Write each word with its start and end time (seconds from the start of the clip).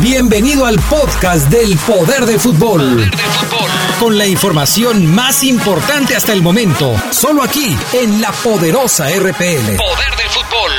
Bienvenido 0.00 0.66
al 0.66 0.78
podcast 0.80 1.48
del 1.48 1.76
Poder 1.78 2.26
de 2.26 2.38
Fútbol. 2.38 3.10
Con 4.00 4.18
la 4.18 4.26
información 4.26 5.06
más 5.14 5.42
importante 5.42 6.16
hasta 6.16 6.32
el 6.32 6.42
momento, 6.42 6.94
solo 7.10 7.42
aquí 7.42 7.76
en 7.92 8.20
la 8.20 8.30
poderosa 8.32 9.08
RPL. 9.08 9.76
Poder 9.76 10.16
del 10.16 10.28
fútbol. 10.30 10.72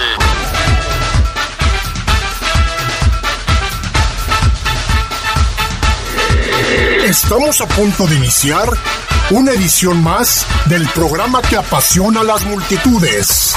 Estamos 7.05 7.61
a 7.61 7.67
punto 7.67 8.05
de 8.07 8.15
iniciar 8.15 8.69
una 9.31 9.51
edición 9.51 10.01
más 10.03 10.45
del 10.65 10.87
programa 10.89 11.41
que 11.41 11.57
apasiona 11.57 12.21
a 12.21 12.23
las 12.23 12.45
multitudes. 12.45 13.55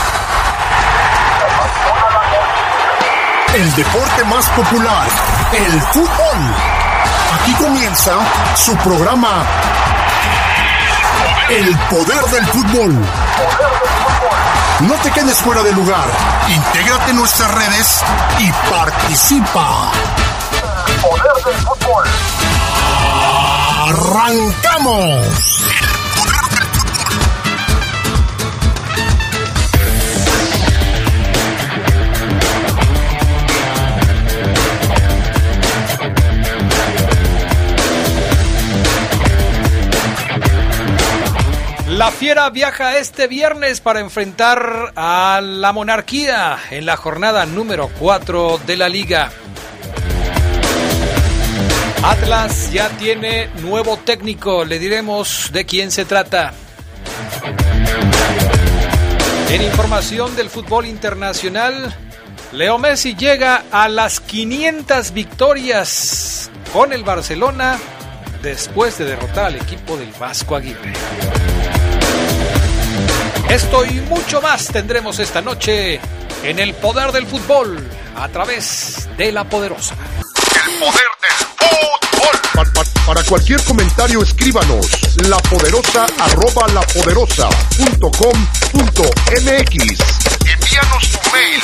El 3.55 3.75
deporte 3.75 4.25
más 4.25 4.47
popular, 4.51 5.09
el 5.53 5.81
fútbol. 5.83 6.39
Aquí 7.35 7.53
comienza 7.55 8.13
su 8.55 8.77
programa 8.77 9.45
El 11.49 11.77
poder 11.91 12.25
del 12.27 12.47
fútbol. 12.47 12.95
No 14.81 14.95
te 15.03 15.11
quedes 15.11 15.39
fuera 15.39 15.65
de 15.65 15.73
lugar. 15.73 16.07
Intégrate 16.49 17.11
en 17.11 17.17
nuestras 17.17 17.51
redes 17.53 18.05
y 18.39 18.53
participa. 18.71 19.91
poder 21.03 21.45
del 21.45 21.55
fútbol. 21.67 22.05
¡Arrancamos! 23.89 25.65
La 42.01 42.11
Fiera 42.11 42.49
viaja 42.49 42.97
este 42.97 43.27
viernes 43.27 43.83
para 43.83 44.01
enfrentar 44.01 44.95
a 44.97 45.43
la 45.45 45.71
monarquía 45.75 46.59
en 46.71 46.87
la 46.87 46.97
jornada 46.97 47.45
número 47.45 47.91
4 47.99 48.59
de 48.67 48.77
la 48.79 48.89
liga. 48.89 49.31
Atlas 52.03 52.73
ya 52.73 52.89
tiene 52.97 53.51
nuevo 53.61 53.99
técnico, 53.99 54.65
le 54.65 54.79
diremos 54.79 55.51
de 55.53 55.67
quién 55.67 55.91
se 55.91 56.07
trata. 56.07 56.55
En 59.51 59.61
información 59.61 60.35
del 60.37 60.49
fútbol 60.49 60.87
internacional, 60.87 61.95
Leo 62.53 62.79
Messi 62.79 63.15
llega 63.15 63.65
a 63.71 63.91
las 63.91 64.21
500 64.21 65.13
victorias 65.13 66.51
con 66.73 66.95
el 66.95 67.05
Barcelona 67.05 67.79
después 68.41 68.97
de 68.97 69.05
derrotar 69.05 69.45
al 69.45 69.57
equipo 69.57 69.99
del 69.99 70.11
Vasco 70.19 70.57
Aguirre. 70.57 70.95
Esto 73.51 73.85
y 73.85 73.95
mucho 74.03 74.41
más 74.41 74.69
tendremos 74.69 75.19
esta 75.19 75.43
noche 75.43 76.01
en 76.45 76.59
el 76.61 76.73
poder 76.75 77.11
del 77.11 77.27
fútbol 77.27 77.85
a 78.15 78.29
través 78.29 79.09
de 79.17 79.33
la 79.33 79.43
poderosa. 79.43 79.97
El 80.55 80.79
poder 80.79 81.09
del 81.21 81.33
fútbol. 81.59 82.91
para 83.05 83.25
cualquier 83.25 83.61
comentario 83.65 84.23
escríbanos 84.23 85.17
la 85.29 85.39
poderosa 85.39 86.07
arroba 86.21 86.69
la 86.69 86.83
poderosa 86.83 87.49
punto 87.77 88.11
com 88.13 88.47
punto 88.71 89.03
mx. 89.03 89.99
Envíanos 90.47 91.09
tu 91.11 91.31
mail 91.33 91.61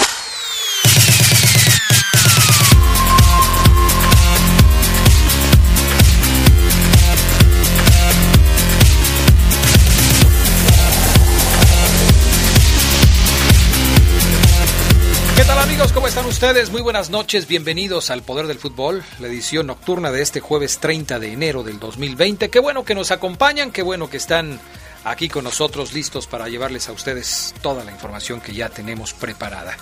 ¿Qué 15.36 15.44
tal 15.44 15.58
amigos? 15.58 15.92
¿Cómo 15.92 16.06
están 16.06 16.24
ustedes? 16.24 16.70
Muy 16.70 16.80
buenas 16.80 17.10
noches, 17.10 17.46
bienvenidos 17.46 18.08
al 18.08 18.22
Poder 18.22 18.46
del 18.46 18.58
Fútbol, 18.58 19.04
la 19.20 19.26
edición 19.26 19.66
nocturna 19.66 20.10
de 20.10 20.22
este 20.22 20.40
jueves 20.40 20.78
30 20.78 21.18
de 21.18 21.30
enero 21.30 21.62
del 21.62 21.78
2020. 21.78 22.48
Qué 22.48 22.58
bueno 22.58 22.86
que 22.86 22.94
nos 22.94 23.10
acompañan, 23.10 23.70
qué 23.70 23.82
bueno 23.82 24.08
que 24.08 24.16
están 24.16 24.58
aquí 25.04 25.28
con 25.28 25.44
nosotros 25.44 25.92
listos 25.92 26.26
para 26.26 26.48
llevarles 26.48 26.88
a 26.88 26.92
ustedes 26.92 27.54
toda 27.60 27.84
la 27.84 27.92
información 27.92 28.40
que 28.40 28.54
ya 28.54 28.70
tenemos 28.70 29.12
preparada. 29.12 29.76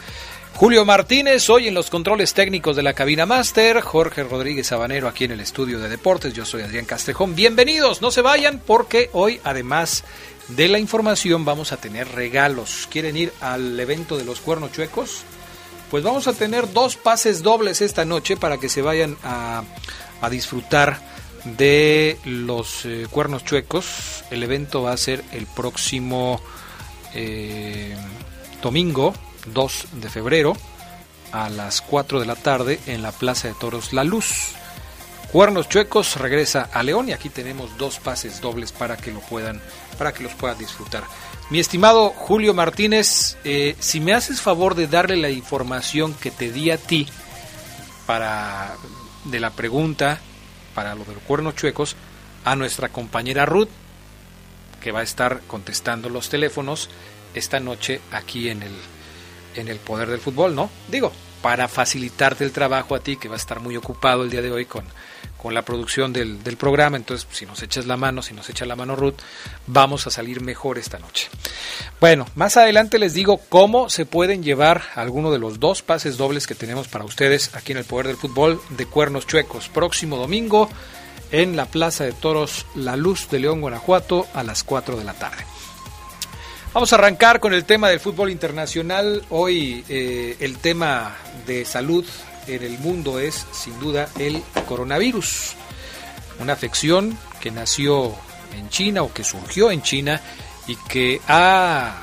Julio 0.54 0.84
Martínez, 0.84 1.48
hoy 1.48 1.68
en 1.68 1.74
los 1.74 1.88
controles 1.88 2.34
técnicos 2.34 2.74
de 2.74 2.82
la 2.82 2.94
cabina 2.94 3.24
máster, 3.24 3.80
Jorge 3.80 4.24
Rodríguez 4.24 4.66
Sabanero 4.66 5.06
aquí 5.06 5.24
en 5.24 5.32
el 5.32 5.40
estudio 5.40 5.78
de 5.78 5.88
deportes, 5.88 6.34
yo 6.34 6.44
soy 6.44 6.62
Adrián 6.62 6.84
Castrejón. 6.84 7.36
Bienvenidos, 7.36 8.02
no 8.02 8.10
se 8.10 8.22
vayan 8.22 8.60
porque 8.66 9.08
hoy 9.12 9.40
además 9.44 10.02
de 10.48 10.66
la 10.66 10.80
información 10.80 11.44
vamos 11.44 11.70
a 11.70 11.76
tener 11.76 12.08
regalos. 12.08 12.88
¿Quieren 12.90 13.16
ir 13.16 13.32
al 13.40 13.78
evento 13.78 14.16
de 14.16 14.24
los 14.24 14.40
cuernos 14.40 14.72
chuecos? 14.72 15.24
Pues 15.90 16.02
vamos 16.02 16.26
a 16.26 16.32
tener 16.32 16.72
dos 16.72 16.96
pases 16.96 17.42
dobles 17.42 17.80
esta 17.80 18.04
noche 18.04 18.36
para 18.36 18.58
que 18.58 18.68
se 18.68 18.82
vayan 18.82 19.16
a, 19.22 19.62
a 20.20 20.30
disfrutar 20.30 21.00
de 21.44 22.18
los 22.24 22.84
eh, 22.84 23.06
cuernos 23.10 23.44
chuecos. 23.44 24.24
El 24.30 24.42
evento 24.42 24.82
va 24.82 24.92
a 24.92 24.96
ser 24.96 25.22
el 25.32 25.46
próximo 25.46 26.40
eh, 27.14 27.96
domingo 28.62 29.14
2 29.52 29.86
de 30.00 30.08
febrero 30.08 30.56
a 31.32 31.50
las 31.50 31.82
4 31.82 32.20
de 32.20 32.26
la 32.26 32.36
tarde 32.36 32.80
en 32.86 33.02
la 33.02 33.12
Plaza 33.12 33.48
de 33.48 33.54
Toros 33.54 33.92
La 33.92 34.04
Luz. 34.04 34.54
Cuernos 35.34 35.68
Chuecos 35.68 36.14
regresa 36.14 36.68
a 36.72 36.84
León 36.84 37.08
y 37.08 37.12
aquí 37.12 37.28
tenemos 37.28 37.76
dos 37.76 37.98
pases 37.98 38.40
dobles 38.40 38.70
para 38.70 38.96
que 38.96 39.10
lo 39.10 39.18
puedan, 39.18 39.60
para 39.98 40.12
que 40.14 40.22
los 40.22 40.32
puedan 40.34 40.56
disfrutar. 40.58 41.02
Mi 41.50 41.58
estimado 41.58 42.10
Julio 42.10 42.54
Martínez, 42.54 43.36
eh, 43.42 43.74
si 43.80 43.98
me 43.98 44.14
haces 44.14 44.40
favor 44.40 44.76
de 44.76 44.86
darle 44.86 45.16
la 45.16 45.30
información 45.30 46.14
que 46.14 46.30
te 46.30 46.52
di 46.52 46.70
a 46.70 46.78
ti 46.78 47.08
para 48.06 48.76
de 49.24 49.40
la 49.40 49.50
pregunta 49.50 50.20
para 50.72 50.94
lo 50.94 51.04
de 51.04 51.14
los 51.14 51.22
cuernos 51.24 51.56
chuecos 51.56 51.96
a 52.44 52.54
nuestra 52.54 52.90
compañera 52.90 53.44
Ruth, 53.44 53.70
que 54.80 54.92
va 54.92 55.00
a 55.00 55.02
estar 55.02 55.40
contestando 55.48 56.10
los 56.10 56.28
teléfonos 56.28 56.90
esta 57.34 57.58
noche 57.58 58.00
aquí 58.12 58.50
en 58.50 58.62
el 58.62 58.76
en 59.56 59.66
el 59.66 59.78
poder 59.78 60.08
del 60.08 60.20
fútbol, 60.20 60.54
¿no? 60.54 60.70
Digo, 60.88 61.10
para 61.44 61.68
facilitarte 61.68 62.42
el 62.42 62.52
trabajo 62.52 62.94
a 62.94 63.00
ti, 63.00 63.18
que 63.18 63.28
va 63.28 63.34
a 63.34 63.36
estar 63.36 63.60
muy 63.60 63.76
ocupado 63.76 64.22
el 64.22 64.30
día 64.30 64.40
de 64.40 64.50
hoy 64.50 64.64
con, 64.64 64.82
con 65.36 65.52
la 65.52 65.60
producción 65.60 66.10
del, 66.10 66.42
del 66.42 66.56
programa. 66.56 66.96
Entonces, 66.96 67.28
si 67.32 67.44
nos 67.44 67.62
echas 67.62 67.84
la 67.84 67.98
mano, 67.98 68.22
si 68.22 68.32
nos 68.32 68.48
echa 68.48 68.64
la 68.64 68.76
mano 68.76 68.96
Ruth, 68.96 69.16
vamos 69.66 70.06
a 70.06 70.10
salir 70.10 70.40
mejor 70.40 70.78
esta 70.78 70.98
noche. 70.98 71.28
Bueno, 72.00 72.26
más 72.34 72.56
adelante 72.56 72.98
les 72.98 73.12
digo 73.12 73.42
cómo 73.50 73.90
se 73.90 74.06
pueden 74.06 74.42
llevar 74.42 74.84
alguno 74.94 75.30
de 75.30 75.38
los 75.38 75.60
dos 75.60 75.82
pases 75.82 76.16
dobles 76.16 76.46
que 76.46 76.54
tenemos 76.54 76.88
para 76.88 77.04
ustedes 77.04 77.54
aquí 77.54 77.72
en 77.72 77.78
el 77.78 77.84
Poder 77.84 78.06
del 78.06 78.16
Fútbol 78.16 78.58
de 78.70 78.86
Cuernos 78.86 79.26
Chuecos. 79.26 79.68
Próximo 79.68 80.16
domingo 80.16 80.70
en 81.30 81.56
la 81.56 81.66
Plaza 81.66 82.04
de 82.04 82.12
Toros 82.12 82.64
La 82.74 82.96
Luz 82.96 83.28
de 83.28 83.40
León, 83.40 83.60
Guanajuato, 83.60 84.26
a 84.32 84.42
las 84.44 84.64
4 84.64 84.96
de 84.96 85.04
la 85.04 85.12
tarde. 85.12 85.44
Vamos 86.74 86.92
a 86.92 86.96
arrancar 86.96 87.38
con 87.38 87.54
el 87.54 87.64
tema 87.64 87.88
del 87.88 88.00
fútbol 88.00 88.30
internacional. 88.30 89.22
Hoy 89.30 89.84
eh, 89.88 90.36
el 90.40 90.58
tema 90.58 91.16
de 91.46 91.64
salud 91.64 92.04
en 92.46 92.62
el 92.62 92.78
mundo 92.78 93.18
es 93.18 93.46
sin 93.52 93.78
duda 93.80 94.08
el 94.18 94.42
coronavirus, 94.66 95.54
una 96.40 96.52
afección 96.52 97.18
que 97.40 97.50
nació 97.50 98.14
en 98.56 98.68
China 98.68 99.02
o 99.02 99.12
que 99.12 99.24
surgió 99.24 99.70
en 99.70 99.82
China 99.82 100.20
y 100.66 100.76
que 100.88 101.20
ha 101.28 102.02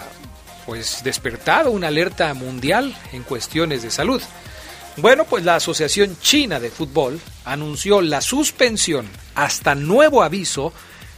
pues 0.66 1.04
despertado 1.04 1.72
una 1.72 1.88
alerta 1.88 2.34
mundial 2.34 2.96
en 3.12 3.24
cuestiones 3.24 3.82
de 3.82 3.92
salud. 3.92 4.22
Bueno, 4.98 5.26
pues 5.26 5.44
la 5.46 5.56
Asociación 5.56 6.18
China 6.22 6.60
de 6.60 6.70
Fútbol 6.70 7.20
anunció 7.46 8.02
la 8.02 8.22
suspensión 8.22 9.08
hasta 9.36 9.74
nuevo 9.74 10.22
aviso 10.22 10.74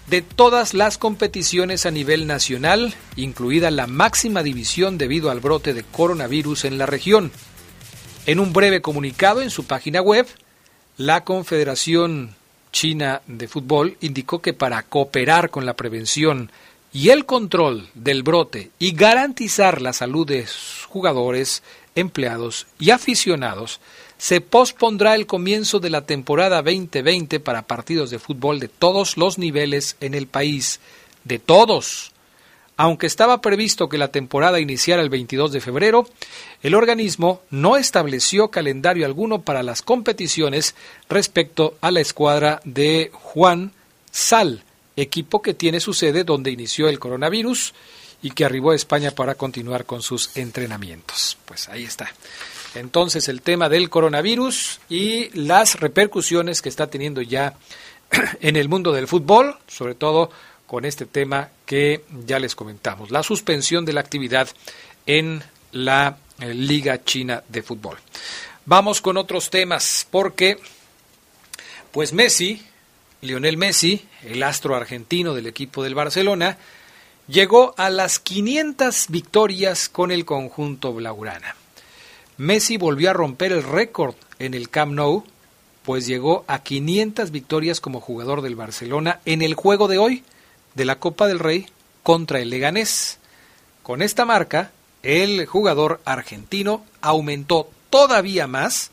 de 0.08 0.22
todas 0.22 0.74
las 0.74 0.98
competiciones 0.98 1.86
a 1.86 1.92
nivel 1.92 2.28
nacional, 2.28 2.94
incluida 3.16 3.72
la 3.72 3.88
máxima 3.88 4.44
división 4.44 4.98
debido 4.98 5.32
al 5.32 5.40
brote 5.40 5.74
de 5.74 5.84
coronavirus 5.84 6.66
en 6.66 6.78
la 6.78 6.86
región. 6.86 7.32
En 8.26 8.40
un 8.40 8.54
breve 8.54 8.82
comunicado 8.82 9.42
en 9.42 9.50
su 9.50 9.66
página 9.66 10.02
web, 10.02 10.26
la 10.96 11.26
Confederación 11.26 12.34
China 12.72 13.22
de 13.28 13.50
Fútbol 13.50 13.98
indicó 14.00 14.42
que 14.42 14.54
para 14.54 14.82
cooperar 14.84 15.50
con 15.50 15.66
la 15.66 15.74
prevención 15.74 16.50
y 16.94 17.10
el 17.10 17.26
control 17.26 17.90
del 17.96 18.24
brote 18.24 18.72
y 18.80 18.94
garantizar 18.94 19.82
la 19.82 19.92
salud 19.92 20.26
de 20.26 20.48
jugadores, 20.88 21.64
empleados 21.96 22.66
y 22.80 22.92
aficionados, 22.92 23.82
se 24.18 24.40
pospondrá 24.40 25.16
el 25.16 25.26
comienzo 25.26 25.82
de 25.82 25.90
la 25.90 26.06
temporada 26.06 26.62
2020 26.62 27.42
para 27.42 27.64
partidos 27.64 28.10
de 28.10 28.20
fútbol 28.20 28.62
de 28.62 28.70
todos 28.70 29.18
los 29.18 29.38
niveles 29.38 29.98
en 30.00 30.14
el 30.14 30.28
país, 30.28 30.80
de 31.26 31.40
todos, 31.40 32.13
aunque 32.78 33.08
estaba 33.08 33.42
previsto 33.42 33.88
que 33.90 33.98
la 33.98 34.10
temporada 34.10 34.60
iniciara 34.60 35.02
el 35.02 35.10
22 35.10 35.52
de 35.52 35.62
febrero, 35.62 36.08
el 36.62 36.76
organismo 36.76 37.42
no 37.50 37.78
estableció 37.78 38.50
calendario 38.50 39.06
alguno 39.06 39.42
para 39.42 39.64
las 39.64 39.82
competiciones 39.82 40.76
respecto 41.10 41.78
a 41.82 41.92
la 41.92 42.02
escuadra 42.02 42.62
de 42.64 43.12
Juan 43.14 43.72
Sal, 44.12 44.64
equipo 44.96 45.42
que 45.42 45.54
tiene 45.54 45.80
su 45.80 45.94
sede 45.94 46.24
donde 46.24 46.52
inició 46.52 46.88
el 46.88 47.00
coronavirus 47.00 47.74
y 48.22 48.32
que 48.32 48.46
arribó 48.46 48.72
a 48.72 48.76
España 48.76 49.12
para 49.12 49.36
continuar 49.36 49.86
con 49.86 50.02
sus 50.02 50.36
entrenamientos. 50.38 51.38
Pues 51.46 51.70
ahí 51.70 51.84
está. 51.84 52.12
Entonces 52.74 53.28
el 53.28 53.42
tema 53.42 53.70
del 53.70 53.90
coronavirus 53.90 54.80
y 54.90 55.30
las 55.38 55.80
repercusiones 55.80 56.62
que 56.62 56.70
está 56.70 56.88
teniendo 56.88 57.22
ya 57.22 57.56
en 58.42 58.56
el 58.56 58.70
mundo 58.70 58.92
del 58.94 59.08
fútbol, 59.08 59.58
sobre 59.68 59.94
todo 59.94 60.32
con 60.74 60.86
este 60.86 61.06
tema 61.06 61.50
que 61.68 62.04
ya 62.26 62.40
les 62.40 62.56
comentamos, 62.56 63.12
la 63.12 63.22
suspensión 63.22 63.86
de 63.86 63.94
la 63.94 64.00
actividad 64.00 64.50
en 65.06 65.44
la 65.72 66.18
eh, 66.40 66.52
Liga 66.52 67.04
China 67.04 67.44
de 67.48 67.62
Fútbol. 67.62 68.00
Vamos 68.66 69.00
con 69.00 69.18
otros 69.18 69.52
temas 69.52 70.08
porque 70.10 70.58
pues 71.92 72.12
Messi, 72.12 72.66
Lionel 73.22 73.56
Messi, 73.56 74.04
el 74.24 74.42
astro 74.42 74.76
argentino 74.76 75.36
del 75.36 75.46
equipo 75.46 75.84
del 75.84 75.94
Barcelona, 75.94 76.58
llegó 77.28 77.76
a 77.78 77.92
las 77.92 78.18
500 78.18 79.10
victorias 79.10 79.90
con 79.90 80.10
el 80.10 80.26
conjunto 80.26 80.92
blaugrana. 80.92 81.56
Messi 82.38 82.78
volvió 82.78 83.12
a 83.12 83.14
romper 83.14 83.52
el 83.52 83.62
récord 83.62 84.16
en 84.40 84.56
el 84.56 84.72
Camp 84.72 84.94
Nou, 84.94 85.24
pues 85.84 86.08
llegó 86.08 86.46
a 86.48 86.64
500 86.64 87.30
victorias 87.30 87.80
como 87.80 88.02
jugador 88.02 88.42
del 88.42 88.56
Barcelona 88.56 89.20
en 89.26 89.44
el 89.44 89.54
juego 89.54 89.88
de 89.88 90.00
hoy 90.00 90.24
de 90.76 90.86
la 90.86 91.00
Copa 91.00 91.28
del 91.28 91.40
Rey 91.40 91.68
contra 92.04 92.40
el 92.40 92.50
Leganés. 92.50 93.20
Con 93.82 94.02
esta 94.02 94.26
marca, 94.26 94.72
el 95.02 95.46
jugador 95.46 96.02
argentino 96.06 96.86
aumentó 97.02 97.70
todavía 97.90 98.48
más 98.48 98.92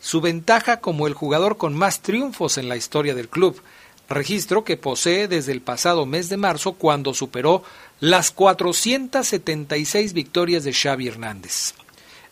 su 0.00 0.20
ventaja 0.20 0.80
como 0.80 1.06
el 1.06 1.14
jugador 1.14 1.56
con 1.56 1.74
más 1.74 2.00
triunfos 2.00 2.58
en 2.58 2.68
la 2.68 2.76
historia 2.76 3.14
del 3.14 3.28
club, 3.28 3.62
registro 4.08 4.64
que 4.64 4.76
posee 4.76 5.28
desde 5.28 5.52
el 5.52 5.62
pasado 5.62 6.04
mes 6.04 6.28
de 6.28 6.36
marzo 6.36 6.74
cuando 6.74 7.14
superó 7.14 7.62
las 8.00 8.30
476 8.30 10.12
victorias 10.12 10.64
de 10.64 10.74
Xavi 10.74 11.08
Hernández. 11.08 11.74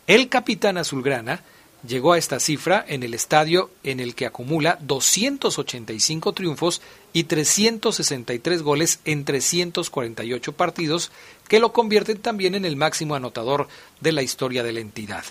El 0.06 0.28
capitán 0.28 0.76
azulgrana 0.76 1.42
llegó 1.86 2.12
a 2.12 2.18
esta 2.18 2.40
cifra 2.40 2.84
en 2.86 3.02
el 3.02 3.14
estadio 3.14 3.70
en 3.82 4.00
el 4.00 4.14
que 4.14 4.26
acumula 4.26 4.78
285 4.80 6.32
triunfos 6.32 6.80
y 7.12 7.24
363 7.24 8.62
goles 8.62 9.00
en 9.04 9.24
348 9.24 10.52
partidos, 10.52 11.10
que 11.48 11.58
lo 11.60 11.72
convierten 11.72 12.18
también 12.18 12.54
en 12.54 12.64
el 12.64 12.76
máximo 12.76 13.14
anotador 13.14 13.68
de 14.00 14.12
la 14.12 14.22
historia 14.22 14.62
de 14.62 14.72
la 14.72 14.80
entidad. 14.80 15.24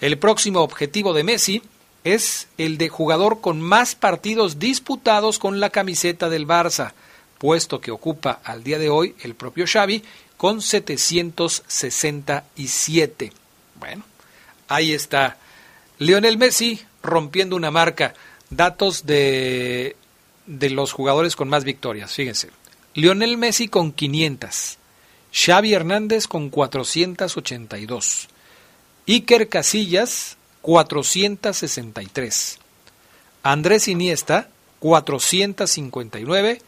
El 0.00 0.18
próximo 0.18 0.62
objetivo 0.62 1.12
de 1.12 1.24
Messi 1.24 1.62
es 2.04 2.46
el 2.58 2.78
de 2.78 2.88
jugador 2.88 3.40
con 3.40 3.60
más 3.60 3.94
partidos 3.94 4.58
disputados 4.58 5.38
con 5.38 5.60
la 5.60 5.70
camiseta 5.70 6.28
del 6.28 6.48
Barça, 6.48 6.94
puesto 7.38 7.80
que 7.80 7.92
ocupa 7.92 8.40
al 8.42 8.64
día 8.64 8.78
de 8.78 8.88
hoy 8.88 9.14
el 9.22 9.34
propio 9.34 9.66
Xavi 9.66 10.02
con 10.36 10.60
767. 10.60 13.32
Bueno, 13.78 14.02
ahí 14.68 14.92
está 14.92 15.38
Lionel 16.02 16.36
Messi 16.36 16.82
rompiendo 17.02 17.56
una 17.56 17.70
marca. 17.70 18.12
Datos 18.50 19.06
de, 19.06 19.96
de 20.46 20.70
los 20.70 20.92
jugadores 20.92 21.36
con 21.36 21.48
más 21.48 21.64
victorias, 21.64 22.12
fíjense. 22.12 22.50
Lionel 22.94 23.38
Messi 23.38 23.68
con 23.68 23.92
500. 23.92 24.78
Xavi 25.32 25.72
Hernández 25.72 26.26
con 26.26 26.50
482. 26.50 28.28
Iker 29.06 29.48
Casillas 29.48 30.36
463. 30.60 32.58
Andrés 33.42 33.88
Iniesta 33.88 34.48
459 34.80 36.60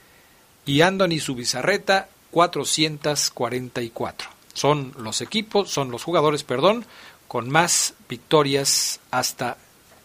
y 0.65 0.81
Andoni 0.81 1.21
Subizarreta 1.21 2.09
444. 2.31 4.31
Son 4.55 4.95
los 4.99 5.21
equipos, 5.21 5.71
son 5.71 5.91
los 5.91 6.03
jugadores, 6.05 6.45
perdón, 6.45 6.87
con 7.35 7.51
más 7.51 7.95
victorias 8.09 9.01
hasta 9.11 9.57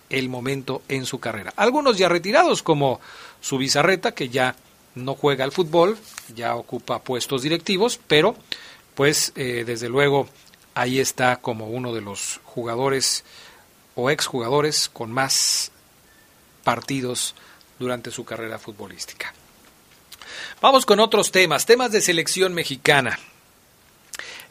el 0.09 0.29
momento 0.29 0.81
en 0.87 1.05
su 1.05 1.19
carrera. 1.19 1.53
Algunos 1.57 1.95
ya 1.95 2.09
retirados 2.09 2.63
como 2.63 2.99
Subizarreta 3.39 4.15
que 4.15 4.29
ya 4.29 4.55
no 4.95 5.13
juega 5.13 5.43
al 5.43 5.51
fútbol, 5.51 5.99
ya 6.33 6.55
ocupa 6.55 7.03
puestos 7.03 7.43
directivos, 7.43 7.99
pero 8.07 8.35
pues 8.95 9.31
eh, 9.35 9.63
desde 9.63 9.89
luego 9.89 10.27
ahí 10.73 10.97
está 10.97 11.35
como 11.35 11.67
uno 11.67 11.93
de 11.93 12.01
los 12.01 12.41
jugadores 12.45 13.23
o 13.93 14.09
exjugadores 14.09 14.89
con 14.89 15.11
más 15.11 15.71
partidos 16.63 17.35
durante 17.77 18.09
su 18.09 18.25
carrera 18.25 18.57
futbolística. 18.57 19.35
Vamos 20.61 20.83
con 20.83 20.99
otros 20.99 21.31
temas, 21.31 21.67
temas 21.67 21.91
de 21.91 22.01
selección 22.01 22.55
mexicana. 22.55 23.19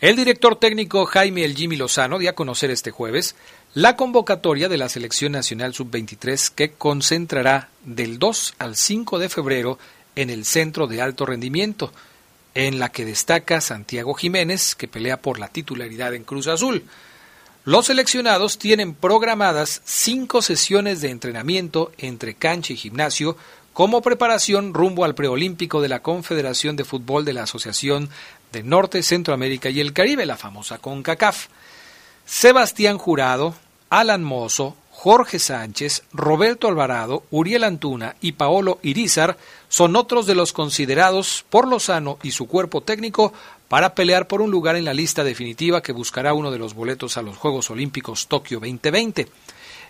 El 0.00 0.14
director 0.14 0.54
técnico 0.54 1.06
Jaime 1.06 1.44
El 1.44 1.56
Jimmy 1.56 1.74
Lozano 1.74 2.20
dio 2.20 2.30
a 2.30 2.34
conocer 2.34 2.70
este 2.70 2.92
jueves 2.92 3.34
la 3.74 3.96
convocatoria 3.96 4.68
de 4.68 4.76
la 4.76 4.88
Selección 4.88 5.32
Nacional 5.32 5.74
Sub-23 5.74 6.52
que 6.54 6.70
concentrará 6.70 7.68
del 7.84 8.20
2 8.20 8.54
al 8.60 8.76
5 8.76 9.18
de 9.18 9.28
febrero 9.28 9.76
en 10.14 10.30
el 10.30 10.44
Centro 10.44 10.86
de 10.86 11.02
Alto 11.02 11.26
Rendimiento, 11.26 11.92
en 12.54 12.78
la 12.78 12.90
que 12.90 13.04
destaca 13.04 13.60
Santiago 13.60 14.14
Jiménez, 14.14 14.76
que 14.76 14.86
pelea 14.86 15.16
por 15.16 15.40
la 15.40 15.48
titularidad 15.48 16.14
en 16.14 16.22
Cruz 16.22 16.46
Azul. 16.46 16.84
Los 17.64 17.86
seleccionados 17.86 18.56
tienen 18.56 18.94
programadas 18.94 19.82
cinco 19.84 20.42
sesiones 20.42 21.00
de 21.00 21.10
entrenamiento 21.10 21.90
entre 21.98 22.34
cancha 22.34 22.72
y 22.72 22.76
gimnasio 22.76 23.36
como 23.78 24.02
preparación 24.02 24.74
rumbo 24.74 25.04
al 25.04 25.14
preolímpico 25.14 25.80
de 25.80 25.88
la 25.88 26.02
Confederación 26.02 26.74
de 26.74 26.84
Fútbol 26.84 27.24
de 27.24 27.32
la 27.32 27.44
Asociación 27.44 28.10
de 28.52 28.62
Norte, 28.62 29.02
Centroamérica 29.02 29.70
y 29.70 29.80
el 29.80 29.92
Caribe, 29.92 30.26
la 30.26 30.36
famosa 30.36 30.78
CONCACAF. 30.78 31.48
Sebastián 32.24 32.98
Jurado, 32.98 33.54
Alan 33.90 34.22
Mozo, 34.22 34.76
Jorge 34.90 35.38
Sánchez, 35.38 36.02
Roberto 36.12 36.66
Alvarado, 36.66 37.22
Uriel 37.30 37.64
Antuna 37.64 38.16
y 38.20 38.32
Paolo 38.32 38.80
Irizar 38.82 39.36
son 39.68 39.94
otros 39.94 40.26
de 40.26 40.34
los 40.34 40.52
considerados 40.52 41.44
por 41.48 41.68
Lozano 41.68 42.18
y 42.22 42.32
su 42.32 42.48
cuerpo 42.48 42.80
técnico 42.80 43.32
para 43.68 43.94
pelear 43.94 44.26
por 44.26 44.42
un 44.42 44.50
lugar 44.50 44.74
en 44.76 44.84
la 44.84 44.94
lista 44.94 45.22
definitiva 45.22 45.82
que 45.82 45.92
buscará 45.92 46.34
uno 46.34 46.50
de 46.50 46.58
los 46.58 46.74
boletos 46.74 47.16
a 47.16 47.22
los 47.22 47.36
Juegos 47.36 47.70
Olímpicos 47.70 48.26
Tokio 48.26 48.58
2020. 48.58 49.28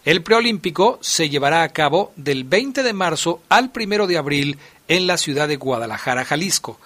El 0.04 0.22
preolímpico 0.22 0.98
se 1.00 1.28
llevará 1.28 1.62
a 1.62 1.68
cabo 1.70 2.12
del 2.16 2.44
20 2.44 2.82
de 2.82 2.92
marzo 2.92 3.40
al 3.48 3.70
1 3.74 4.06
de 4.06 4.18
abril 4.18 4.58
en 4.88 5.06
la 5.06 5.16
ciudad 5.16 5.48
de 5.48 5.56
Guadalajara, 5.56 6.24
Jalisco. 6.24 6.78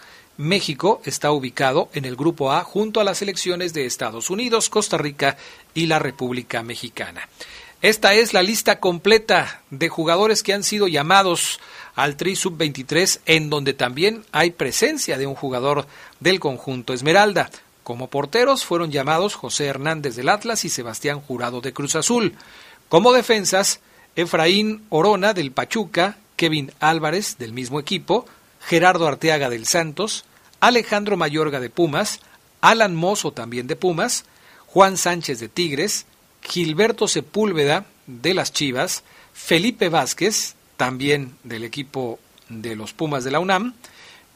México 0.42 1.00
está 1.04 1.30
ubicado 1.30 1.88
en 1.94 2.04
el 2.04 2.16
Grupo 2.16 2.52
A 2.52 2.64
junto 2.64 3.00
a 3.00 3.04
las 3.04 3.18
selecciones 3.18 3.72
de 3.72 3.86
Estados 3.86 4.28
Unidos, 4.28 4.68
Costa 4.68 4.98
Rica 4.98 5.36
y 5.72 5.86
la 5.86 6.00
República 6.00 6.62
Mexicana. 6.62 7.28
Esta 7.80 8.14
es 8.14 8.32
la 8.32 8.42
lista 8.42 8.80
completa 8.80 9.62
de 9.70 9.88
jugadores 9.88 10.42
que 10.42 10.52
han 10.52 10.64
sido 10.64 10.88
llamados 10.88 11.60
al 11.94 12.16
Tri 12.16 12.34
Sub-23, 12.34 13.20
en 13.26 13.50
donde 13.50 13.72
también 13.72 14.24
hay 14.32 14.50
presencia 14.50 15.16
de 15.16 15.26
un 15.26 15.34
jugador 15.36 15.86
del 16.18 16.40
conjunto 16.40 16.92
Esmeralda. 16.92 17.50
Como 17.84 18.08
porteros 18.08 18.64
fueron 18.64 18.90
llamados 18.90 19.36
José 19.36 19.66
Hernández 19.66 20.16
del 20.16 20.28
Atlas 20.28 20.64
y 20.64 20.70
Sebastián 20.70 21.20
Jurado 21.20 21.60
de 21.60 21.72
Cruz 21.72 21.94
Azul. 21.94 22.34
Como 22.88 23.12
defensas, 23.12 23.80
Efraín 24.16 24.84
Orona 24.88 25.34
del 25.34 25.52
Pachuca, 25.52 26.18
Kevin 26.34 26.72
Álvarez 26.80 27.38
del 27.38 27.52
mismo 27.52 27.78
equipo, 27.78 28.26
Gerardo 28.60 29.06
Arteaga 29.06 29.48
del 29.50 29.66
Santos, 29.66 30.24
Alejandro 30.62 31.16
Mayorga 31.16 31.58
de 31.58 31.70
Pumas, 31.70 32.20
Alan 32.60 32.94
Mozo 32.94 33.32
también 33.32 33.66
de 33.66 33.74
Pumas, 33.74 34.24
Juan 34.66 34.96
Sánchez 34.96 35.40
de 35.40 35.48
Tigres, 35.48 36.06
Gilberto 36.40 37.08
Sepúlveda 37.08 37.84
de 38.06 38.32
las 38.32 38.52
Chivas, 38.52 39.02
Felipe 39.32 39.88
Vázquez, 39.88 40.54
también 40.76 41.36
del 41.42 41.64
equipo 41.64 42.20
de 42.48 42.76
los 42.76 42.92
Pumas 42.92 43.24
de 43.24 43.32
la 43.32 43.40
UNAM, 43.40 43.74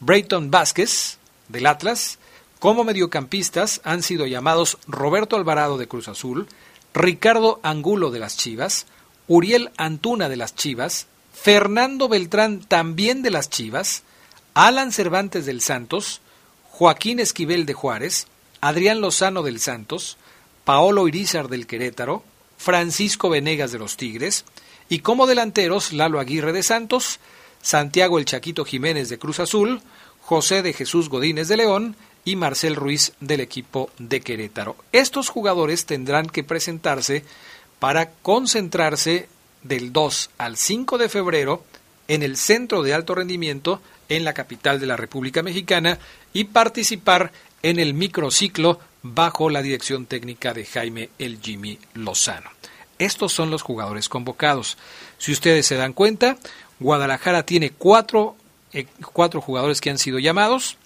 Brayton 0.01 0.51
Vázquez 0.51 1.17
del 1.47 1.65
Atlas, 1.65 2.19
como 2.59 2.83
mediocampistas 2.83 3.79
han 3.85 4.03
sido 4.03 4.27
llamados 4.27 4.79
Roberto 4.85 5.37
Alvarado 5.37 5.77
de 5.77 5.87
Cruz 5.87 6.09
Azul, 6.09 6.49
Ricardo 6.93 7.61
Angulo 7.63 8.11
de 8.11 8.19
las 8.19 8.35
Chivas, 8.35 8.85
Uriel 9.29 9.71
Antuna 9.77 10.27
de 10.27 10.35
las 10.35 10.55
Chivas, 10.55 11.07
Fernando 11.33 12.09
Beltrán 12.09 12.59
también 12.59 13.21
de 13.21 13.31
las 13.31 13.49
Chivas, 13.49 14.03
Alan 14.59 14.91
Cervantes 14.91 15.45
del 15.45 15.61
Santos, 15.61 16.19
Joaquín 16.71 17.19
Esquivel 17.19 17.67
de 17.67 17.75
Juárez, 17.75 18.25
Adrián 18.59 19.01
Lozano 19.01 19.43
del 19.43 19.59
Santos, 19.59 20.17
Paolo 20.65 21.07
Irizar 21.07 21.47
del 21.47 21.67
Querétaro, 21.67 22.23
Francisco 22.57 23.29
Venegas 23.29 23.71
de 23.71 23.77
los 23.77 23.97
Tigres, 23.97 24.45
y 24.89 25.01
como 25.01 25.27
delanteros 25.27 25.93
Lalo 25.93 26.19
Aguirre 26.19 26.53
de 26.53 26.63
Santos, 26.63 27.19
Santiago 27.61 28.17
El 28.17 28.25
Chaquito 28.25 28.65
Jiménez 28.65 29.09
de 29.09 29.19
Cruz 29.19 29.39
Azul, 29.39 29.79
José 30.21 30.63
de 30.63 30.73
Jesús 30.73 31.07
Godínez 31.07 31.49
de 31.49 31.57
León 31.57 31.95
y 32.25 32.35
Marcel 32.35 32.75
Ruiz 32.75 33.13
del 33.19 33.41
equipo 33.41 33.91
de 33.99 34.21
Querétaro. 34.21 34.75
Estos 34.91 35.29
jugadores 35.29 35.85
tendrán 35.85 36.29
que 36.29 36.43
presentarse 36.43 37.23
para 37.77 38.09
concentrarse 38.09 39.29
del 39.61 39.93
2 39.93 40.31
al 40.39 40.57
5 40.57 40.97
de 40.97 41.09
febrero 41.09 41.63
en 42.07 42.23
el 42.23 42.37
Centro 42.37 42.81
de 42.81 42.95
Alto 42.95 43.13
Rendimiento 43.13 43.81
en 44.09 44.23
la 44.23 44.33
capital 44.33 44.79
de 44.79 44.87
la 44.87 44.97
República 44.97 45.43
Mexicana 45.43 45.99
y 46.33 46.45
participar 46.45 47.31
en 47.63 47.79
el 47.79 47.93
microciclo 47.93 48.79
bajo 49.03 49.49
la 49.49 49.61
dirección 49.61 50.05
técnica 50.05 50.53
de 50.53 50.65
Jaime 50.65 51.09
El 51.17 51.39
Jimmy 51.41 51.79
Lozano. 51.93 52.49
Estos 52.99 53.31
son 53.31 53.51
los 53.51 53.61
jugadores 53.61 54.09
convocados. 54.09 54.77
Si 55.17 55.31
ustedes 55.31 55.65
se 55.65 55.75
dan 55.75 55.93
cuenta, 55.93 56.37
Guadalajara 56.79 57.43
tiene 57.43 57.71
cuatro, 57.71 58.35
eh, 58.73 58.87
cuatro 59.13 59.41
jugadores 59.41 59.81
que 59.81 59.89
han 59.89 59.97
sido 59.97 60.19
llamados. 60.19 60.77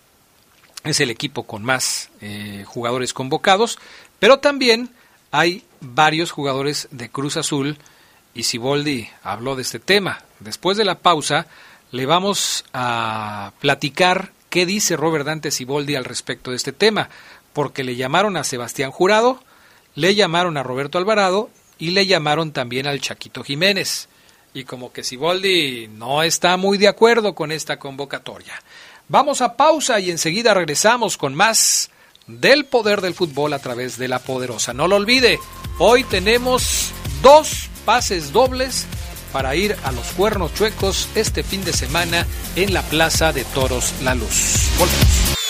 Es 0.83 0.99
el 0.99 1.09
equipo 1.09 1.43
con 1.43 1.63
más 1.63 2.09
eh, 2.21 2.63
jugadores 2.67 3.13
convocados, 3.13 3.77
pero 4.19 4.39
también 4.39 4.89
hay 5.31 5.63
varios 5.79 6.31
jugadores 6.31 6.87
de 6.91 7.09
Cruz 7.09 7.37
Azul 7.37 7.77
y 8.33 8.43
Siboldi 8.43 9.09
habló 9.23 9.55
de 9.55 9.61
este 9.61 9.79
tema. 9.79 10.23
Después 10.39 10.77
de 10.77 10.85
la 10.85 10.99
pausa, 10.99 11.47
le 11.91 12.05
vamos 12.05 12.65
a 12.73 13.51
platicar 13.59 14.31
qué 14.49 14.65
dice 14.65 14.95
Robert 14.95 15.25
Dante 15.25 15.51
Siboldi 15.51 15.95
al 15.95 16.05
respecto 16.05 16.51
de 16.51 16.57
este 16.57 16.71
tema, 16.71 17.09
porque 17.53 17.83
le 17.83 17.95
llamaron 17.95 18.37
a 18.37 18.43
Sebastián 18.43 18.91
Jurado, 18.91 19.43
le 19.95 20.15
llamaron 20.15 20.57
a 20.57 20.63
Roberto 20.63 20.97
Alvarado 20.97 21.49
y 21.77 21.91
le 21.91 22.05
llamaron 22.05 22.51
también 22.51 22.87
al 22.87 23.01
Chaquito 23.01 23.43
Jiménez. 23.43 24.07
Y 24.53 24.65
como 24.65 24.91
que 24.91 25.03
Siboldi 25.03 25.87
no 25.87 26.23
está 26.23 26.57
muy 26.57 26.77
de 26.77 26.89
acuerdo 26.89 27.35
con 27.35 27.51
esta 27.51 27.79
convocatoria. 27.79 28.61
Vamos 29.07 29.41
a 29.41 29.55
pausa 29.55 29.99
y 29.99 30.11
enseguida 30.11 30.53
regresamos 30.53 31.17
con 31.17 31.35
más 31.35 31.89
del 32.27 32.65
poder 32.65 33.01
del 33.01 33.13
fútbol 33.13 33.53
a 33.53 33.59
través 33.59 33.97
de 33.97 34.07
la 34.07 34.19
poderosa. 34.19 34.73
No 34.73 34.87
lo 34.87 34.97
olvide, 34.97 35.39
hoy 35.79 36.03
tenemos 36.03 36.91
dos 37.21 37.69
pases 37.85 38.31
dobles 38.31 38.87
para 39.31 39.55
ir 39.55 39.75
a 39.83 39.91
los 39.91 40.07
cuernos 40.11 40.53
chuecos 40.53 41.09
este 41.15 41.43
fin 41.43 41.63
de 41.63 41.73
semana 41.73 42.25
en 42.55 42.73
la 42.73 42.81
Plaza 42.83 43.33
de 43.33 43.43
Toros 43.45 43.93
La 44.03 44.15
Luz. 44.15 44.69
Volvemos. 44.77 45.40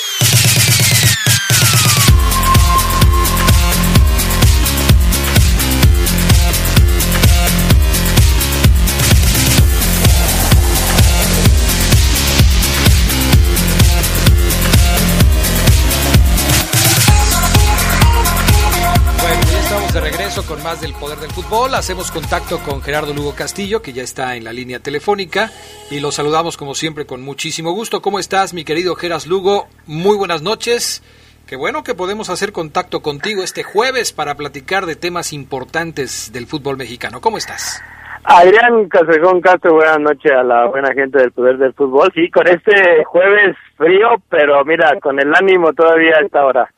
Con 20.39 20.63
más 20.63 20.79
del 20.79 20.93
poder 20.93 21.17
del 21.19 21.29
fútbol. 21.29 21.75
Hacemos 21.75 22.09
contacto 22.09 22.59
con 22.59 22.81
Gerardo 22.81 23.13
Lugo 23.13 23.35
Castillo, 23.35 23.81
que 23.81 23.91
ya 23.91 24.01
está 24.01 24.37
en 24.37 24.45
la 24.45 24.53
línea 24.53 24.79
telefónica, 24.79 25.51
y 25.89 25.99
lo 25.99 26.11
saludamos 26.11 26.55
como 26.55 26.73
siempre 26.73 27.05
con 27.05 27.21
muchísimo 27.21 27.73
gusto. 27.73 28.01
¿Cómo 28.01 28.17
estás, 28.17 28.53
mi 28.53 28.63
querido 28.63 28.95
Geras 28.95 29.27
Lugo? 29.27 29.67
Muy 29.87 30.15
buenas 30.15 30.41
noches. 30.41 31.03
Qué 31.47 31.57
bueno 31.57 31.83
que 31.83 31.95
podemos 31.95 32.29
hacer 32.29 32.53
contacto 32.53 33.01
contigo 33.01 33.43
este 33.43 33.63
jueves 33.63 34.13
para 34.13 34.35
platicar 34.35 34.85
de 34.85 34.95
temas 34.95 35.33
importantes 35.33 36.31
del 36.31 36.45
fútbol 36.45 36.77
mexicano. 36.77 37.19
¿Cómo 37.19 37.37
estás? 37.37 37.83
Adrián 38.23 38.87
Casejón 38.87 39.41
Castro, 39.41 39.73
buenas 39.73 39.99
noches 39.99 40.31
a 40.31 40.43
la 40.43 40.65
buena 40.67 40.93
gente 40.93 41.19
del 41.19 41.33
poder 41.33 41.57
del 41.57 41.73
fútbol. 41.73 42.09
Sí, 42.15 42.31
con 42.31 42.47
este 42.47 43.03
jueves 43.03 43.57
frío, 43.75 44.07
pero 44.29 44.63
mira, 44.63 44.97
con 45.01 45.19
el 45.19 45.35
ánimo 45.35 45.73
todavía 45.73 46.15
a 46.21 46.25
esta 46.25 46.45
hora. 46.45 46.71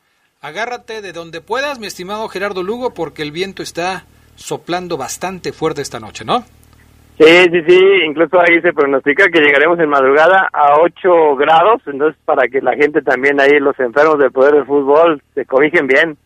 Agárrate 0.44 1.00
de 1.00 1.14
donde 1.14 1.40
puedas, 1.40 1.78
mi 1.78 1.86
estimado 1.86 2.28
Gerardo 2.28 2.62
Lugo, 2.62 2.92
porque 2.92 3.22
el 3.22 3.32
viento 3.32 3.62
está 3.62 4.04
soplando 4.36 4.98
bastante 4.98 5.54
fuerte 5.54 5.80
esta 5.80 6.00
noche, 6.00 6.26
¿no? 6.26 6.40
Sí, 7.18 7.44
sí, 7.50 7.62
sí, 7.66 7.80
incluso 8.06 8.38
ahí 8.38 8.60
se 8.60 8.74
pronostica 8.74 9.30
que 9.32 9.40
llegaremos 9.40 9.78
en 9.78 9.88
madrugada 9.88 10.50
a 10.52 10.80
8 10.82 11.36
grados, 11.36 11.80
entonces 11.86 12.20
para 12.26 12.46
que 12.48 12.60
la 12.60 12.74
gente 12.74 13.00
también 13.00 13.40
ahí, 13.40 13.58
los 13.58 13.80
enfermos 13.80 14.18
del 14.18 14.32
poder 14.32 14.56
del 14.56 14.66
fútbol, 14.66 15.22
se 15.34 15.46
cobijen 15.46 15.86
bien. 15.86 16.18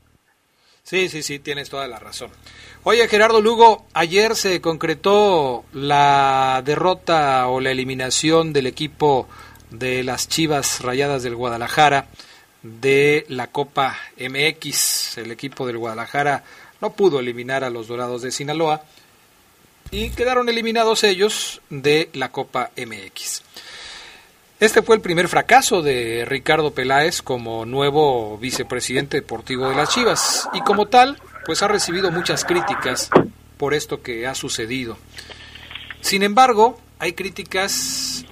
Sí, 0.82 1.08
sí, 1.08 1.22
sí, 1.22 1.38
tienes 1.38 1.70
toda 1.70 1.86
la 1.86 2.00
razón. 2.00 2.30
Oye, 2.82 3.06
Gerardo 3.06 3.40
Lugo, 3.40 3.84
ayer 3.94 4.34
se 4.34 4.60
concretó 4.60 5.62
la 5.72 6.60
derrota 6.64 7.46
o 7.46 7.60
la 7.60 7.70
eliminación 7.70 8.52
del 8.52 8.66
equipo 8.66 9.28
de 9.70 10.02
las 10.02 10.26
Chivas 10.28 10.82
Rayadas 10.82 11.22
del 11.22 11.36
Guadalajara 11.36 12.06
de 12.62 13.24
la 13.28 13.48
Copa 13.48 13.96
MX. 14.18 15.18
El 15.18 15.30
equipo 15.30 15.66
del 15.66 15.78
Guadalajara 15.78 16.44
no 16.80 16.92
pudo 16.92 17.20
eliminar 17.20 17.64
a 17.64 17.70
los 17.70 17.88
Dorados 17.88 18.22
de 18.22 18.30
Sinaloa 18.30 18.82
y 19.90 20.10
quedaron 20.10 20.48
eliminados 20.48 21.04
ellos 21.04 21.60
de 21.70 22.10
la 22.12 22.30
Copa 22.30 22.70
MX. 22.76 23.42
Este 24.60 24.82
fue 24.82 24.96
el 24.96 25.02
primer 25.02 25.28
fracaso 25.28 25.82
de 25.82 26.24
Ricardo 26.26 26.72
Peláez 26.72 27.22
como 27.22 27.64
nuevo 27.64 28.36
vicepresidente 28.38 29.18
deportivo 29.18 29.68
de 29.68 29.76
las 29.76 29.90
Chivas 29.90 30.48
y 30.52 30.60
como 30.62 30.86
tal, 30.86 31.20
pues 31.46 31.62
ha 31.62 31.68
recibido 31.68 32.10
muchas 32.10 32.44
críticas 32.44 33.08
por 33.56 33.72
esto 33.72 34.02
que 34.02 34.26
ha 34.26 34.34
sucedido. 34.34 34.98
Sin 36.00 36.24
embargo, 36.24 36.78
hay 36.98 37.12
críticas 37.12 38.24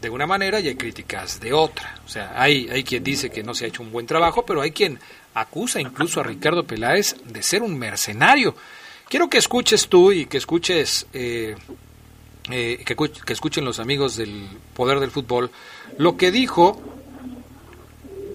de 0.00 0.10
una 0.10 0.26
manera 0.26 0.60
y 0.60 0.68
hay 0.68 0.76
críticas 0.76 1.40
de 1.40 1.52
otra. 1.52 1.98
O 2.06 2.08
sea, 2.08 2.32
hay, 2.36 2.68
hay 2.68 2.84
quien 2.84 3.02
dice 3.02 3.30
que 3.30 3.42
no 3.42 3.54
se 3.54 3.64
ha 3.64 3.68
hecho 3.68 3.82
un 3.82 3.90
buen 3.90 4.06
trabajo, 4.06 4.44
pero 4.44 4.60
hay 4.60 4.70
quien 4.70 4.98
acusa 5.34 5.80
incluso 5.80 6.20
a 6.20 6.24
Ricardo 6.24 6.64
Peláez 6.64 7.16
de 7.24 7.42
ser 7.42 7.62
un 7.62 7.78
mercenario. 7.78 8.54
Quiero 9.08 9.28
que 9.28 9.38
escuches 9.38 9.88
tú 9.88 10.12
y 10.12 10.26
que 10.26 10.38
escuches, 10.38 11.06
eh, 11.12 11.56
eh, 12.50 12.82
que, 12.84 12.94
que 12.94 13.32
escuchen 13.32 13.64
los 13.64 13.78
amigos 13.78 14.16
del 14.16 14.48
Poder 14.74 15.00
del 15.00 15.10
Fútbol, 15.10 15.50
lo 15.96 16.16
que 16.16 16.30
dijo 16.30 16.80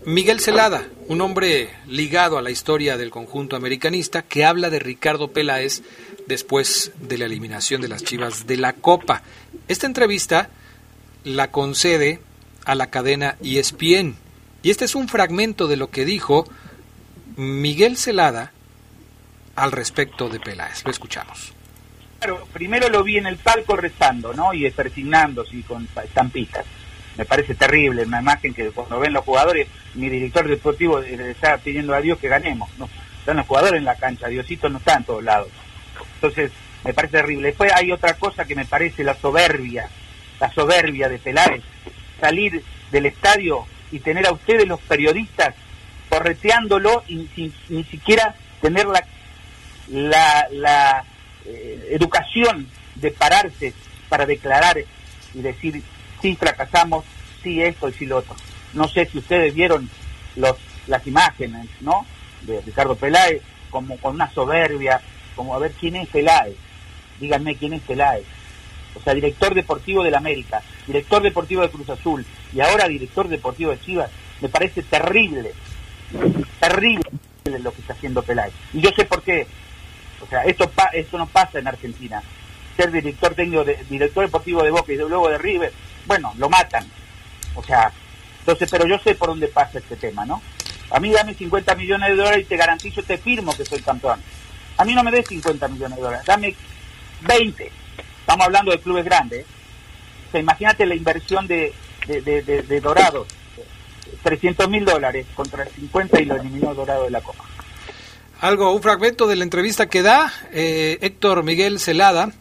Miguel 0.06 0.42
Celada, 0.42 0.86
un 1.08 1.22
hombre 1.22 1.70
ligado 1.88 2.38
a 2.38 2.42
la 2.42 2.52
historia 2.52 2.98
del 2.98 3.10
conjunto 3.10 3.56
americanista, 3.56 4.24
que 4.24 4.44
habla 4.44 4.70
de 4.70 4.80
Ricardo 4.80 5.32
Peláez 5.32 5.82
después 6.28 6.92
de 7.00 7.18
la 7.18 7.26
eliminación 7.26 7.82
de 7.82 7.88
las 7.88 8.04
Chivas 8.04 8.46
de 8.48 8.58
la 8.58 8.74
Copa. 8.74 9.22
Esta 9.68 9.88
entrevista 9.88 10.50
la 11.24 11.52
concede 11.52 12.20
a 12.66 12.76
la 12.76 12.90
cadena 12.90 13.38
ESPN. 13.44 14.16
Y 14.62 14.70
este 14.70 14.86
es 14.86 14.96
un 14.96 15.08
fragmento 15.08 15.68
de 15.68 15.78
lo 15.78 15.90
que 15.90 16.06
dijo 16.06 16.48
Miguel 17.36 17.98
Celada 17.98 18.52
al 19.56 19.72
respecto 19.72 20.30
de 20.30 20.40
Peláez. 20.40 20.84
Lo 20.86 20.92
escuchamos. 20.92 21.54
Primero 22.54 22.88
lo 22.88 23.04
vi 23.04 23.18
en 23.18 23.28
el 23.28 23.38
palco 23.38 23.76
rezando, 23.76 24.34
¿no? 24.34 24.54
Y 24.54 24.70
persignándose 24.72 25.58
y 25.58 25.64
con 25.64 25.88
estampitas. 26.04 26.66
Me 27.18 27.26
parece 27.26 27.54
terrible 27.54 28.04
una 28.04 28.22
imagen 28.22 28.54
que 28.54 28.72
cuando 28.72 29.00
ven 29.00 29.14
los 29.14 29.26
jugadores, 29.26 29.68
mi 29.96 30.10
director 30.10 30.48
deportivo 30.48 31.00
está 31.00 31.58
pidiendo 31.58 31.94
a 31.94 32.02
Dios 32.02 32.18
que 32.18 32.30
ganemos. 32.30 32.70
¿no? 32.78 32.90
Están 33.20 33.38
los 33.38 33.46
jugadores 33.46 33.80
en 33.80 33.86
la 33.86 33.96
cancha, 33.96 34.28
Diosito 34.28 34.70
no 34.70 34.80
está 34.80 34.96
en 34.96 35.04
todos 35.04 35.24
lados. 35.24 35.50
Entonces, 36.16 36.52
me 36.84 36.94
parece 36.94 37.18
terrible. 37.18 37.50
Después 37.50 37.72
hay 37.74 37.92
otra 37.92 38.14
cosa 38.16 38.46
que 38.46 38.56
me 38.56 38.66
parece 38.66 39.04
la 39.04 39.16
soberbia 39.16 39.90
la 40.44 40.52
soberbia 40.52 41.08
de 41.08 41.20
Peláez, 41.20 41.64
salir 42.20 42.62
del 42.92 43.06
estadio 43.06 43.66
y 43.94 44.00
tener 44.00 44.28
a 44.28 44.34
ustedes 44.34 44.68
los 44.68 44.82
periodistas 44.82 45.56
correteándolo 46.10 47.02
y 47.08 47.30
sin 47.34 47.54
ni 47.70 47.86
siquiera 47.86 48.36
tener 48.62 48.86
la, 48.88 50.50
la, 50.52 51.06
eh, 51.46 51.92
educación 51.92 52.68
de 52.96 53.12
pararse 53.12 53.74
para 54.10 54.26
declarar 54.26 54.84
y 55.34 55.42
decir, 55.42 55.82
sí, 56.22 56.36
fracasamos, 56.36 57.06
sí 57.42 57.64
esto 57.64 57.88
y 57.88 57.94
sí 57.94 58.06
lo 58.06 58.18
otro. 58.18 58.36
No 58.74 58.90
sé 58.90 59.06
si 59.06 59.20
ustedes 59.20 59.56
vieron 59.56 59.90
los, 60.36 60.58
las 60.88 61.08
imágenes, 61.08 61.68
¿no? 61.80 62.06
De 62.42 62.60
Ricardo 62.60 62.98
Peláez, 62.98 63.42
como 63.70 63.98
con 63.98 64.16
una 64.16 64.30
soberbia, 64.34 65.00
como 65.38 65.56
a 65.56 65.60
ver 65.60 65.72
quién 65.72 65.96
es 65.96 66.10
Peláez. 66.10 66.58
Díganme 67.22 67.56
quién 67.56 67.72
es 67.72 67.82
Peláez 67.84 68.26
o 68.96 69.02
sea, 69.02 69.14
director 69.14 69.54
deportivo 69.54 70.04
del 70.04 70.16
América, 70.16 70.62
director 70.86 71.22
deportivo 71.22 71.62
de 71.62 71.70
Cruz 71.70 71.90
Azul 71.90 72.26
y 72.54 72.62
ahora 72.62 72.88
director 72.88 73.28
deportivo 73.28 73.72
de 73.72 73.80
Chivas, 73.80 74.12
me 74.42 74.50
parece 74.50 74.84
terrible, 74.84 75.54
terrible 76.60 77.04
lo 77.46 77.74
que 77.74 77.82
está 77.82 77.94
haciendo 77.94 78.22
Peláez. 78.24 78.54
Y 78.74 78.82
yo 78.82 78.90
sé 78.96 79.06
por 79.06 79.22
qué. 79.22 79.48
O 80.22 80.28
sea, 80.28 80.44
esto, 80.44 80.72
esto 80.94 81.18
no 81.18 81.28
pasa 81.28 81.60
en 81.60 81.68
Argentina. 81.68 82.22
Ser 82.78 82.92
director 82.92 83.36
técnico, 83.36 83.64
de, 83.64 83.84
director 83.90 84.26
deportivo 84.26 84.64
de 84.64 84.72
Boca 84.72 84.92
y 84.92 84.98
luego 84.98 85.30
de 85.30 85.38
River, 85.38 85.72
bueno, 86.06 86.34
lo 86.38 86.50
matan. 86.50 86.86
O 87.56 87.64
sea, 87.64 87.92
entonces, 88.40 88.70
pero 88.72 88.88
yo 88.88 88.98
sé 89.00 89.16
por 89.16 89.30
dónde 89.30 89.48
pasa 89.48 89.80
este 89.80 89.96
tema, 89.96 90.26
¿no? 90.26 90.42
A 90.90 91.00
mí 91.00 91.12
dame 91.12 91.34
50 91.34 91.76
millones 91.76 92.10
de 92.10 92.16
dólares 92.16 92.42
y 92.42 92.50
te 92.50 92.58
garantizo, 92.58 93.04
te 93.04 93.18
firmo 93.18 93.56
que 93.56 93.66
soy 93.66 93.82
campeón. 93.82 94.22
A 94.78 94.86
mí 94.86 94.94
no 94.94 95.04
me 95.04 95.12
des 95.12 95.28
50 95.28 95.68
millones 95.68 95.98
de 95.98 96.04
dólares, 96.04 96.26
dame 96.26 96.56
20 97.22 97.83
Estamos 98.34 98.48
hablando 98.48 98.72
de 98.72 98.80
clubes 98.80 99.06
grandes. 99.06 99.46
O 100.34 100.38
imagínate 100.40 100.88
la 100.88 100.96
inversión 100.96 101.46
de, 101.46 101.72
de, 102.08 102.42
de, 102.42 102.82
Dorados. 102.82 103.28
300 104.24 104.68
mil 104.70 104.86
dólares 104.86 105.28
contra 105.36 105.66
50 105.66 106.20
y 106.20 106.26
lo 106.26 106.38
eliminó 106.38 106.74
Dorado 106.74 107.04
de 107.04 107.12
la 107.12 107.22
Copa. 107.22 107.44
Algo, 108.42 108.74
un 108.74 108.82
fragmento 108.82 109.28
de 109.28 109.36
la 109.36 109.44
entrevista 109.44 109.88
que 109.88 110.02
da 110.02 110.34
eh, 110.52 110.98
Héctor 111.02 111.44
Miguel 111.44 111.80
Celada, 111.80 112.32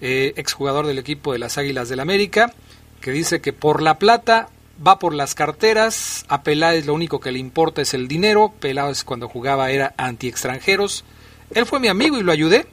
eh, 0.00 0.32
exjugador 0.36 0.86
del 0.86 0.98
equipo 0.98 1.32
de 1.32 1.40
las 1.40 1.58
Águilas 1.58 1.88
del 1.88 1.98
América, 1.98 2.52
que 3.00 3.10
dice 3.10 3.40
que 3.40 3.52
por 3.52 3.82
la 3.82 3.98
plata 3.98 4.48
va 4.86 5.00
por 5.00 5.12
las 5.12 5.34
carteras, 5.34 6.24
a 6.28 6.44
Peláez 6.44 6.86
lo 6.86 6.94
único 6.94 7.18
que 7.18 7.32
le 7.32 7.40
importa 7.40 7.82
es 7.82 7.94
el 7.94 8.06
dinero, 8.06 8.54
Peláez 8.60 9.02
cuando 9.02 9.28
jugaba 9.28 9.72
era 9.72 9.92
anti-extranjeros, 9.96 11.04
él 11.52 11.66
fue 11.66 11.80
mi 11.80 11.88
amigo 11.88 12.16
y 12.16 12.22
lo 12.22 12.30
ayudé, 12.30 12.68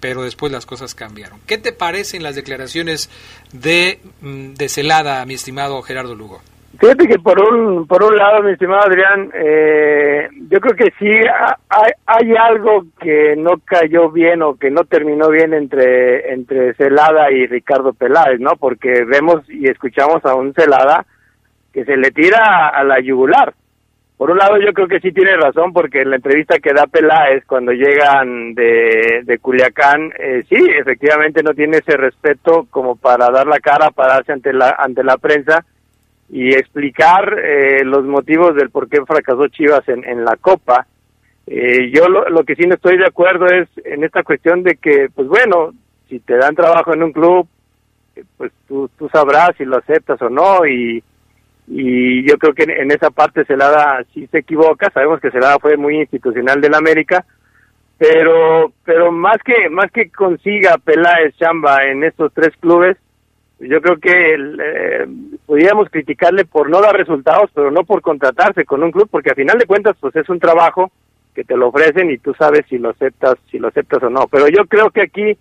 pero 0.00 0.22
después 0.22 0.52
las 0.52 0.66
cosas 0.66 0.94
cambiaron. 0.94 1.40
¿Qué 1.46 1.58
te 1.58 1.72
parecen 1.72 2.22
las 2.22 2.34
declaraciones 2.34 3.10
de, 3.52 4.00
mm, 4.20 4.54
de 4.54 4.68
Celada, 4.68 5.24
mi 5.26 5.34
estimado 5.34 5.80
Gerardo 5.82 6.14
Lugo? 6.14 6.40
Fíjate 6.78 7.06
que 7.06 7.18
por 7.20 7.40
un, 7.40 7.86
por 7.86 8.02
un 8.02 8.16
lado, 8.16 8.42
mi 8.42 8.52
estimado 8.52 8.82
Adrián, 8.82 9.30
eh, 9.32 10.28
yo 10.50 10.60
creo 10.60 10.74
que 10.74 10.92
sí 10.98 11.08
hay, 11.68 11.92
hay, 12.04 12.34
algo 12.36 12.86
que 13.00 13.36
no 13.36 13.60
cayó 13.64 14.10
bien 14.10 14.42
o 14.42 14.56
que 14.56 14.70
no 14.70 14.82
terminó 14.84 15.28
bien 15.30 15.54
entre, 15.54 16.32
entre 16.32 16.74
Celada 16.74 17.30
y 17.30 17.46
Ricardo 17.46 17.92
Peláez, 17.92 18.40
¿no? 18.40 18.56
Porque 18.58 19.04
vemos 19.04 19.48
y 19.48 19.68
escuchamos 19.68 20.24
a 20.24 20.34
un 20.34 20.52
Celada 20.52 21.06
que 21.72 21.84
se 21.84 21.96
le 21.96 22.10
tira 22.10 22.68
a 22.68 22.82
la 22.82 23.00
yugular. 23.00 23.54
Por 24.16 24.30
un 24.30 24.38
lado, 24.38 24.58
yo 24.58 24.72
creo 24.72 24.86
que 24.86 25.00
sí 25.00 25.10
tiene 25.10 25.36
razón, 25.36 25.72
porque 25.72 26.04
la 26.04 26.16
entrevista 26.16 26.60
que 26.60 26.72
da 26.72 26.86
Peláez 26.86 27.44
cuando 27.46 27.72
llegan 27.72 28.54
de, 28.54 29.22
de 29.24 29.38
Culiacán, 29.38 30.12
eh, 30.18 30.44
sí, 30.48 30.56
efectivamente 30.78 31.42
no 31.42 31.52
tiene 31.52 31.78
ese 31.78 31.96
respeto 31.96 32.66
como 32.70 32.94
para 32.94 33.28
dar 33.30 33.46
la 33.46 33.58
cara, 33.58 33.90
pararse 33.90 34.32
ante 34.32 34.52
la, 34.52 34.76
ante 34.78 35.02
la 35.02 35.16
prensa 35.16 35.64
y 36.30 36.54
explicar 36.54 37.38
eh, 37.38 37.84
los 37.84 38.04
motivos 38.04 38.54
del 38.54 38.70
por 38.70 38.88
qué 38.88 39.04
fracasó 39.04 39.48
Chivas 39.48 39.86
en, 39.88 40.04
en 40.04 40.24
la 40.24 40.36
Copa. 40.36 40.86
Eh, 41.46 41.90
yo 41.92 42.08
lo, 42.08 42.28
lo 42.30 42.44
que 42.44 42.54
sí 42.54 42.66
no 42.66 42.76
estoy 42.76 42.96
de 42.96 43.06
acuerdo 43.06 43.46
es 43.46 43.68
en 43.84 44.04
esta 44.04 44.22
cuestión 44.22 44.62
de 44.62 44.76
que, 44.76 45.08
pues 45.14 45.26
bueno, 45.26 45.72
si 46.08 46.20
te 46.20 46.36
dan 46.36 46.54
trabajo 46.54 46.94
en 46.94 47.02
un 47.02 47.12
club, 47.12 47.48
pues 48.36 48.52
tú, 48.68 48.88
tú 48.96 49.08
sabrás 49.08 49.50
si 49.58 49.64
lo 49.64 49.76
aceptas 49.76 50.22
o 50.22 50.30
no 50.30 50.64
y 50.66 51.02
y 51.66 52.28
yo 52.28 52.36
creo 52.38 52.54
que 52.54 52.64
en, 52.64 52.90
esa 52.90 53.10
parte 53.10 53.44
Celada 53.44 54.04
sí 54.12 54.26
se 54.26 54.38
equivoca, 54.38 54.90
sabemos 54.90 55.20
que 55.20 55.30
Celada 55.30 55.58
fue 55.58 55.76
muy 55.76 55.98
institucional 56.00 56.60
del 56.60 56.74
América, 56.74 57.24
pero 57.96 58.72
pero 58.84 59.12
más 59.12 59.38
que 59.44 59.68
más 59.70 59.90
que 59.90 60.10
consiga 60.10 60.78
Peláez 60.78 61.34
chamba 61.36 61.84
en 61.84 62.04
estos 62.04 62.32
tres 62.34 62.52
clubes, 62.60 62.96
yo 63.60 63.80
creo 63.80 63.98
que 63.98 64.34
eh, 64.34 65.06
podríamos 65.46 65.88
criticarle 65.88 66.44
por 66.44 66.68
no 66.68 66.80
dar 66.80 66.96
resultados, 66.96 67.50
pero 67.54 67.70
no 67.70 67.84
por 67.84 68.02
contratarse 68.02 68.64
con 68.64 68.82
un 68.82 68.90
club, 68.90 69.08
porque 69.10 69.30
a 69.30 69.34
final 69.34 69.58
de 69.58 69.66
cuentas 69.66 69.96
pues 69.98 70.14
es 70.16 70.28
un 70.28 70.40
trabajo 70.40 70.90
que 71.34 71.44
te 71.44 71.56
lo 71.56 71.68
ofrecen 71.68 72.10
y 72.10 72.18
tú 72.18 72.34
sabes 72.34 72.64
si 72.68 72.78
lo 72.78 72.90
aceptas, 72.90 73.36
si 73.50 73.58
lo 73.58 73.68
aceptas 73.68 74.02
o 74.02 74.10
no. 74.10 74.26
Pero 74.28 74.48
yo 74.48 74.66
creo 74.66 74.90
que 74.90 75.02
aquí 75.02 75.36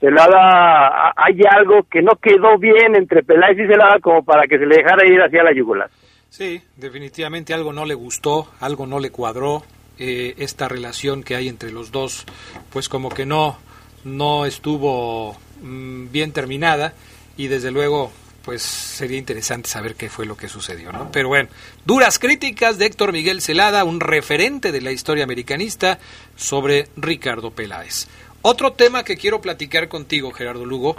Celada, 0.00 1.12
hay 1.16 1.40
algo 1.50 1.84
que 1.90 2.02
no 2.02 2.16
quedó 2.16 2.58
bien 2.58 2.94
entre 2.94 3.22
Peláez 3.22 3.58
y 3.58 3.66
Celada 3.66 3.98
como 4.00 4.22
para 4.24 4.46
que 4.46 4.58
se 4.58 4.66
le 4.66 4.76
dejara 4.76 5.06
ir 5.06 5.20
hacia 5.20 5.42
la 5.42 5.54
yugular. 5.54 5.88
Sí, 6.28 6.60
definitivamente 6.76 7.54
algo 7.54 7.72
no 7.72 7.84
le 7.86 7.94
gustó, 7.94 8.48
algo 8.60 8.86
no 8.86 8.98
le 8.98 9.10
cuadró, 9.10 9.62
eh, 9.98 10.34
esta 10.36 10.68
relación 10.68 11.22
que 11.22 11.36
hay 11.36 11.48
entre 11.48 11.72
los 11.72 11.90
dos, 11.92 12.26
pues 12.70 12.90
como 12.90 13.08
que 13.08 13.24
no, 13.24 13.56
no 14.04 14.44
estuvo 14.44 15.36
mm, 15.62 16.12
bien 16.12 16.32
terminada 16.32 16.92
y 17.38 17.48
desde 17.48 17.70
luego 17.70 18.12
pues 18.44 18.62
sería 18.62 19.18
interesante 19.18 19.68
saber 19.68 19.96
qué 19.96 20.08
fue 20.08 20.24
lo 20.24 20.36
que 20.36 20.48
sucedió, 20.48 20.92
¿no? 20.92 21.10
Pero 21.10 21.26
bueno, 21.26 21.48
duras 21.84 22.20
críticas 22.20 22.78
de 22.78 22.86
Héctor 22.86 23.12
Miguel 23.12 23.40
Celada, 23.40 23.82
un 23.82 23.98
referente 23.98 24.70
de 24.70 24.80
la 24.80 24.92
historia 24.92 25.24
americanista, 25.24 25.98
sobre 26.36 26.86
Ricardo 26.96 27.50
Peláez. 27.50 28.06
Otro 28.48 28.74
tema 28.74 29.02
que 29.02 29.16
quiero 29.16 29.40
platicar 29.40 29.88
contigo, 29.88 30.30
Gerardo 30.30 30.64
Lugo, 30.64 30.96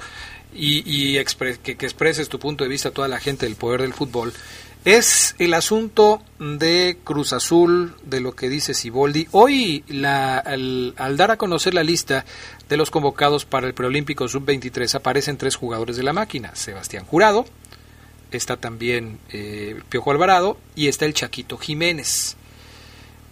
y, 0.54 1.14
que, 1.14 1.78
expreses 1.80 2.28
tu 2.28 2.40
punto 2.40 2.66
de 2.66 2.70
vista 2.70 2.90
a 2.90 2.92
toda 2.92 3.08
la 3.08 3.22
gente 3.22 3.46
del 3.46 3.56
poder 3.56 3.84
del 3.84 3.94
fútbol, 3.94 4.34
es 4.84 5.34
el 5.40 5.54
asunto 5.54 6.22
de 6.40 6.98
Cruz 7.06 7.32
Azul, 7.32 7.96
de 8.04 8.20
lo 8.20 8.36
que 8.36 8.50
dice 8.50 8.74
Siboldi. 8.74 9.30
Hoy, 9.32 9.86
al, 10.04 11.16
dar 11.16 11.32
a 11.32 11.38
conocer 11.38 11.74
la 11.74 11.86
lista 11.86 12.26
de 12.68 12.76
los 12.76 12.92
convocados 12.92 13.46
para 13.46 13.66
el 13.66 13.74
preolímpico 13.74 14.28
sub-23, 14.28 14.96
aparecen 14.96 15.38
tres 15.38 15.56
jugadores 15.56 15.96
de 15.96 16.04
la 16.04 16.12
máquina. 16.12 16.54
Sebastián 16.54 17.06
Jurado, 17.06 17.46
está 18.30 18.58
también 18.58 19.20
eh, 19.32 19.80
Piojo 19.88 20.12
Alvarado 20.12 20.58
y 20.76 20.90
está 20.90 21.06
el 21.06 21.14
Chaquito 21.14 21.58
Jiménez. 21.58 22.36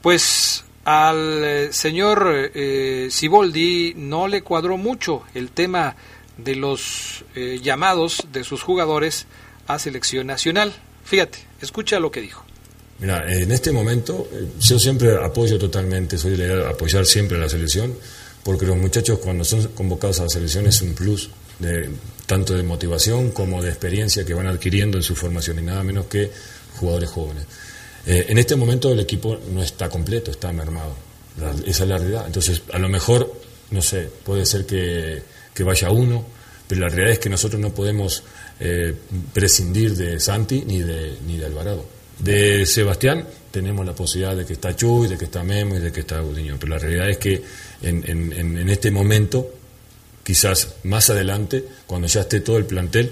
Pues 0.01 0.64
al 0.86 1.43
eh, 1.43 1.74
señor 1.74 2.52
eh, 2.54 3.08
Siboldi 3.10 3.93
no 3.98 4.28
le 4.28 4.43
cuadró 4.43 4.78
mucho 4.78 5.24
el 5.34 5.50
tema 5.50 5.95
de 6.38 6.56
los 6.56 7.26
eh, 7.36 7.60
llamados 7.62 8.28
de 8.32 8.43
sus 8.43 8.62
jugadores 8.62 9.26
a 9.67 9.80
selección 9.80 10.28
nacional. 10.28 10.74
Fíjate, 11.04 11.39
escucha 11.60 12.00
lo 12.00 12.12
que 12.12 12.21
dijo. 12.21 12.45
Mira, 13.00 13.26
en 13.30 13.52
este 13.52 13.71
momento 13.71 14.30
yo 14.60 14.80
siempre 14.80 15.15
apoyo 15.15 15.58
totalmente, 15.58 16.17
soy 16.17 16.38
de 16.38 16.65
apoyar 16.65 17.06
siempre 17.06 17.38
a 17.38 17.41
la 17.41 17.50
selección, 17.50 17.93
porque 18.43 18.65
los 18.65 18.78
muchachos 18.78 19.19
cuando 19.19 19.43
son 19.43 19.67
convocados 19.69 20.19
a 20.19 20.24
la 20.24 20.30
selección 20.30 20.67
es 20.67 20.82
un 20.82 20.93
plus, 20.93 21.30
de, 21.60 21.89
tanto 22.26 22.54
de 22.54 22.63
motivación 22.63 23.32
como 23.32 23.62
de 23.62 23.69
experiencia 23.69 24.24
que 24.24 24.34
van 24.34 24.48
adquiriendo 24.48 24.98
en 24.98 25.04
su 25.04 25.15
formación 25.15 25.60
y 25.60 25.63
nada 25.63 25.84
menos 25.84 26.06
que 26.06 26.32
jugadores 26.80 27.10
jóvenes. 27.10 27.45
Eh, 28.06 28.28
en 28.30 28.38
este 28.38 28.56
momento 28.56 28.91
el 28.91 29.00
equipo 29.00 29.38
no 29.52 29.63
está 29.63 29.89
completo, 29.89 30.32
está 30.32 30.52
mermado. 30.52 30.96
Esa 31.65 31.84
es 31.84 31.89
la 31.89 31.98
realidad. 31.98 32.26
Entonces, 32.28 32.62
a 32.72 32.80
lo 32.80 32.88
mejor, 32.88 33.34
no 33.72 33.82
sé, 33.82 34.10
puede 34.24 34.46
ser 34.46 34.65
que, 34.65 35.24
vaya 35.63 35.89
uno, 35.89 36.26
pero 36.68 36.82
la 36.82 36.88
realidad 36.88 37.13
es 37.13 37.20
que 37.20 37.30
nosotros 37.30 37.60
no 37.60 37.74
podemos 37.74 38.24
eh, 38.60 38.94
prescindir 39.34 39.96
de 39.96 40.20
Santi 40.20 40.63
ni 40.65 40.80
de, 40.80 41.18
ni 41.26 41.38
de 41.38 41.46
Alvarado. 41.46 41.86
De 42.20 42.65
Sebastián 42.65 43.28
tenemos 43.52 43.86
la 43.86 43.94
posibilidad 43.94 44.36
de 44.36 44.46
que 44.46 44.54
está 44.54 44.76
Chuy, 44.76 45.08
de 45.08 45.18
que 45.18 45.26
está 45.26 45.44
Memo 45.44 45.76
y 45.76 45.80
de 45.80 45.91
que 45.91 46.02
está 46.02 46.20
Gudiño, 46.20 46.56
pero 46.60 46.74
la 46.74 46.80
realidad 46.80 47.10
es 47.10 47.18
que 47.18 47.41
en, 47.82 48.04
en, 48.08 48.58
en 48.58 48.70
este 48.70 48.91
momento, 48.91 49.50
quizás 50.24 50.76
más 50.84 51.10
adelante, 51.10 51.65
cuando 51.86 52.08
ya 52.08 52.22
esté 52.22 52.39
todo 52.39 52.58
el 52.58 52.65
plantel, 52.65 53.12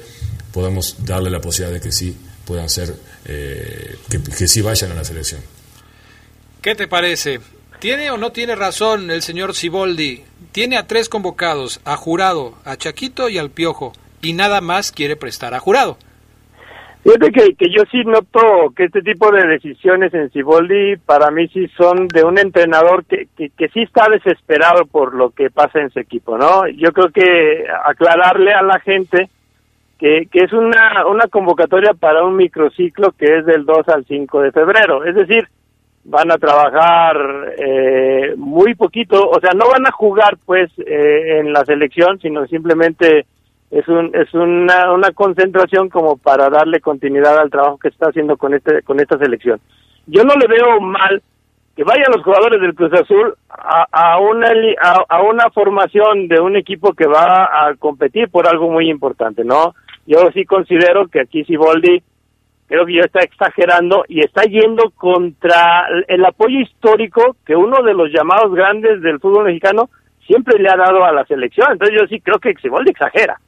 podamos 0.53 0.97
darle 0.99 1.29
la 1.29 1.41
posibilidad 1.41 1.73
de 1.73 1.81
que 1.81 1.91
sí 1.91 2.15
puedan 2.45 2.69
ser, 2.69 2.93
eh, 3.25 3.95
que, 4.09 4.21
que 4.21 4.47
sí 4.47 4.61
vayan 4.61 4.91
a 4.91 4.95
la 4.95 5.03
selección. 5.03 5.41
¿Qué 6.61 6.75
te 6.75 6.87
parece? 6.87 7.39
¿Tiene 7.79 8.11
o 8.11 8.17
no 8.17 8.31
tiene 8.31 8.55
razón 8.55 9.11
el 9.11 9.21
señor 9.21 9.53
Siboldi? 9.53 10.23
Tiene 10.53 10.77
a 10.77 10.87
tres 10.87 11.09
convocados, 11.09 11.81
a 11.83 11.97
Jurado, 11.97 12.53
a 12.63 12.77
Chaquito 12.77 13.27
y 13.27 13.37
al 13.37 13.49
Piojo, 13.49 13.91
y 14.21 14.31
nada 14.31 14.61
más 14.61 14.93
quiere 14.93 15.17
prestar 15.17 15.53
a 15.53 15.59
Jurado. 15.59 15.97
Fíjate 17.03 17.31
que, 17.33 17.55
que 17.55 17.69
yo 17.69 17.83
sí 17.91 18.01
noto 18.05 18.71
que 18.73 18.85
este 18.85 19.01
tipo 19.01 19.29
de 19.29 19.45
decisiones 19.45 20.13
en 20.13 20.31
Siboldi 20.31 20.95
para 20.95 21.31
mí 21.31 21.49
sí 21.49 21.67
son 21.75 22.07
de 22.07 22.23
un 22.23 22.39
entrenador 22.39 23.03
que, 23.03 23.27
que, 23.35 23.49
que, 23.49 23.67
sí 23.67 23.81
está 23.81 24.07
desesperado 24.09 24.85
por 24.85 25.13
lo 25.13 25.31
que 25.31 25.49
pasa 25.49 25.81
en 25.81 25.89
su 25.89 25.99
equipo, 25.99 26.37
¿no? 26.37 26.65
Yo 26.69 26.93
creo 26.93 27.09
que 27.09 27.65
aclararle 27.83 28.53
a 28.53 28.61
la 28.61 28.79
gente 28.79 29.29
que, 30.03 30.27
que 30.29 30.43
es 30.43 30.51
una, 30.51 31.05
una 31.07 31.27
convocatoria 31.27 31.93
para 31.93 32.25
un 32.25 32.35
microciclo 32.35 33.13
que 33.13 33.37
es 33.37 33.45
del 33.45 33.63
2 33.63 33.87
al 33.87 34.03
5 34.05 34.41
de 34.41 34.51
febrero. 34.51 35.05
Es 35.05 35.15
decir, 35.15 35.47
van 36.03 36.29
a 36.29 36.37
trabajar 36.37 37.15
eh, 37.57 38.33
muy 38.35 38.75
poquito, 38.75 39.29
o 39.29 39.39
sea, 39.39 39.51
no 39.55 39.69
van 39.69 39.87
a 39.87 39.91
jugar 39.91 40.35
pues 40.45 40.69
eh, 40.85 41.39
en 41.39 41.53
la 41.53 41.63
selección, 41.63 42.19
sino 42.19 42.45
simplemente 42.47 43.25
es 43.71 43.87
un 43.87 44.11
es 44.13 44.33
una, 44.33 44.91
una 44.91 45.11
concentración 45.11 45.87
como 45.87 46.17
para 46.17 46.49
darle 46.49 46.81
continuidad 46.81 47.39
al 47.39 47.49
trabajo 47.49 47.77
que 47.77 47.87
está 47.87 48.07
haciendo 48.07 48.35
con 48.35 48.53
este 48.53 48.81
con 48.81 48.99
esta 48.99 49.17
selección. 49.17 49.61
Yo 50.05 50.25
no 50.25 50.33
le 50.35 50.47
veo 50.47 50.81
mal 50.81 51.21
que 51.77 51.85
vayan 51.85 52.11
los 52.13 52.25
jugadores 52.25 52.59
del 52.59 52.75
Cruz 52.75 52.91
Azul 52.91 53.35
a, 53.47 53.87
a 53.89 54.19
una 54.19 54.49
a, 54.81 55.05
a, 55.07 55.21
una 55.21 55.49
formación 55.51 56.27
de 56.27 56.41
un 56.41 56.57
equipo 56.57 56.91
que 56.91 57.07
va 57.07 57.45
a 57.45 57.73
competir 57.75 58.27
por 58.27 58.49
algo 58.49 58.69
muy 58.69 58.89
importante, 58.89 59.45
¿no? 59.45 59.73
Yo 60.05 60.29
sí 60.33 60.45
considero 60.45 61.07
que 61.07 61.21
aquí 61.21 61.43
Siboldi 61.45 62.01
creo 62.67 62.85
que 62.85 62.95
ya 62.95 63.01
está 63.01 63.19
exagerando 63.19 64.03
y 64.07 64.21
está 64.21 64.43
yendo 64.43 64.89
contra 64.91 65.85
el 66.07 66.25
apoyo 66.25 66.59
histórico 66.59 67.35
que 67.45 67.55
uno 67.55 67.83
de 67.83 67.93
los 67.93 68.09
llamados 68.11 68.53
grandes 68.53 69.01
del 69.01 69.19
fútbol 69.19 69.45
mexicano 69.45 69.89
siempre 70.25 70.59
le 70.59 70.69
ha 70.69 70.75
dado 70.75 71.03
a 71.03 71.11
la 71.11 71.25
selección. 71.25 71.71
Entonces 71.71 71.97
yo 71.99 72.07
sí 72.07 72.19
creo 72.21 72.39
que 72.39 72.53
Siboldi 72.61 72.91
exagera. 72.91 73.39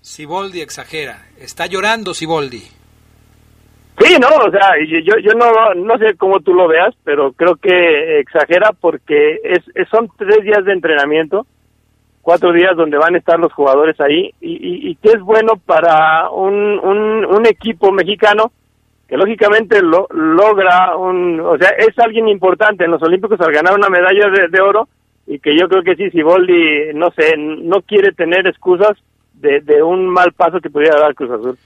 Siboldi 0.00 0.60
exagera. 0.60 1.26
Está 1.38 1.66
llorando 1.66 2.14
Siboldi. 2.14 2.62
Sí, 4.02 4.16
no, 4.18 4.28
o 4.28 4.50
sea, 4.50 4.70
yo, 4.88 5.14
yo 5.22 5.32
no, 5.34 5.74
no 5.74 5.98
sé 5.98 6.16
cómo 6.16 6.40
tú 6.40 6.54
lo 6.54 6.66
veas, 6.66 6.94
pero 7.04 7.32
creo 7.32 7.56
que 7.56 8.20
exagera 8.20 8.70
porque 8.72 9.38
es 9.44 9.62
son 9.90 10.10
tres 10.16 10.42
días 10.42 10.64
de 10.64 10.72
entrenamiento 10.72 11.46
cuatro 12.22 12.52
días 12.52 12.76
donde 12.76 12.98
van 12.98 13.14
a 13.14 13.18
estar 13.18 13.38
los 13.38 13.52
jugadores 13.52 13.98
ahí 14.00 14.32
y, 14.40 14.90
y, 14.90 14.94
que 14.96 15.08
es 15.10 15.20
bueno 15.20 15.54
para 15.64 16.30
un, 16.30 16.54
un, 16.54 17.24
un, 17.24 17.46
equipo 17.46 17.92
mexicano 17.92 18.52
que 19.08 19.16
lógicamente 19.16 19.82
lo, 19.82 20.06
logra 20.10 20.96
un, 20.96 21.40
o 21.40 21.56
sea, 21.58 21.70
es 21.70 21.98
alguien 21.98 22.28
importante 22.28 22.84
en 22.84 22.90
los 22.90 23.02
Olímpicos 23.02 23.40
al 23.40 23.52
ganar 23.52 23.74
una 23.74 23.88
medalla 23.88 24.30
de, 24.50 24.60
oro 24.60 24.88
y 25.26 25.38
que 25.38 25.56
yo 25.56 25.68
creo 25.68 25.82
que 25.82 25.96
sí, 25.96 26.10
si 26.10 26.22
Boldi, 26.22 26.92
no 26.94 27.10
sé, 27.10 27.36
no 27.36 27.82
quiere 27.82 28.12
tener 28.12 28.46
excusas 28.46 28.96
de, 29.34 29.60
de 29.60 29.82
un 29.82 30.08
mal 30.08 30.32
paso 30.32 30.60
que 30.60 30.70
pudiera 30.70 31.00
dar 31.00 31.14
Cruz 31.14 31.30
Azul. 31.30 31.58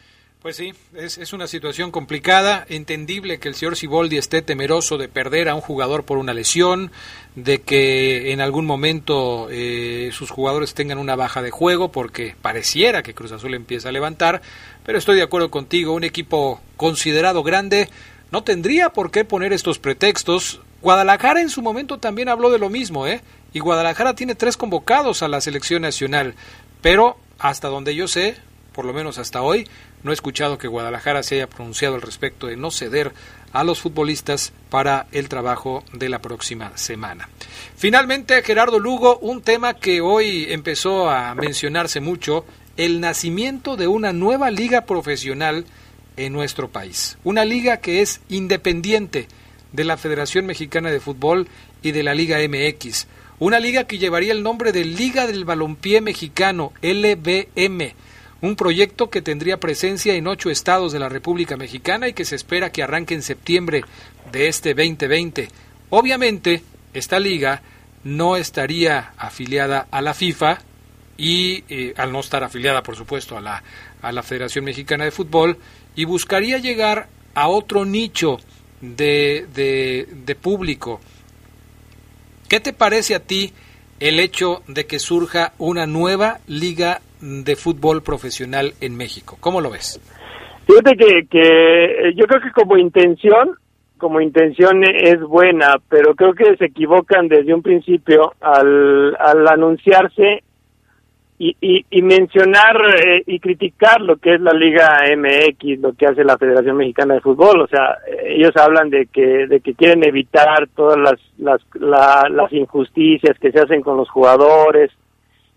Pues 0.44 0.57
sí, 0.57 0.74
es, 0.94 1.16
es, 1.16 1.33
una 1.33 1.46
situación 1.46 1.90
complicada, 1.90 2.66
entendible 2.68 3.38
que 3.38 3.48
el 3.48 3.54
señor 3.54 3.76
Siboldi 3.76 4.18
esté 4.18 4.42
temeroso 4.42 4.98
de 4.98 5.09
perder 5.09 5.48
a 5.48 5.54
un 5.54 5.62
jugador 5.62 6.04
por 6.04 6.18
una 6.18 6.35
lesión, 6.35 6.92
de 7.35 7.62
que 7.62 8.30
en 8.30 8.42
algún 8.42 8.66
momento 8.66 9.48
eh, 9.50 10.11
sus 10.12 10.30
jugadores 10.30 10.74
tengan 10.74 10.98
una 10.98 11.16
baja 11.16 11.40
de 11.40 11.50
juego, 11.50 11.90
porque 11.90 12.37
pareciera 12.42 13.02
que 13.02 13.14
Cruz 13.14 13.33
Azul 13.33 13.54
empieza 13.54 13.88
a 13.88 13.92
levantar, 13.92 14.42
pero 14.85 14.98
estoy 14.98 15.16
de 15.16 15.22
acuerdo 15.22 15.50
contigo, 15.50 15.94
un 15.94 16.04
equipo 16.04 16.61
considerado 16.76 17.42
grande 17.42 17.88
no 18.30 18.44
tendría 18.44 18.90
por 18.90 19.11
qué 19.11 19.24
poner 19.24 19.54
estos 19.54 19.78
pretextos. 19.78 20.61
Guadalajara 20.83 21.40
en 21.40 21.48
su 21.48 21.62
momento 21.62 21.96
también 21.96 22.28
habló 22.28 22.50
de 22.50 22.59
lo 22.59 22.68
mismo, 22.68 23.07
¿eh? 23.07 23.22
Y 23.54 23.61
Guadalajara 23.61 24.14
tiene 24.14 24.35
tres 24.35 24.59
convocados 24.59 25.22
a 25.22 25.28
la 25.28 25.40
selección 25.40 25.80
nacional, 25.80 26.35
pero 26.83 27.16
hasta 27.38 27.68
donde 27.68 27.94
yo 27.94 28.09
sé, 28.09 28.37
por 28.74 28.84
lo 28.84 28.92
menos 28.92 29.18
hasta 29.18 29.40
hoy, 29.40 29.66
no 30.02 30.10
he 30.10 30.14
escuchado 30.14 30.58
que 30.58 30.68
Guadalajara 30.68 31.22
se 31.22 31.37
haya 31.37 31.48
pronunciado 31.48 31.94
al 31.94 32.02
respecto 32.02 32.48
de 32.48 32.56
no 32.56 32.70
ceder 32.70 33.12
a 33.52 33.64
los 33.64 33.80
futbolistas 33.80 34.52
para 34.68 35.06
el 35.12 35.28
trabajo 35.28 35.84
de 35.92 36.08
la 36.08 36.20
próxima 36.20 36.76
semana. 36.76 37.28
Finalmente, 37.76 38.42
Gerardo 38.42 38.80
Lugo, 38.80 39.18
un 39.18 39.40
tema 39.40 39.74
que 39.74 40.00
hoy 40.00 40.52
empezó 40.52 41.08
a 41.08 41.34
mencionarse 41.34 42.00
mucho, 42.00 42.44
el 42.76 43.00
nacimiento 43.00 43.76
de 43.76 43.87
una 43.87 44.12
nueva 44.12 44.50
liga 44.50 44.84
profesional 44.87 45.64
en 46.16 46.32
nuestro 46.32 46.68
país. 46.68 47.16
Una 47.22 47.44
liga 47.44 47.76
que 47.76 48.02
es 48.02 48.20
independiente 48.28 49.28
de 49.72 49.84
la 49.84 49.96
Federación 49.96 50.46
Mexicana 50.46 50.90
de 50.90 51.00
Fútbol 51.00 51.46
y 51.82 51.92
de 51.92 52.02
la 52.02 52.14
Liga 52.14 52.38
MX. 52.38 53.06
Una 53.38 53.60
liga 53.60 53.84
que 53.84 53.98
llevaría 53.98 54.32
el 54.32 54.42
nombre 54.42 54.72
de 54.72 54.84
Liga 54.84 55.26
del 55.26 55.44
Balompié 55.44 56.00
Mexicano, 56.00 56.72
LBM 56.82 57.94
un 58.40 58.57
proyecto 58.57 59.11
que 59.11 59.23
tendría 59.23 59.61
presencia 59.61 60.14
en 60.14 60.27
ocho 60.27 60.51
estados 60.51 60.92
de 60.92 60.99
la 60.99 61.09
República 61.09 61.57
Mexicana 61.57 62.09
y 62.09 62.12
que 62.12 62.25
se 62.25 62.37
espera 62.37 62.73
que 62.73 62.83
arranque 62.83 63.14
en 63.14 63.23
septiembre 63.23 63.85
de 64.33 64.49
este 64.49 64.75
2020. 64.75 65.49
Obviamente, 65.90 66.62
esta 66.92 67.18
liga 67.18 67.62
no 68.05 68.37
estaría 68.37 69.12
afiliada 69.16 69.87
a 69.90 70.03
la 70.03 70.14
FIFA 70.14 70.59
y 71.16 71.64
eh, 71.68 71.94
al 71.97 72.12
no 72.12 72.20
estar 72.20 72.44
afiliada, 72.44 72.83
por 72.83 72.97
supuesto, 72.97 73.37
a 73.37 73.40
la, 73.40 73.62
a 74.03 74.12
la 74.12 74.23
Federación 74.23 74.64
Mexicana 74.64 75.05
de 75.05 75.11
Fútbol 75.11 75.59
y 75.94 76.05
buscaría 76.05 76.59
llegar 76.59 77.09
a 77.35 77.49
otro 77.49 77.85
nicho 77.85 78.38
de, 78.81 79.47
de, 79.55 80.09
de 80.11 80.35
público. 80.35 81.01
¿Qué 82.49 82.61
te 82.61 82.73
parece 82.73 83.14
a 83.14 83.20
ti 83.20 83.53
el 84.01 84.20
hecho 84.20 84.62
de 84.66 84.87
que 84.87 84.99
surja 84.99 85.55
una 85.59 85.87
nueva 85.87 86.40
liga 86.47 87.01
de 87.20 87.57
fútbol 87.57 88.03
profesional 88.03 88.72
en 88.81 88.96
México. 88.96 89.37
¿Cómo 89.40 89.61
lo 89.61 89.70
ves? 89.70 90.00
Fíjate 90.66 90.96
que, 90.96 91.27
que 91.29 92.12
yo 92.16 92.24
creo 92.27 92.40
que 92.40 92.50
como 92.53 92.77
intención, 92.77 93.57
como 93.98 94.20
intención 94.20 94.83
es 94.85 95.20
buena, 95.20 95.77
pero 95.88 96.14
creo 96.14 96.35
que 96.35 96.57
se 96.57 96.66
equivocan 96.66 97.29
desde 97.29 97.55
un 97.55 97.62
principio 97.62 98.35
al, 98.40 99.14
al 99.18 99.46
anunciarse 99.48 100.42
y, 101.38 101.85
y, 101.90 102.03
mencionar 102.03 102.77
eh, 103.05 103.22
y 103.27 103.40
criticar 103.40 104.00
lo 104.00 104.16
que 104.16 104.35
es 104.35 104.40
la 104.40 104.53
Liga 104.53 105.00
MX, 105.16 105.81
lo 105.81 105.92
que 105.92 106.07
hace 106.07 106.22
la 106.24 106.38
Federación 106.38 106.77
Mexicana 106.77 107.14
de 107.14 107.20
Fútbol. 107.20 107.62
O 107.62 107.66
sea, 107.66 107.98
ellos 108.24 108.53
hablan 108.57 108.88
de 108.88 109.07
que, 109.07 109.46
de 109.48 109.61
que 109.61 109.74
quieren 109.74 110.05
evitar 110.05 110.68
todas 110.74 110.96
las, 110.96 111.20
las, 111.38 111.61
las 112.31 112.53
injusticias 112.53 113.37
que 113.38 113.50
se 113.50 113.61
hacen 113.61 113.83
con 113.83 113.96
los 113.96 114.09
jugadores, 114.09 114.90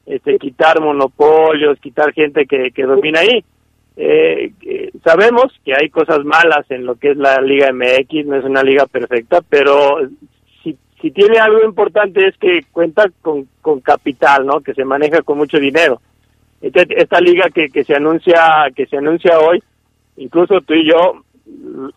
este, 0.08 0.38
quitar 0.40 0.80
monopolios, 0.80 1.80
quitar 1.80 2.14
gente 2.14 2.46
que, 2.46 2.72
que 2.72 2.84
domina 2.84 3.20
ahí. 3.20 3.44
Eh, 3.98 4.52
sabemos 5.04 5.52
que 5.66 5.74
hay 5.74 5.90
cosas 5.90 6.24
malas 6.24 6.70
en 6.70 6.86
lo 6.86 6.96
que 6.96 7.12
es 7.12 7.18
la 7.18 7.42
Liga 7.42 7.74
MX, 7.74 8.26
no 8.26 8.36
es 8.36 8.46
una 8.46 8.64
liga 8.64 8.86
perfecta, 8.86 9.42
pero 9.50 9.98
si, 10.64 10.78
si 11.02 11.12
tiene 11.12 11.40
algo 11.40 11.64
importante 11.64 12.26
es 12.26 12.38
que 12.38 12.64
cuenta 12.72 13.10
con, 13.22 13.48
con 13.62 13.82
capital, 13.82 14.46
¿no? 14.46 14.62
Que 14.62 14.74
se 14.74 14.86
maneja 14.86 15.24
con 15.24 15.38
mucho 15.38 15.58
dinero. 15.58 16.00
Esta, 16.62 16.84
esta 16.90 17.20
liga 17.20 17.50
que, 17.50 17.70
que 17.70 17.84
se 17.84 17.96
anuncia 17.96 18.68
que 18.76 18.86
se 18.86 18.98
anuncia 18.98 19.40
hoy, 19.40 19.62
incluso 20.16 20.62
tú 20.62 20.74
y 20.74 20.90
yo 20.90 21.24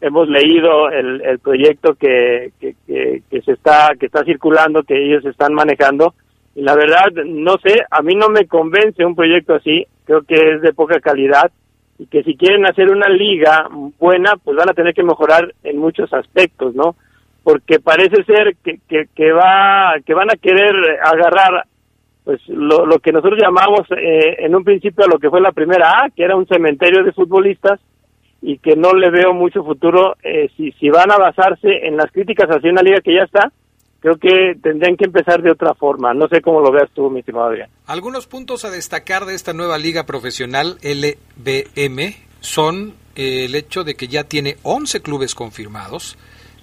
hemos 0.01 0.29
leído 0.29 0.91
el, 0.91 1.21
el 1.23 1.39
proyecto 1.39 1.95
que, 1.95 2.53
que, 2.61 2.75
que, 2.87 3.23
que 3.31 3.43
se 3.43 3.53
está 3.53 3.93
que 3.99 4.07
está 4.07 4.25
circulando, 4.25 4.83
que 4.83 4.97
ellos 4.97 5.25
están 5.25 5.55
manejando 5.55 6.15
la 6.55 6.75
verdad, 6.75 7.11
no 7.25 7.57
sé, 7.59 7.83
a 7.91 8.03
mí 8.03 8.15
no 8.15 8.29
me 8.29 8.47
convence 8.47 9.05
un 9.05 9.15
proyecto 9.15 9.55
así, 9.55 9.87
creo 10.05 10.23
que 10.23 10.35
es 10.35 10.63
de 10.63 10.73
poca 10.73 11.01
calidad 11.01 11.51
y 11.99 12.07
que 12.07 12.23
si 12.23 12.37
quieren 12.37 12.67
hacer 12.67 12.91
una 12.91 13.09
liga 13.09 13.69
buena, 13.99 14.35
pues 14.43 14.57
van 14.57 14.71
a 14.71 14.75
tener 14.75 14.95
que 14.95 15.03
mejorar 15.03 15.55
en 15.63 15.79
muchos 15.79 16.13
aspectos, 16.13 16.75
¿no? 16.75 16.97
Porque 17.43 17.79
parece 17.79 18.25
ser 18.25 18.57
que, 18.65 18.79
que, 18.89 19.07
que 19.15 19.33
va, 19.33 19.95
que 20.05 20.15
van 20.15 20.31
a 20.31 20.37
querer 20.37 20.75
agarrar 21.03 21.65
pues 22.25 22.41
lo, 22.49 22.85
lo 22.87 22.99
que 22.99 23.13
nosotros 23.13 23.39
llamamos 23.41 23.81
eh, 23.97 24.37
en 24.39 24.55
un 24.55 24.65
principio 24.65 25.05
a 25.05 25.09
lo 25.09 25.19
que 25.19 25.31
fue 25.31 25.41
la 25.41 25.53
primera 25.53 26.05
A, 26.05 26.11
que 26.11 26.23
era 26.23 26.37
un 26.37 26.47
cementerio 26.47 27.03
de 27.03 27.13
futbolistas, 27.13 27.81
y 28.43 28.59
que 28.59 28.77
no 28.77 28.93
le 28.93 29.11
veo 29.11 29.35
mucho 29.35 29.63
futuro 29.63 30.17
eh, 30.23 30.49
si, 30.57 30.73
si 30.73 30.89
van 30.89 31.11
a 31.11 31.19
basarse 31.19 31.87
en 31.87 31.97
las 31.97 32.11
críticas 32.11 32.49
hacia 32.49 32.71
una 32.71 32.83
liga 32.83 33.01
que 33.01 33.15
ya 33.15 33.25
está, 33.25 33.53
creo 34.01 34.17
que 34.17 34.59
tendrían 34.63 34.97
que 34.97 35.05
empezar 35.05 35.43
de 35.43 35.51
otra 35.51 35.75
forma. 35.75 36.13
No 36.15 36.29
sé 36.29 36.41
cómo 36.41 36.61
lo 36.61 36.73
veas 36.73 36.91
tú, 36.95 37.09
mi 37.11 37.21
estimado 37.21 37.47
Adrián. 37.47 37.71
Algunos 37.87 38.27
puntos 38.27 38.65
a 38.65 38.71
destacar 38.71 39.27
de 39.27 39.35
esta 39.35 39.53
nueva 39.53 39.79
liga 39.79 40.07
profesional 40.07 40.79
LBM 40.83 42.15
son 42.41 42.95
eh, 43.15 43.45
el 43.45 43.55
hecho 43.55 43.85
de 43.85 43.95
que 43.95 44.09
ya 44.09 44.25
tiene 44.25 44.57
11 44.63 45.03
clubes 45.03 45.35
confirmados. 45.35 46.17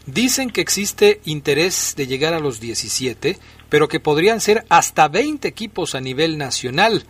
Dicen 0.05 0.49
que 0.49 0.61
existe 0.61 1.19
interés 1.25 1.93
de 1.97 2.07
llegar 2.07 2.33
a 2.33 2.39
los 2.39 2.59
17, 2.59 3.37
pero 3.69 3.87
que 3.87 3.99
podrían 3.99 4.39
ser 4.39 4.63
hasta 4.69 5.07
20 5.07 5.47
equipos 5.47 5.95
a 5.95 6.01
nivel 6.01 6.37
nacional. 6.37 7.03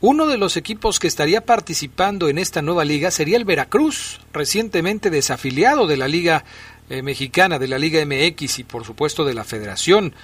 Uno 0.00 0.26
de 0.26 0.38
los 0.38 0.56
equipos 0.56 0.98
que 0.98 1.06
estaría 1.06 1.42
participando 1.42 2.28
en 2.28 2.38
esta 2.38 2.60
nueva 2.60 2.84
liga 2.84 3.12
sería 3.12 3.36
el 3.36 3.44
Veracruz, 3.44 4.20
recientemente 4.32 5.10
desafiliado 5.10 5.86
de 5.86 5.96
la 5.96 6.08
Liga 6.08 6.44
eh, 6.90 7.02
Mexicana, 7.02 7.58
de 7.58 7.68
la 7.68 7.78
Liga 7.78 8.04
MX 8.04 8.58
y 8.60 8.64
por 8.64 8.84
supuesto 8.84 9.24
de 9.24 9.34
la 9.34 9.44
Federación. 9.44 10.14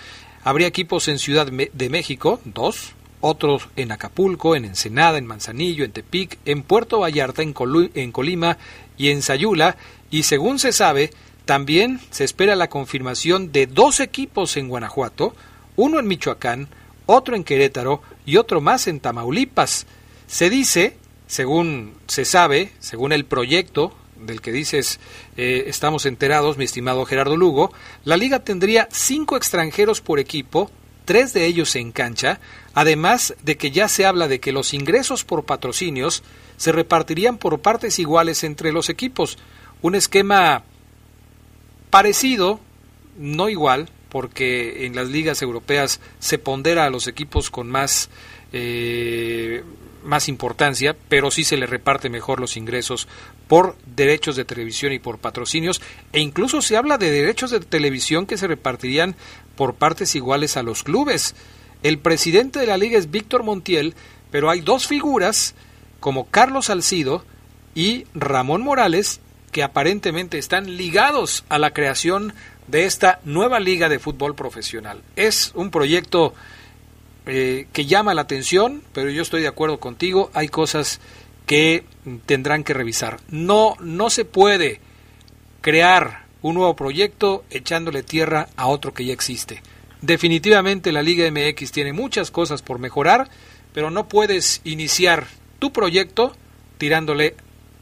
Habría 0.45 0.67
equipos 0.67 1.09
en 1.09 1.19
Ciudad 1.19 1.47
de 1.47 1.89
México, 1.89 2.41
dos, 2.45 2.95
otros 3.21 3.69
en 3.77 3.93
Acapulco, 3.93 4.55
en 4.55 4.65
Ensenada, 4.65 5.19
en 5.19 5.27
Manzanillo, 5.27 5.85
en 5.85 5.93
Tepic, 5.93 6.39
en 6.45 6.63
Puerto 6.63 7.01
Vallarta, 7.01 7.43
en, 7.43 7.55
en 7.95 8.13
Colima 8.13 8.59
y 8.97 9.09
en 9.09 9.23
Sayula, 9.23 9.77
y 10.11 10.23
según 10.23 10.59
se 10.59 10.73
sabe, 10.73 11.11
también 11.45 12.01
se 12.11 12.25
espera 12.25 12.57
la 12.57 12.69
confirmación 12.69 13.53
de 13.53 13.67
dos 13.67 14.01
equipos 14.01 14.57
en 14.57 14.69
Guanajuato, 14.69 15.35
uno 15.77 15.99
en 15.99 16.07
Michoacán, 16.07 16.69
otro 17.07 17.37
en 17.37 17.45
Querétaro 17.45 18.03
y 18.27 18.37
otro 18.37 18.61
más 18.61 18.87
en 18.87 19.01
Tamaulipas. 19.01 19.87
Se 20.27 20.51
dice, 20.51 20.97
según 21.27 21.95
se 22.07 22.25
sabe, 22.25 22.73
según 22.81 23.13
el 23.13 23.25
proyecto 23.25 23.95
del 24.21 24.41
que 24.41 24.53
dices 24.53 25.01
eh, 25.37 25.65
estamos 25.67 26.07
enterados, 26.07 26.59
mi 26.59 26.65
estimado 26.65 27.05
Gerardo 27.05 27.37
Lugo, 27.37 27.73
la 28.05 28.17
liga 28.17 28.41
tendría 28.41 28.89
cinco 28.91 29.37
extranjeros 29.37 30.01
por 30.01 30.19
equipo, 30.19 30.71
tres 31.05 31.33
de 31.33 31.47
ellos 31.47 31.75
en 31.77 31.93
cancha, 31.93 32.41
además 32.75 33.35
de 33.43 33.57
que 33.57 33.71
ya 33.71 33.89
se 33.89 34.07
habla 34.07 34.29
de 34.29 34.41
que 34.41 34.53
los 34.53 34.75
ingresos 34.75 35.25
por 35.25 35.45
patrocinios 35.45 36.23
se 36.57 36.73
repartirían 36.73 37.39
por 37.39 37.61
partes 37.61 37.99
iguales 37.99 38.45
entre 38.45 38.73
los 38.73 38.89
equipos. 38.89 39.39
Un 39.81 39.95
esquema 39.95 40.65
parecido, 41.91 42.61
no 43.17 43.49
igual, 43.49 43.89
porque 44.09 44.87
en 44.87 44.97
las 44.97 45.09
ligas 45.09 45.43
europeas 45.43 46.01
se 46.19 46.39
pondera 46.39 46.85
a 46.85 46.91
los 46.91 47.07
equipos 47.07 47.51
con 47.51 47.71
más 47.71 48.11
eh, 48.53 49.63
más 50.05 50.29
importancia, 50.29 50.97
pero 51.09 51.31
sí 51.31 51.45
se 51.45 51.57
le 51.57 51.67
reparte 51.67 52.09
mejor 52.09 52.41
los 52.41 52.57
ingresos 52.57 53.09
por 53.49 53.77
derechos 53.97 54.37
de 54.37 54.45
televisión 54.45 54.93
y 54.93 54.99
por 54.99 55.19
patrocinios, 55.19 55.81
e 56.13 56.21
incluso 56.21 56.63
se 56.63 56.77
habla 56.77 56.99
de 56.99 57.11
derechos 57.11 57.51
de 57.51 57.61
televisión 57.61 58.27
que 58.27 58.37
se 58.37 58.47
repartirían 58.47 59.17
por 59.57 59.75
partes 59.75 60.15
iguales 60.15 60.57
a 60.57 60.63
los 60.63 60.85
clubes. 60.85 61.35
El 61.83 61.99
presidente 61.99 62.59
de 62.59 62.67
la 62.67 62.77
liga 62.77 62.99
es 62.99 63.11
Víctor 63.11 63.43
Montiel, 63.43 63.95
pero 64.31 64.51
hay 64.51 64.61
dos 64.61 64.87
figuras 64.87 65.55
como 66.01 66.27
Carlos 66.27 66.67
Salcido 66.67 67.25
y 67.75 68.05
Ramón 68.15 68.63
Morales 68.63 69.21
que 69.51 69.63
aparentemente 69.63 70.39
están 70.39 70.77
ligados 70.77 71.45
a 71.49 71.59
la 71.59 71.73
creación 71.73 72.35
de 72.67 72.85
esta 72.85 73.21
nueva 73.25 73.61
liga 73.61 73.89
de 73.89 73.99
fútbol 73.99 74.35
profesional. 74.35 75.03
Es 75.17 75.53
un 75.55 75.71
proyecto 75.71 76.35
eh, 77.27 77.67
que 77.73 77.87
llama 77.87 78.15
la 78.15 78.23
atención, 78.23 78.83
pero 78.93 79.11
yo 79.11 79.23
estoy 79.23 79.43
de 79.43 79.49
acuerdo 79.49 79.81
contigo, 79.81 80.31
hay 80.35 80.49
cosas 80.49 81.01
que 81.49 81.83
tendrán 82.27 82.63
que 82.63 82.75
revisar. 82.75 83.17
No, 83.31 83.75
no 83.81 84.11
se 84.11 84.25
puede 84.25 84.81
crear 85.63 86.27
un 86.43 86.55
nuevo 86.55 86.77
proyecto 86.77 87.43
echándole 87.51 88.03
tierra 88.05 88.47
a 88.57 88.69
otro 88.69 88.93
que 88.93 89.07
ya 89.07 89.15
existe. 89.15 89.63
Definitivamente 90.03 90.93
la 90.93 91.03
Liga 91.03 91.29
MX 91.29 91.73
tiene 91.73 91.93
muchas 91.93 92.31
cosas 92.31 92.63
por 92.63 92.79
mejorar, 92.79 93.29
pero 93.73 93.91
no 93.91 94.09
puedes 94.09 94.61
iniciar 94.65 95.25
tu 95.59 95.73
proyecto 95.73 96.33
tirándole 96.77 97.35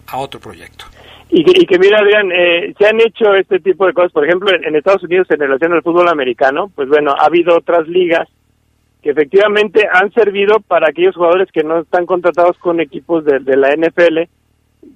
a 0.07 0.19
otro 0.19 0.41
proyecto. 0.41 0.87
Y 1.29 1.67
que, 1.67 1.79
mira, 1.81 1.99
Adrián, 1.99 2.31
eh, 2.31 2.73
se 2.79 2.87
han 2.87 3.01
hecho 3.01 3.35
este 3.35 3.59
tipo 3.59 3.85
de 3.85 3.93
cosas, 3.93 4.13
por 4.13 4.25
ejemplo, 4.25 4.49
en, 4.55 4.77
Estados 4.77 5.03
Unidos 5.03 5.27
en 5.29 5.41
relación 5.41 5.73
al 5.73 5.83
fútbol 5.83 6.09
americano, 6.09 6.71
pues 6.73 6.89
bueno, 6.89 7.15
ha 7.19 7.27
habido 7.27 7.57
otras 7.57 7.89
ligas 7.89 8.29
que 9.07 9.13
efectivamente 9.13 9.87
han 9.89 10.13
servido 10.13 10.59
para 10.59 10.89
aquellos 10.89 11.15
jugadores 11.15 11.49
que 11.53 11.63
no 11.63 11.79
están 11.79 12.07
contratados 12.07 12.59
con 12.59 12.81
equipos 12.81 13.25
de, 13.25 13.57
la 13.57 13.69
NFL, 13.69 14.23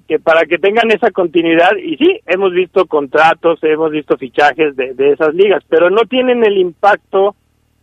que 0.05 0.19
para 0.19 0.41
que 0.45 0.57
tengan 0.57 0.91
esa 0.91 1.11
continuidad, 1.11 1.77
y 1.81 1.95
sí, 1.95 2.19
hemos 2.25 2.51
visto 2.51 2.87
contratos, 2.87 3.63
hemos 3.63 3.89
visto 3.89 4.17
fichajes 4.17 4.75
de, 4.75 5.11
esas 5.13 5.33
ligas, 5.33 5.63
pero 5.69 5.89
no 5.89 6.01
tienen 6.09 6.43
el 6.43 6.57
impacto 6.57 7.37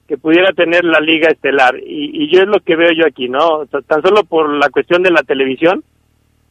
que 0.06 0.18
pudiera 0.18 0.52
tener 0.52 0.84
la 0.84 1.00
liga 1.00 1.30
estelar. 1.30 1.78
Y, 1.78 2.24
y 2.24 2.30
yo 2.30 2.42
es 2.42 2.48
lo 2.48 2.60
que 2.60 2.76
veo 2.76 2.92
yo 2.92 3.06
aquí, 3.06 3.30
¿no? 3.30 3.64
Tan 3.86 4.02
solo 4.02 4.22
por 4.24 4.52
la 4.52 4.68
cuestión 4.68 5.02
de 5.02 5.10
la 5.10 5.22
televisión, 5.22 5.82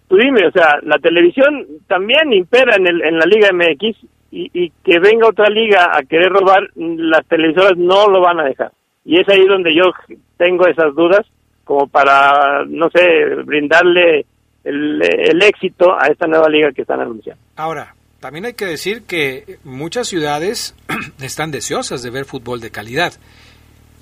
tú 0.07 0.15
dime, 0.15 0.47
o 0.47 0.51
sea, 0.53 0.79
la 0.81 0.97
televisión 0.97 1.67
también 1.85 2.33
impera 2.33 2.77
en, 2.77 2.87
el, 2.87 3.03
en 3.03 3.19
la 3.19 3.27
Liga 3.27 3.49
MX 3.53 3.95
y, 4.31 4.71
que 4.83 4.97
venga 4.97 5.27
otra 5.27 5.51
liga 5.51 5.91
a 5.93 6.01
querer 6.01 6.31
robar, 6.31 6.67
las 6.75 7.27
televisoras 7.27 7.77
no 7.77 8.07
lo 8.07 8.21
van 8.21 8.39
a 8.39 8.45
dejar. 8.45 8.71
Y 9.07 9.21
es 9.21 9.29
ahí 9.29 9.45
donde 9.47 9.73
yo 9.73 9.93
tengo 10.35 10.67
esas 10.67 10.93
dudas, 10.93 11.25
como 11.63 11.87
para, 11.87 12.65
no 12.67 12.89
sé, 12.89 13.35
brindarle 13.45 14.25
el, 14.65 15.41
éxito 15.43 15.95
a 15.97 16.07
esta 16.07 16.27
nueva 16.27 16.49
liga 16.49 16.73
que 16.73 16.81
están 16.81 16.99
anunciando. 16.99 17.41
Ahora, 17.55 17.95
también 18.19 18.43
hay 18.43 18.53
que 18.53 18.65
decir 18.65 19.03
que 19.03 19.59
muchas 19.63 20.09
ciudades 20.09 20.75
están 21.21 21.51
deseosas 21.51 22.03
de 22.03 22.09
ver 22.09 22.25
fútbol 22.25 22.59
de 22.59 22.69
calidad. 22.69 23.13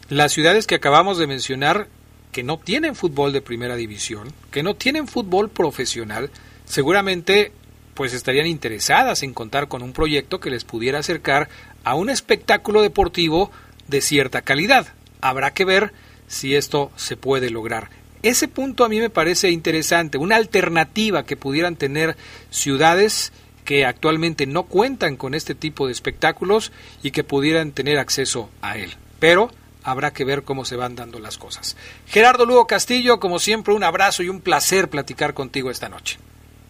Las 0.10 0.32
ciudades 0.32 0.66
que 0.66 0.74
acabamos 0.74 1.20
de 1.20 1.28
mencionar 1.28 1.86
que 2.32 2.42
no 2.42 2.58
tienen 2.58 2.96
fútbol 2.96 3.32
de 3.32 3.44
primera 3.44 3.76
división, 3.76 4.30
que 4.52 4.64
no 4.64 4.74
tienen 4.74 5.08
fútbol 5.08 5.50
profesional, 5.50 6.32
seguramente 6.64 7.52
pues 7.94 8.14
estarían 8.14 8.48
interesadas 8.48 9.22
en 9.22 9.36
contar 9.36 9.68
con 9.68 9.84
un 9.84 9.94
proyecto 9.94 10.40
que 10.40 10.50
les 10.50 10.66
pudiera 10.66 11.00
acercar 11.00 11.48
a 11.84 11.94
un 11.96 12.10
espectáculo 12.10 12.82
deportivo 12.82 13.52
de 13.88 14.02
cierta 14.02 14.42
calidad. 14.42 14.88
Habrá 15.22 15.54
que 15.54 15.66
ver 15.66 15.92
si 16.28 16.56
esto 16.56 16.92
se 16.96 17.18
puede 17.18 17.50
lograr. 17.50 17.90
Ese 18.24 18.48
punto 18.48 18.84
a 18.84 18.90
mí 18.90 19.00
me 19.00 19.10
parece 19.10 19.52
interesante, 19.52 20.18
una 20.18 20.36
alternativa 20.36 21.26
que 21.26 21.38
pudieran 21.38 21.76
tener 21.76 22.16
ciudades 22.50 23.32
que 23.66 23.86
actualmente 23.86 24.46
no 24.46 24.64
cuentan 24.64 25.18
con 25.18 25.34
este 25.34 25.56
tipo 25.56 25.86
de 25.86 25.92
espectáculos 25.92 26.72
y 27.04 27.12
que 27.12 27.24
pudieran 27.24 27.72
tener 27.72 27.98
acceso 27.98 28.50
a 28.62 28.78
él. 28.78 28.94
Pero 29.20 29.50
habrá 29.84 30.12
que 30.12 30.26
ver 30.26 30.44
cómo 30.44 30.66
se 30.66 30.76
van 30.76 30.96
dando 30.96 31.20
las 31.20 31.38
cosas. 31.38 31.78
Gerardo 32.08 32.46
Lugo 32.46 32.68
Castillo, 32.68 33.20
como 33.20 33.40
siempre, 33.40 33.74
un 33.74 33.84
abrazo 33.84 34.24
y 34.24 34.30
un 34.30 34.42
placer 34.42 34.90
platicar 34.90 35.34
contigo 35.34 35.70
esta 35.70 35.90
noche. 35.90 36.18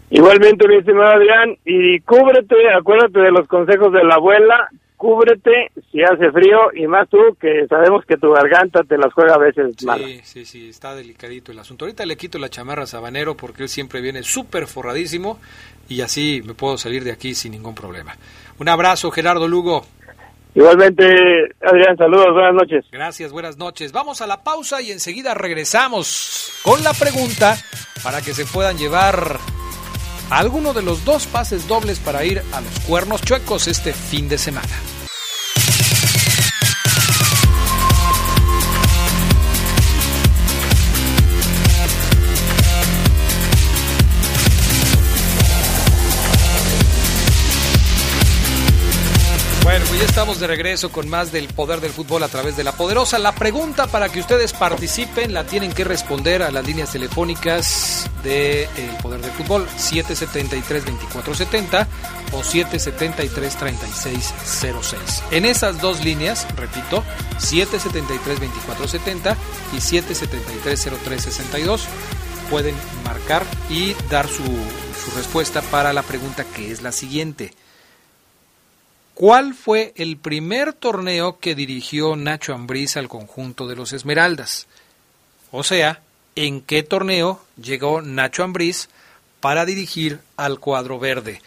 Igualmente, 0.09 0.67
mi 0.67 0.77
estimado 0.77 1.13
Adrián, 1.13 1.57
y 1.65 1.99
cúbrete, 2.01 2.55
acuérdate 2.77 3.19
de 3.19 3.31
los 3.31 3.47
consejos 3.47 3.91
de 3.91 4.03
la 4.03 4.15
abuela, 4.15 4.69
cúbrete 5.05 5.71
si 5.91 6.01
hace 6.01 6.31
frío 6.31 6.73
y 6.73 6.87
más 6.87 7.07
tú 7.07 7.19
que 7.39 7.67
sabemos 7.69 8.03
que 8.07 8.17
tu 8.17 8.31
garganta 8.31 8.81
te 8.81 8.97
las 8.97 9.13
juega 9.13 9.35
a 9.35 9.37
veces 9.37 9.83
mal. 9.83 10.03
Sí, 10.03 10.21
sí, 10.23 10.45
sí, 10.45 10.69
está 10.69 10.95
delicadito 10.95 11.51
el 11.51 11.59
asunto. 11.59 11.85
Ahorita 11.85 12.07
le 12.07 12.17
quito 12.17 12.39
la 12.39 12.49
chamarra 12.49 12.83
a 12.83 12.87
Sabanero 12.87 13.37
porque 13.37 13.61
él 13.61 13.69
siempre 13.69 14.01
viene 14.01 14.23
súper 14.23 14.65
forradísimo 14.65 15.39
y 15.87 16.01
así 16.01 16.41
me 16.43 16.55
puedo 16.55 16.79
salir 16.79 17.03
de 17.03 17.11
aquí 17.11 17.35
sin 17.35 17.51
ningún 17.51 17.75
problema. 17.75 18.15
Un 18.57 18.67
abrazo, 18.67 19.11
Gerardo 19.11 19.47
Lugo. 19.47 19.85
Igualmente, 20.55 21.05
Adrián, 21.61 21.95
saludos, 21.97 22.33
buenas 22.33 22.55
noches. 22.55 22.85
Gracias, 22.91 23.31
buenas 23.31 23.57
noches. 23.59 23.91
Vamos 23.91 24.21
a 24.21 24.27
la 24.27 24.43
pausa 24.43 24.81
y 24.81 24.91
enseguida 24.91 25.35
regresamos 25.35 26.61
con 26.63 26.83
la 26.83 26.93
pregunta 26.93 27.55
para 28.03 28.21
que 28.21 28.33
se 28.33 28.45
puedan 28.45 28.75
llevar 28.75 29.37
alguno 30.31 30.73
de 30.73 30.81
los 30.81 31.05
dos 31.05 31.27
pases 31.27 31.67
dobles 31.67 31.99
para 31.99 32.25
ir 32.25 32.41
a 32.53 32.61
los 32.61 32.79
cuernos 32.87 33.21
chuecos 33.21 33.67
este 33.67 33.93
fin 33.93 34.27
de 34.27 34.39
semana. 34.39 34.94
Pues 49.95 50.07
ya 50.07 50.09
estamos 50.09 50.41
de 50.41 50.47
regreso 50.47 50.91
con 50.91 51.07
más 51.07 51.31
del 51.31 51.47
poder 51.47 51.79
del 51.79 51.91
fútbol 51.91 52.21
a 52.23 52.27
través 52.27 52.57
de 52.57 52.65
la 52.65 52.73
poderosa. 52.73 53.17
La 53.17 53.33
pregunta 53.33 53.87
para 53.87 54.09
que 54.09 54.19
ustedes 54.19 54.51
participen 54.51 55.33
la 55.33 55.45
tienen 55.45 55.71
que 55.71 55.85
responder 55.85 56.43
a 56.43 56.51
las 56.51 56.67
líneas 56.67 56.91
telefónicas 56.91 58.11
de 58.21 58.63
El 58.63 58.89
Poder 59.01 59.21
del 59.21 59.31
Fútbol 59.31 59.65
773-2470 59.77 61.87
o 62.33 62.41
773-3606. 62.41 65.23
En 65.31 65.45
esas 65.45 65.79
dos 65.79 66.03
líneas, 66.03 66.45
repito, 66.57 67.01
773-2470 67.39 69.37
y 69.71 69.77
773-0362 69.77 71.83
pueden 72.49 72.75
marcar 73.05 73.45
y 73.69 73.93
dar 74.09 74.27
su 74.27 74.43
respuesta 75.15 75.61
para 75.61 75.93
la 75.93 76.03
pregunta 76.03 76.43
que 76.43 76.73
es 76.73 76.81
la 76.81 76.91
siguiente. 76.91 77.53
¿Cuál 79.15 79.53
fue 79.53 79.93
el 79.95 80.17
primer 80.17 80.73
torneo 80.73 81.39
que 81.39 81.55
dirigió 81.55 82.17
Nacho 82.17 82.53
Ambriz 82.53 82.97
al 82.97 83.07
conjunto 83.07 83.65
de 83.65 83.77
los 83.77 83.93
Esmeraldas? 83.93 84.67
O 85.51 85.63
sea, 85.63 86.01
¿en 86.35 86.59
qué 86.59 86.83
torneo 86.83 87.41
llegó 87.55 88.01
Nacho 88.01 88.43
Ambriz 88.43 88.89
para 89.39 89.65
dirigir 89.65 90.19
al 90.35 90.59
cuadro 90.59 90.99
verde? 90.99 91.41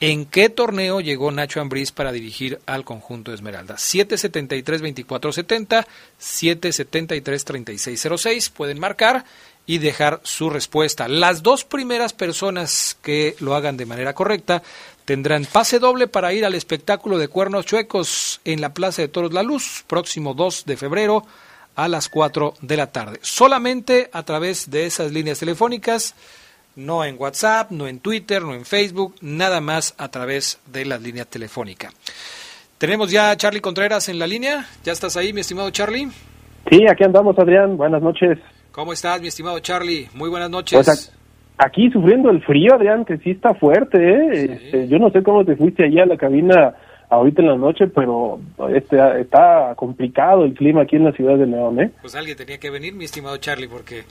¿En 0.00 0.26
qué 0.26 0.48
torneo 0.48 1.00
llegó 1.00 1.30
Nacho 1.30 1.60
Ambriz 1.60 1.92
para 1.92 2.10
dirigir 2.10 2.58
al 2.66 2.84
conjunto 2.84 3.30
de 3.30 3.36
Esmeraldas? 3.36 3.80
773-2470, 3.94 5.86
773-3606. 6.20 8.50
Pueden 8.50 8.80
marcar 8.80 9.24
y 9.66 9.78
dejar 9.78 10.20
su 10.24 10.50
respuesta. 10.50 11.08
Las 11.08 11.44
dos 11.44 11.64
primeras 11.64 12.12
personas 12.12 12.98
que 13.02 13.36
lo 13.38 13.54
hagan 13.54 13.76
de 13.76 13.86
manera 13.86 14.14
correcta 14.14 14.64
tendrán 15.04 15.44
pase 15.44 15.78
doble 15.78 16.06
para 16.06 16.32
ir 16.32 16.44
al 16.44 16.54
espectáculo 16.54 17.18
de 17.18 17.28
cuernos 17.28 17.66
chuecos 17.66 18.40
en 18.44 18.60
la 18.60 18.74
Plaza 18.74 19.02
de 19.02 19.08
Toros 19.08 19.32
La 19.32 19.42
Luz, 19.42 19.84
próximo 19.86 20.34
2 20.34 20.64
de 20.66 20.76
febrero 20.76 21.24
a 21.76 21.88
las 21.88 22.08
4 22.08 22.54
de 22.60 22.76
la 22.76 22.92
tarde. 22.92 23.18
Solamente 23.22 24.08
a 24.12 24.22
través 24.22 24.70
de 24.70 24.86
esas 24.86 25.12
líneas 25.12 25.38
telefónicas, 25.38 26.14
no 26.76 27.04
en 27.04 27.16
WhatsApp, 27.18 27.70
no 27.70 27.86
en 27.86 28.00
Twitter, 28.00 28.42
no 28.42 28.54
en 28.54 28.64
Facebook, 28.64 29.14
nada 29.20 29.60
más 29.60 29.94
a 29.98 30.08
través 30.08 30.58
de 30.66 30.84
la 30.84 30.98
línea 30.98 31.24
telefónica. 31.24 31.90
Tenemos 32.78 33.10
ya 33.10 33.30
a 33.30 33.36
Charlie 33.36 33.60
Contreras 33.60 34.08
en 34.08 34.18
la 34.18 34.26
línea. 34.26 34.66
¿Ya 34.84 34.92
estás 34.92 35.16
ahí, 35.16 35.32
mi 35.32 35.40
estimado 35.40 35.70
Charlie? 35.70 36.08
Sí, 36.70 36.80
aquí 36.90 37.04
andamos, 37.04 37.38
Adrián. 37.38 37.76
Buenas 37.76 38.02
noches. 38.02 38.38
¿Cómo 38.72 38.92
estás, 38.92 39.20
mi 39.20 39.28
estimado 39.28 39.58
Charlie? 39.60 40.08
Muy 40.14 40.28
buenas 40.28 40.50
noches. 40.50 40.84
Pues 40.84 41.12
aquí 41.58 41.90
sufriendo 41.90 42.30
el 42.30 42.42
frío, 42.42 42.74
Adrián, 42.74 43.04
que 43.04 43.18
sí 43.18 43.30
está 43.30 43.54
fuerte, 43.54 43.98
¿eh? 43.98 44.44
Este, 44.52 44.88
yo 44.88 44.98
no 44.98 45.10
sé 45.10 45.22
cómo 45.22 45.44
te 45.44 45.56
fuiste 45.56 45.84
allá 45.84 46.04
a 46.04 46.06
la 46.06 46.16
cabina 46.16 46.74
ahorita 47.08 47.42
en 47.42 47.48
la 47.48 47.56
noche, 47.56 47.86
pero 47.86 48.40
este, 48.74 49.20
está 49.20 49.74
complicado 49.76 50.44
el 50.44 50.54
clima 50.54 50.82
aquí 50.82 50.96
en 50.96 51.04
la 51.04 51.12
ciudad 51.12 51.36
de 51.36 51.46
León, 51.46 51.80
¿eh? 51.80 51.90
Pues 52.00 52.14
alguien 52.14 52.36
tenía 52.36 52.58
que 52.58 52.70
venir, 52.70 52.94
mi 52.94 53.04
estimado 53.04 53.36
Charlie, 53.36 53.68
porque 53.68 54.04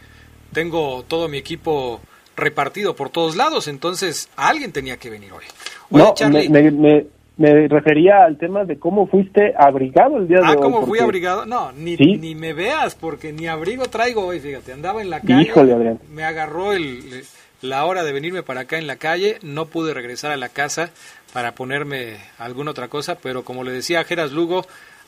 tengo 0.53 1.03
todo 1.07 1.27
mi 1.27 1.37
equipo 1.37 1.99
repartido 2.35 2.95
por 2.95 3.09
todos 3.09 3.35
lados, 3.35 3.67
entonces 3.67 4.29
alguien 4.35 4.71
tenía 4.71 4.97
que 4.97 5.09
venir 5.09 5.31
hoy. 5.33 5.43
no, 5.91 6.13
me, 6.49 6.71
me, 6.71 7.05
refería 7.37 8.23
al 8.23 8.37
tema 8.37 8.65
de 8.65 8.77
cómo 8.77 9.07
fuiste 9.07 9.53
abrigado 9.57 10.17
el 10.17 10.27
día 10.27 10.39
de 10.39 10.45
ah, 10.45 10.49
hoy. 10.51 10.55
Ah, 10.57 10.61
¿cómo 10.61 10.85
fui 10.85 10.99
abrigado? 10.99 11.45
No, 11.45 11.71
ni, 11.71 11.95
ni 11.95 12.35
me 12.35 12.53
veas, 12.53 12.95
porque 12.95 13.33
ni 13.33 13.47
abrigo 13.47 13.85
traigo 13.85 14.25
hoy, 14.25 14.39
fíjate, 14.39 14.73
andaba 14.73 15.01
en 15.01 15.09
la 15.09 15.19
calle. 15.21 15.41
Híjole, 15.41 15.73
Adrián. 15.73 15.99
Me 16.13 16.23
agarró 16.23 16.73
el, 16.73 17.23
la 17.61 17.85
hora 17.85 18.03
de 18.03 18.11
venirme 18.11 18.43
para 18.43 18.61
acá 18.61 18.77
en 18.77 18.87
la 18.87 18.97
calle, 18.97 19.37
no 19.41 19.65
pude 19.65 19.93
regresar 19.93 20.31
a 20.31 20.37
la 20.37 20.49
casa 20.49 20.91
para 21.33 21.53
ponerme 21.53 22.17
alguna 22.37 22.71
otra 22.71 22.87
cosa, 22.87 23.17
pero 23.21 23.43
como 23.43 23.63
le 23.63 23.71
decía 23.71 24.01
a 24.01 24.03
Geras 24.03 24.31
Lugo, 24.31 24.65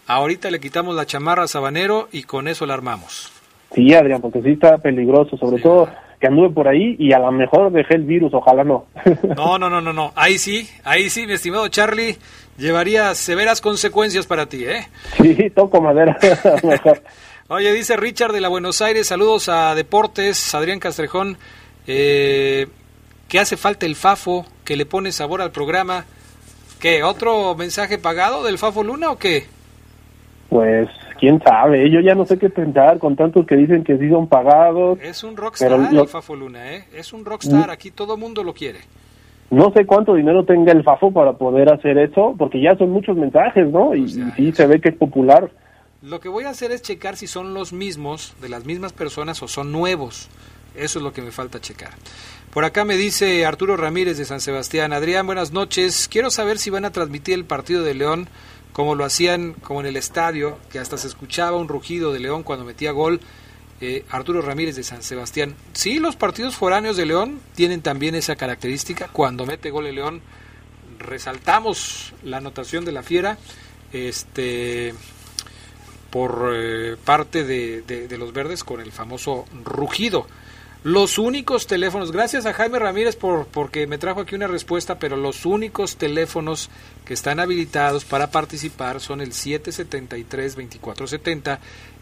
ahorita 0.07 0.49
le 0.49 0.59
quitamos 0.59 0.95
la 0.95 1.05
chamarra 1.05 1.43
a 1.43 1.47
Sabanero 1.47 2.07
y 2.11 2.23
con 2.23 2.47
eso 2.47 2.65
la 2.65 2.73
armamos. 2.73 3.31
Sí, 3.73 3.93
Adrián, 3.93 4.21
porque 4.21 4.41
sí 4.41 4.51
está 4.51 4.77
peligroso, 4.77 5.37
sobre 5.37 5.61
todo 5.61 5.89
que 6.19 6.27
anduve 6.27 6.49
por 6.49 6.67
ahí 6.67 6.95
y 6.97 7.13
a 7.13 7.19
lo 7.19 7.31
mejor 7.31 7.71
dejé 7.71 7.95
el 7.95 8.03
virus, 8.03 8.33
ojalá 8.33 8.63
no. 8.63 8.85
No, 9.35 9.57
no, 9.57 9.69
no, 9.69 9.81
no, 9.81 9.93
no. 9.93 10.11
Ahí 10.15 10.37
sí, 10.37 10.69
ahí 10.83 11.09
sí, 11.09 11.27
mi 11.27 11.33
estimado 11.33 11.67
Charlie, 11.67 12.17
llevaría 12.57 13.13
severas 13.15 13.61
consecuencias 13.61 14.25
para 14.25 14.45
ti, 14.45 14.65
¿eh? 14.65 14.87
Sí, 15.17 15.49
toco 15.51 15.81
madera, 15.81 16.17
mejor. 16.63 17.01
Oye, 17.47 17.73
dice 17.73 17.95
Richard 17.95 18.33
de 18.33 18.41
la 18.41 18.47
Buenos 18.47 18.81
Aires, 18.81 19.07
saludos 19.07 19.49
a 19.49 19.75
Deportes, 19.75 20.55
Adrián 20.55 20.79
Castrejón, 20.79 21.37
eh, 21.85 22.67
que 23.27 23.39
hace 23.39 23.57
falta 23.57 23.85
el 23.85 23.95
FAFO, 23.95 24.45
que 24.63 24.75
le 24.75 24.85
pone 24.85 25.11
sabor 25.11 25.41
al 25.41 25.51
programa. 25.51 26.05
¿Qué? 26.79 27.03
¿Otro 27.03 27.55
mensaje 27.55 27.97
pagado 27.97 28.43
del 28.43 28.57
Fafo 28.57 28.83
Luna 28.83 29.11
o 29.11 29.17
qué? 29.17 29.45
Pues 30.49 30.89
quién 31.19 31.41
sabe, 31.41 31.89
yo 31.89 31.99
ya 31.99 32.15
no 32.15 32.25
sé 32.25 32.37
qué 32.37 32.49
pensar 32.49 32.99
con 32.99 33.15
tantos 33.15 33.45
que 33.45 33.55
dicen 33.55 33.83
que 33.83 33.97
sí 33.97 34.09
son 34.09 34.27
pagados. 34.27 34.99
Es 35.01 35.23
un 35.23 35.35
rockstar 35.35 35.71
el 35.71 36.07
Fafo 36.07 36.35
Luna, 36.35 36.73
¿eh? 36.73 36.85
Es 36.93 37.13
un 37.13 37.25
rockstar, 37.25 37.69
aquí 37.69 37.91
todo 37.91 38.17
mundo 38.17 38.43
lo 38.43 38.53
quiere. 38.53 38.79
No 39.51 39.71
sé 39.71 39.85
cuánto 39.85 40.15
dinero 40.15 40.43
tenga 40.43 40.71
el 40.71 40.83
Fafo 40.83 41.11
para 41.11 41.33
poder 41.33 41.71
hacer 41.71 41.97
eso, 41.97 42.35
porque 42.37 42.61
ya 42.61 42.75
son 42.77 42.89
muchos 42.89 43.15
mensajes, 43.15 43.67
¿no? 43.67 43.95
Y, 43.95 44.09
sí 44.09 44.51
se 44.51 44.65
ve 44.67 44.81
que 44.81 44.89
es 44.89 44.95
popular. 44.95 45.51
Lo 46.01 46.19
que 46.19 46.29
voy 46.29 46.45
a 46.45 46.49
hacer 46.49 46.71
es 46.71 46.81
checar 46.81 47.15
si 47.15 47.27
son 47.27 47.53
los 47.53 47.71
mismos, 47.71 48.35
de 48.41 48.49
las 48.49 48.65
mismas 48.65 48.93
personas 48.93 49.41
o 49.43 49.47
son 49.47 49.71
nuevos. 49.71 50.29
Eso 50.75 50.99
es 50.99 51.03
lo 51.03 51.13
que 51.13 51.21
me 51.21 51.31
falta 51.31 51.61
checar. 51.61 51.91
Por 52.55 52.63
acá 52.63 52.85
me 52.85 52.97
dice 52.97 53.45
Arturo 53.45 53.75
Ramírez 53.75 54.17
de 54.17 54.25
San 54.25 54.39
Sebastián. 54.39 54.93
Adrián, 54.93 55.25
buenas 55.25 55.51
noches. 55.51 56.07
Quiero 56.07 56.29
saber 56.29 56.57
si 56.57 56.69
van 56.69 56.85
a 56.85 56.91
transmitir 56.91 57.35
el 57.35 57.45
partido 57.45 57.83
de 57.83 57.93
León 57.93 58.29
como 58.75 58.93
lo 58.93 59.05
hacían 59.05 59.53
como 59.53 59.79
en 59.79 59.85
el 59.85 59.95
estadio, 59.95 60.59
que 60.69 60.79
hasta 60.79 60.97
se 60.97 61.07
escuchaba 61.07 61.55
un 61.55 61.69
rugido 61.69 62.11
de 62.11 62.19
León 62.19 62.43
cuando 62.43 62.65
metía 62.65 62.91
gol. 62.91 63.21
Eh, 63.79 64.03
Arturo 64.09 64.41
Ramírez 64.41 64.75
de 64.75 64.83
San 64.83 65.01
Sebastián. 65.01 65.55
Sí, 65.71 65.99
los 65.99 66.17
partidos 66.17 66.57
foráneos 66.57 66.97
de 66.97 67.05
León 67.05 67.39
tienen 67.55 67.81
también 67.81 68.15
esa 68.15 68.35
característica. 68.35 69.07
Cuando 69.07 69.45
mete 69.45 69.71
gol 69.71 69.87
el 69.87 69.95
León, 69.95 70.21
resaltamos 70.99 72.13
la 72.21 72.37
anotación 72.37 72.83
de 72.83 72.91
la 72.91 73.01
fiera 73.01 73.37
este, 73.93 74.93
por 76.09 76.51
eh, 76.53 76.97
parte 77.01 77.45
de, 77.45 77.81
de, 77.81 78.17
los 78.17 78.33
verdes 78.33 78.65
con 78.65 78.81
el 78.81 78.91
famoso 78.91 79.45
rugido. 79.63 80.27
Los 80.85 81.17
únicos 81.17 81.65
teléfonos, 81.65 82.11
gracias 82.11 82.45
a 82.45 82.53
Jaime 82.53 82.77
Ramírez 82.77 83.15
por 83.15 83.47
porque 83.47 83.87
me 83.87 83.97
trajo 83.97 84.21
aquí 84.21 84.35
una 84.35 84.45
respuesta, 84.45 84.99
pero 84.99 85.17
los 85.17 85.47
únicos 85.47 85.95
teléfonos 85.95 86.69
que 87.05 87.15
están 87.15 87.39
habilitados 87.39 88.05
para 88.05 88.29
participar 88.29 89.01
son 89.01 89.19
el 89.19 89.31
773-2470 89.31 91.57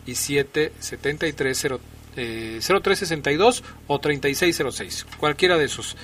y 0.05 0.15
773 0.15 1.67
eh, 2.17 2.59
0362 2.59 3.63
o 3.87 3.99
3606, 3.99 5.05
cualquiera 5.17 5.57
de 5.57 5.63
esos. 5.63 5.95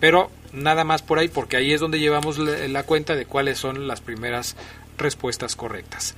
Pero 0.00 0.32
nada 0.52 0.82
más 0.82 1.02
por 1.02 1.20
ahí, 1.20 1.28
porque 1.28 1.56
ahí 1.56 1.72
es 1.72 1.80
donde 1.80 2.00
llevamos 2.00 2.38
la 2.38 2.82
cuenta 2.82 3.14
de 3.14 3.26
cuáles 3.26 3.58
son 3.58 3.86
las 3.86 4.00
primeras 4.00 4.56
respuestas 4.98 5.54
correctas. 5.54 6.16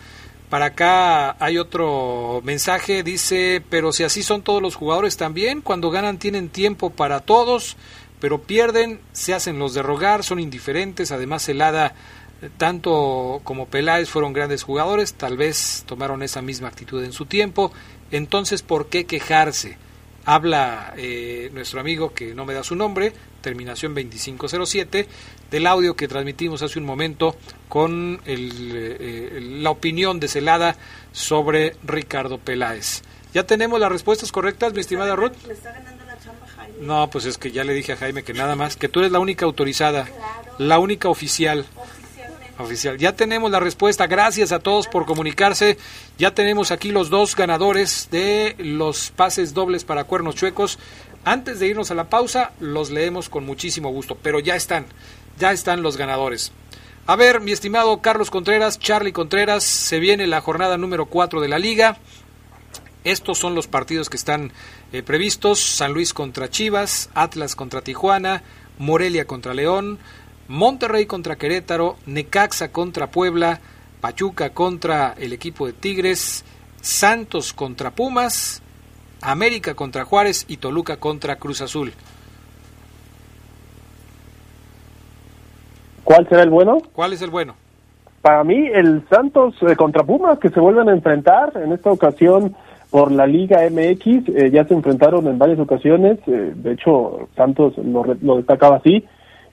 Para 0.50 0.66
acá 0.66 1.36
hay 1.44 1.58
otro 1.58 2.40
mensaje, 2.44 3.02
dice, 3.02 3.62
pero 3.68 3.92
si 3.92 4.04
así 4.04 4.22
son 4.22 4.42
todos 4.42 4.62
los 4.62 4.76
jugadores 4.76 5.16
también, 5.16 5.60
cuando 5.60 5.90
ganan 5.90 6.18
tienen 6.18 6.50
tiempo 6.50 6.90
para 6.90 7.20
todos, 7.20 7.76
pero 8.20 8.42
pierden, 8.42 9.00
se 9.12 9.34
hacen 9.34 9.58
los 9.58 9.74
de 9.74 9.82
rogar, 9.82 10.22
son 10.22 10.38
indiferentes, 10.38 11.10
además 11.10 11.48
Helada, 11.48 11.94
tanto 12.58 13.40
como 13.42 13.66
Peláez 13.66 14.08
fueron 14.08 14.32
grandes 14.32 14.62
jugadores, 14.62 15.14
tal 15.14 15.36
vez 15.36 15.82
tomaron 15.86 16.22
esa 16.22 16.42
misma 16.42 16.68
actitud 16.68 17.02
en 17.02 17.12
su 17.12 17.26
tiempo, 17.26 17.72
entonces 18.12 18.62
¿por 18.62 18.86
qué 18.86 19.04
quejarse? 19.04 19.78
Habla 20.26 20.92
eh, 20.96 21.50
nuestro 21.52 21.78
amigo 21.78 22.12
que 22.12 22.34
no 22.34 22.44
me 22.44 22.52
da 22.52 22.64
su 22.64 22.74
nombre, 22.74 23.12
terminación 23.40 23.94
2507, 23.94 25.06
del 25.52 25.66
audio 25.68 25.94
que 25.94 26.08
transmitimos 26.08 26.62
hace 26.62 26.80
un 26.80 26.84
momento 26.84 27.36
con 27.68 28.20
eh, 28.26 29.38
la 29.40 29.70
opinión 29.70 30.18
de 30.18 30.26
Celada 30.26 30.76
sobre 31.12 31.76
Ricardo 31.84 32.38
Peláez. 32.38 33.02
¿Ya 33.34 33.46
tenemos 33.46 33.78
las 33.78 33.92
respuestas 33.92 34.32
correctas, 34.32 34.72
mi 34.72 34.80
estimada 34.80 35.14
Ruth? 35.14 35.34
No, 36.80 37.08
pues 37.08 37.24
es 37.24 37.38
que 37.38 37.52
ya 37.52 37.62
le 37.62 37.72
dije 37.72 37.92
a 37.92 37.96
Jaime 37.96 38.24
que 38.24 38.34
nada 38.34 38.56
más, 38.56 38.76
que 38.76 38.88
tú 38.88 38.98
eres 38.98 39.12
la 39.12 39.20
única 39.20 39.46
autorizada, 39.46 40.08
la 40.58 40.80
única 40.80 41.08
oficial. 41.08 41.60
Oficial. 41.60 41.95
Ya 42.98 43.14
tenemos 43.14 43.50
la 43.50 43.60
respuesta. 43.60 44.06
Gracias 44.06 44.50
a 44.50 44.60
todos 44.60 44.88
por 44.88 45.04
comunicarse. 45.04 45.76
Ya 46.18 46.34
tenemos 46.34 46.70
aquí 46.70 46.90
los 46.90 47.10
dos 47.10 47.36
ganadores 47.36 48.08
de 48.10 48.54
los 48.58 49.10
pases 49.10 49.52
dobles 49.52 49.84
para 49.84 50.04
cuernos 50.04 50.36
chuecos. 50.36 50.78
Antes 51.24 51.58
de 51.58 51.66
irnos 51.66 51.90
a 51.90 51.94
la 51.94 52.08
pausa, 52.08 52.52
los 52.60 52.90
leemos 52.90 53.28
con 53.28 53.44
muchísimo 53.44 53.90
gusto, 53.90 54.16
pero 54.22 54.40
ya 54.40 54.56
están, 54.56 54.86
ya 55.38 55.52
están 55.52 55.82
los 55.82 55.96
ganadores. 55.96 56.52
A 57.06 57.14
ver, 57.16 57.40
mi 57.40 57.52
estimado 57.52 58.00
Carlos 58.00 58.30
Contreras, 58.30 58.78
Charlie 58.78 59.12
Contreras, 59.12 59.62
se 59.62 59.98
viene 59.98 60.26
la 60.26 60.40
jornada 60.40 60.78
número 60.78 61.06
4 61.06 61.40
de 61.40 61.48
la 61.48 61.58
liga. 61.58 61.98
Estos 63.04 63.38
son 63.38 63.54
los 63.54 63.66
partidos 63.66 64.08
que 64.08 64.16
están 64.16 64.52
eh, 64.92 65.02
previstos. 65.02 65.60
San 65.60 65.92
Luis 65.92 66.14
contra 66.14 66.48
Chivas, 66.48 67.10
Atlas 67.14 67.54
contra 67.54 67.82
Tijuana, 67.82 68.42
Morelia 68.78 69.26
contra 69.26 69.54
León, 69.54 69.98
Monterrey 70.48 71.06
contra 71.06 71.36
Querétaro, 71.36 71.96
Necaxa 72.06 72.70
contra 72.70 73.08
Puebla, 73.08 73.60
Pachuca 74.00 74.50
contra 74.50 75.14
el 75.18 75.32
equipo 75.32 75.66
de 75.66 75.72
Tigres, 75.72 76.44
Santos 76.80 77.52
contra 77.52 77.90
Pumas, 77.90 78.62
América 79.20 79.74
contra 79.74 80.04
Juárez 80.04 80.44
y 80.48 80.58
Toluca 80.58 80.98
contra 80.98 81.36
Cruz 81.36 81.62
Azul. 81.62 81.92
¿Cuál 86.04 86.28
será 86.28 86.42
el 86.42 86.50
bueno? 86.50 86.78
¿Cuál 86.92 87.12
es 87.14 87.22
el 87.22 87.30
bueno? 87.30 87.56
Para 88.22 88.44
mí, 88.44 88.68
el 88.72 89.04
Santos 89.08 89.56
eh, 89.62 89.74
contra 89.74 90.04
Pumas, 90.04 90.38
que 90.38 90.50
se 90.50 90.60
vuelven 90.60 90.88
a 90.88 90.92
enfrentar 90.92 91.52
en 91.56 91.72
esta 91.72 91.90
ocasión 91.90 92.54
por 92.90 93.10
la 93.10 93.26
Liga 93.26 93.68
MX. 93.68 94.28
Eh, 94.28 94.50
ya 94.52 94.64
se 94.64 94.74
enfrentaron 94.74 95.26
en 95.26 95.38
varias 95.38 95.58
ocasiones. 95.58 96.18
Eh, 96.28 96.52
de 96.54 96.72
hecho, 96.72 97.28
Santos 97.34 97.76
lo, 97.78 98.04
lo 98.22 98.36
destacaba 98.36 98.76
así 98.76 99.04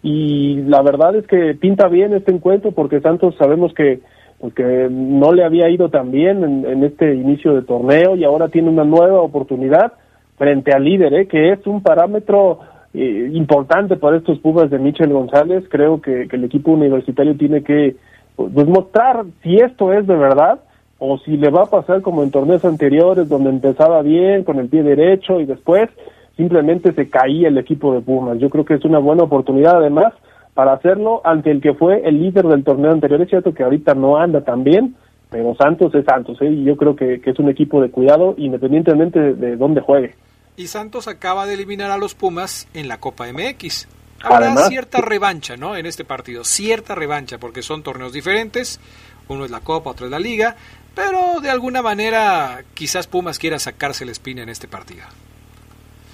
y 0.04 0.62
la 0.64 0.82
verdad 0.82 1.16
es 1.16 1.26
que 1.28 1.56
pinta 1.56 1.88
bien 1.88 2.14
este 2.14 2.32
encuentro 2.32 2.74
porque 2.74 3.00
Santos 3.00 3.36
sabemos 3.38 3.74
que 3.74 4.02
porque 4.44 4.90
no 4.92 5.32
le 5.32 5.46
había 5.46 5.70
ido 5.70 5.88
tan 5.88 6.12
bien 6.12 6.44
en, 6.44 6.84
este 6.84 7.16
inicio 7.16 7.54
de 7.54 7.62
torneo 7.62 8.18
y 8.18 8.26
ahora 8.26 8.50
tiene 8.50 8.70
una 8.70 8.84
nueva 8.84 9.22
oportunidad 9.22 9.94
frente 10.38 10.74
al 10.74 10.84
líder, 10.84 11.14
¿eh? 11.14 11.28
que 11.30 11.54
es 11.54 11.66
un 11.66 11.82
parámetro 11.82 12.60
eh, 12.94 13.30
importante 13.32 13.96
para 13.96 14.18
estos 14.18 14.40
Pumas 14.40 14.70
de 14.70 14.80
Michel 14.80 15.14
González. 15.14 15.64
Creo 15.70 16.02
que, 16.02 16.28
el 16.30 16.44
equipo 16.44 16.72
universitario 16.72 17.38
tiene 17.38 17.64
que 17.64 17.96
pues, 18.36 18.68
mostrar 18.68 19.24
si 19.44 19.56
esto 19.56 19.94
es 19.94 20.06
de 20.06 20.18
verdad 20.18 20.60
o 21.00 21.18
si 21.20 21.38
le 21.38 21.50
va 21.50 21.64
a 21.64 21.70
pasar 21.70 22.02
como 22.02 22.22
en 22.22 22.32
torneos 22.32 22.66
anteriores 22.66 23.30
donde 23.30 23.50
empezaba 23.50 24.02
bien 24.02 24.44
con 24.44 24.60
el 24.60 24.68
pie 24.68 24.84
derecho 24.84 25.40
y 25.40 25.46
después 25.46 25.90
simplemente 26.36 26.94
se 26.94 27.10
caía 27.10 27.48
el 27.48 27.58
equipo 27.58 27.94
de 27.94 28.02
Pumas. 28.02 28.40
Yo 28.40 28.50
creo 28.50 28.66
que 28.66 28.76
es 28.76 28.86
una 28.86 29.00
buena 29.00 29.24
oportunidad 29.24 29.78
además 29.78 30.14
para 30.54 30.74
hacerlo 30.74 31.22
ante 31.24 31.52
el 31.52 31.62
que 31.62 31.74
fue 31.74 32.02
el 32.08 32.22
líder 32.22 32.46
del 32.46 32.64
torneo 32.64 32.92
anterior. 32.92 33.22
Es 33.22 33.30
cierto 33.30 33.54
que 33.54 33.64
ahorita 33.64 33.94
no 33.94 34.18
anda 34.18 34.42
tan 34.42 34.64
bien, 34.64 34.96
pero 35.30 35.56
Santos 35.56 35.94
es 35.96 36.06
Santos, 36.06 36.38
¿eh? 36.42 36.50
y 36.50 36.64
yo 36.64 36.78
creo 36.78 36.96
que, 36.96 37.22
es 37.24 37.40
un 37.40 37.50
equipo 37.50 37.82
de 37.82 37.90
cuidado 37.90 38.36
independientemente 38.38 39.34
de, 39.34 39.56
dónde 39.56 39.82
juegue. 39.82 40.16
Y 40.56 40.68
Santos 40.68 41.08
acaba 41.08 41.48
de 41.48 41.56
eliminar 41.56 41.90
a 41.90 41.98
los 41.98 42.14
Pumas 42.14 42.68
en 42.74 42.88
la 42.88 43.00
Copa 43.00 43.26
MX. 43.32 43.88
Habrá 44.22 44.56
cierta 44.68 45.02
revancha, 45.02 45.58
¿no? 45.58 45.76
En 45.76 45.86
este 45.86 46.06
partido, 46.06 46.44
cierta 46.44 46.96
revancha, 46.96 47.40
porque 47.40 47.62
son 47.62 47.84
torneos 47.84 48.14
diferentes. 48.14 48.80
Uno 49.28 49.44
es 49.44 49.52
la 49.52 49.60
Copa, 49.62 49.90
otro 49.90 50.06
es 50.06 50.12
la 50.12 50.20
Liga, 50.20 50.56
pero 50.96 51.42
de 51.42 51.50
alguna 51.50 51.82
manera 51.82 52.64
quizás 52.74 53.08
Pumas 53.08 53.40
quiera 53.40 53.58
sacarse 53.58 54.06
la 54.06 54.12
espina 54.12 54.44
en 54.44 54.50
este 54.50 54.68
partido. 54.68 55.04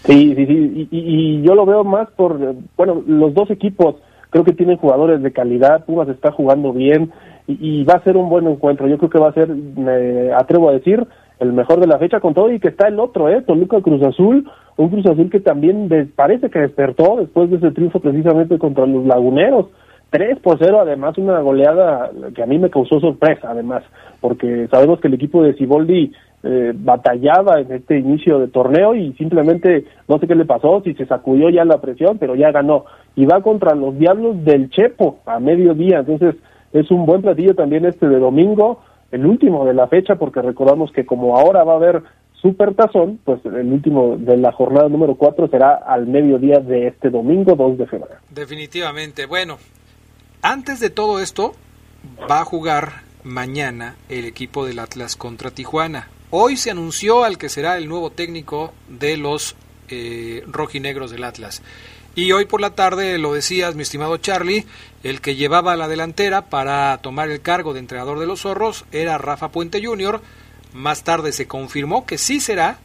Sí, 0.05 0.33
sí, 0.35 0.45
sí, 0.45 0.87
y, 0.91 1.41
yo 1.41 1.55
lo 1.55 1.65
veo 1.65 1.83
más 1.83 2.09
por, 2.11 2.55
bueno, 2.77 3.03
los 3.05 3.33
dos 3.33 3.51
equipos 3.51 3.95
creo 4.29 4.43
que 4.43 4.53
tienen 4.53 4.77
jugadores 4.77 5.21
de 5.21 5.33
calidad, 5.33 5.85
Pumas 5.85 6.07
está 6.07 6.31
jugando 6.31 6.71
bien 6.71 7.11
y, 7.47 7.83
va 7.83 7.95
a 7.95 8.03
ser 8.03 8.15
un 8.15 8.29
buen 8.29 8.47
encuentro, 8.47 8.87
yo 8.87 8.97
creo 8.97 9.09
que 9.09 9.19
va 9.19 9.29
a 9.29 9.33
ser, 9.33 9.49
me 9.49 10.31
atrevo 10.33 10.69
a 10.69 10.73
decir, 10.73 11.05
el 11.39 11.53
mejor 11.53 11.79
de 11.79 11.87
la 11.87 11.97
fecha 11.97 12.19
con 12.19 12.33
todo 12.33 12.51
y 12.51 12.59
que 12.59 12.67
está 12.67 12.87
el 12.87 12.99
otro, 12.99 13.29
¿eh? 13.29 13.41
Toluca 13.41 13.81
Cruz 13.81 14.03
Azul, 14.03 14.49
un 14.77 14.89
Cruz 14.89 15.05
Azul 15.05 15.29
que 15.29 15.39
también 15.39 15.89
parece 16.15 16.49
que 16.49 16.59
despertó 16.59 17.17
después 17.17 17.49
de 17.49 17.57
ese 17.57 17.71
triunfo 17.71 17.99
precisamente 17.99 18.59
contra 18.59 18.85
los 18.85 19.05
Laguneros. 19.05 19.67
3 20.11 20.39
por 20.39 20.57
0, 20.59 20.79
además 20.81 21.17
una 21.17 21.39
goleada 21.39 22.09
que 22.33 22.41
a 22.41 22.47
mí 22.47 22.57
me 22.57 22.69
causó 22.69 22.99
sorpresa, 22.99 23.49
además, 23.51 23.83
porque 24.21 24.67
sabemos 24.71 24.99
que 24.99 25.07
el 25.07 25.13
equipo 25.13 25.43
de 25.43 25.53
Ciboldi 25.53 26.11
eh, 26.43 26.71
batallaba 26.73 27.59
en 27.59 27.71
este 27.71 27.97
inicio 27.99 28.39
de 28.39 28.47
torneo 28.47 28.95
y 28.95 29.13
simplemente 29.13 29.85
no 30.07 30.19
sé 30.19 30.27
qué 30.27 30.35
le 30.35 30.45
pasó, 30.45 30.81
si 30.83 30.93
se 30.93 31.05
sacudió 31.05 31.49
ya 31.49 31.65
la 31.65 31.81
presión, 31.81 32.17
pero 32.17 32.35
ya 32.35 32.51
ganó. 32.51 32.85
Y 33.15 33.25
va 33.25 33.41
contra 33.41 33.75
los 33.75 33.97
Diablos 33.97 34.43
del 34.45 34.69
Chepo 34.69 35.19
a 35.25 35.39
mediodía, 35.39 35.99
entonces 35.99 36.35
es 36.71 36.89
un 36.91 37.05
buen 37.05 37.21
platillo 37.21 37.55
también 37.55 37.85
este 37.85 38.07
de 38.07 38.19
domingo, 38.19 38.81
el 39.11 39.25
último 39.25 39.65
de 39.65 39.73
la 39.73 39.87
fecha, 39.87 40.15
porque 40.15 40.41
recordamos 40.41 40.91
que 40.91 41.05
como 41.05 41.37
ahora 41.37 41.63
va 41.63 41.73
a 41.73 41.77
haber 41.77 42.03
Super 42.41 42.73
Tazón, 42.73 43.19
pues 43.25 43.43
el 43.45 43.71
último 43.71 44.15
de 44.17 44.37
la 44.37 44.53
jornada 44.53 44.87
número 44.87 45.15
4 45.15 45.49
será 45.49 45.75
al 45.75 46.07
mediodía 46.07 46.59
de 46.59 46.87
este 46.87 47.09
domingo 47.09 47.55
2 47.55 47.79
de 47.79 47.85
febrero. 47.85 48.15
Definitivamente. 48.29 49.25
Bueno, 49.25 49.57
antes 50.41 50.79
de 50.79 50.89
todo 50.89 51.19
esto, 51.19 51.51
va 52.31 52.39
a 52.39 52.45
jugar 52.45 53.01
mañana 53.23 53.95
el 54.07 54.23
equipo 54.23 54.65
del 54.65 54.79
Atlas 54.79 55.17
contra 55.17 55.51
Tijuana. 55.51 56.07
Hoy 56.31 56.57
se 56.57 56.69
anunció 56.69 57.23
al 57.23 57.39
que 57.39 57.49
será 57.49 57.77
el 57.77 57.87
nuevo 57.87 58.11
técnico 58.11 58.71
de 58.87 59.17
los 59.17 59.55
eh, 59.87 60.43
rojinegros 60.45 61.09
del 61.09 61.23
Atlas. 61.23 61.63
Y 62.13 62.33
hoy 62.33 62.45
por 62.45 62.61
la 62.61 62.75
tarde, 62.75 63.17
lo 63.17 63.33
decías, 63.33 63.73
mi 63.73 63.81
estimado 63.81 64.17
Charlie, 64.17 64.67
el 65.01 65.21
que 65.21 65.35
llevaba 65.35 65.75
la 65.75 65.87
delantera 65.87 66.45
para 66.45 66.95
tomar 67.01 67.31
el 67.31 67.41
cargo 67.41 67.73
de 67.73 67.79
entrenador 67.79 68.19
de 68.19 68.27
los 68.27 68.41
zorros 68.41 68.85
era 68.91 69.17
Rafa 69.17 69.49
Puente 69.49 69.83
Jr. 69.83 70.21
Más 70.71 71.03
tarde 71.03 71.31
se 71.31 71.47
confirmó 71.47 72.05
que 72.05 72.19
sí 72.19 72.39
será 72.39 72.77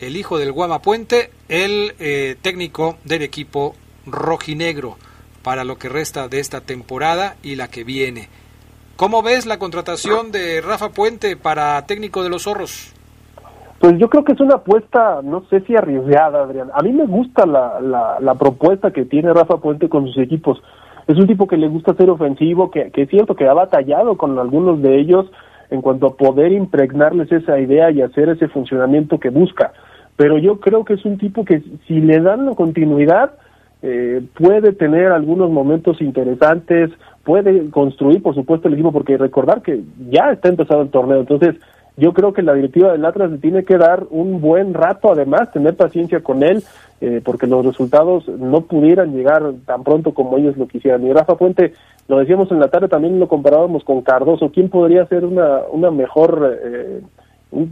el 0.00 0.16
hijo 0.16 0.38
del 0.38 0.50
Guama 0.50 0.82
Puente, 0.82 1.30
el 1.48 1.94
eh, 2.00 2.34
técnico 2.42 2.98
del 3.04 3.22
equipo 3.22 3.76
rojinegro 4.04 4.98
para 5.44 5.62
lo 5.62 5.78
que 5.78 5.88
resta 5.88 6.26
de 6.26 6.40
esta 6.40 6.60
temporada 6.60 7.36
y 7.44 7.54
la 7.54 7.68
que 7.68 7.84
viene. 7.84 8.28
¿Cómo 9.00 9.22
ves 9.22 9.46
la 9.46 9.58
contratación 9.58 10.30
de 10.30 10.60
Rafa 10.60 10.90
Puente 10.90 11.34
para 11.34 11.86
técnico 11.86 12.22
de 12.22 12.28
los 12.28 12.42
zorros? 12.42 12.92
Pues 13.78 13.96
yo 13.96 14.10
creo 14.10 14.24
que 14.24 14.32
es 14.32 14.40
una 14.40 14.56
apuesta, 14.56 15.22
no 15.24 15.42
sé 15.48 15.62
si 15.62 15.74
arriesgada, 15.74 16.42
Adrián. 16.42 16.68
A 16.74 16.82
mí 16.82 16.92
me 16.92 17.06
gusta 17.06 17.46
la, 17.46 17.80
la, 18.20 18.34
propuesta 18.34 18.90
que 18.90 19.06
tiene 19.06 19.32
Rafa 19.32 19.56
Puente 19.56 19.88
con 19.88 20.06
sus 20.06 20.18
equipos. 20.18 20.62
Es 21.08 21.16
un 21.16 21.26
tipo 21.26 21.46
que 21.46 21.56
le 21.56 21.68
gusta 21.68 21.94
ser 21.94 22.10
ofensivo, 22.10 22.70
que, 22.70 22.90
que 22.90 23.04
es 23.04 23.08
cierto 23.08 23.34
que 23.34 23.48
ha 23.48 23.54
batallado 23.54 24.18
con 24.18 24.38
algunos 24.38 24.82
de 24.82 25.00
ellos 25.00 25.32
en 25.70 25.80
cuanto 25.80 26.08
a 26.08 26.16
poder 26.18 26.52
impregnarles 26.52 27.32
esa 27.32 27.58
idea 27.58 27.90
y 27.90 28.02
hacer 28.02 28.28
ese 28.28 28.48
funcionamiento 28.48 29.18
que 29.18 29.30
busca. 29.30 29.72
Pero 30.16 30.36
yo 30.36 30.60
creo 30.60 30.84
que 30.84 30.92
es 30.92 31.04
un 31.06 31.16
tipo 31.16 31.46
que 31.46 31.62
si 31.88 32.00
le 32.00 32.20
dan 32.20 32.44
la 32.44 32.54
continuidad, 32.54 33.32
eh, 33.80 34.20
puede 34.34 34.72
tener 34.74 35.10
algunos 35.10 35.50
momentos 35.50 36.02
interesantes, 36.02 36.90
puede 37.24 37.70
construir, 37.70 38.22
por 38.22 38.34
supuesto, 38.34 38.68
el 38.68 38.74
equipo, 38.74 38.92
porque 38.92 39.16
recordar 39.16 39.62
que 39.62 39.82
ya 40.08 40.32
está 40.32 40.48
empezado 40.48 40.82
el 40.82 40.90
torneo, 40.90 41.20
entonces 41.20 41.56
yo 41.96 42.14
creo 42.14 42.32
que 42.32 42.42
la 42.42 42.54
directiva 42.54 42.92
del 42.92 43.04
Atlas 43.04 43.30
le 43.30 43.38
tiene 43.38 43.64
que 43.64 43.76
dar 43.76 44.06
un 44.10 44.40
buen 44.40 44.72
rato, 44.72 45.12
además, 45.12 45.52
tener 45.52 45.76
paciencia 45.76 46.22
con 46.22 46.42
él, 46.42 46.62
eh, 47.00 47.20
porque 47.22 47.46
los 47.46 47.64
resultados 47.64 48.26
no 48.26 48.62
pudieran 48.62 49.14
llegar 49.14 49.52
tan 49.66 49.84
pronto 49.84 50.14
como 50.14 50.38
ellos 50.38 50.56
lo 50.56 50.66
quisieran. 50.66 51.06
Y 51.06 51.12
Rafa 51.12 51.36
Fuente, 51.36 51.74
lo 52.08 52.18
decíamos 52.18 52.50
en 52.50 52.60
la 52.60 52.68
tarde, 52.68 52.88
también 52.88 53.20
lo 53.20 53.28
comparábamos 53.28 53.84
con 53.84 54.02
Cardoso, 54.02 54.50
¿quién 54.50 54.70
podría 54.70 55.04
ser 55.06 55.24
una, 55.24 55.60
una 55.70 55.90
mejor, 55.90 56.58
eh, 56.62 57.02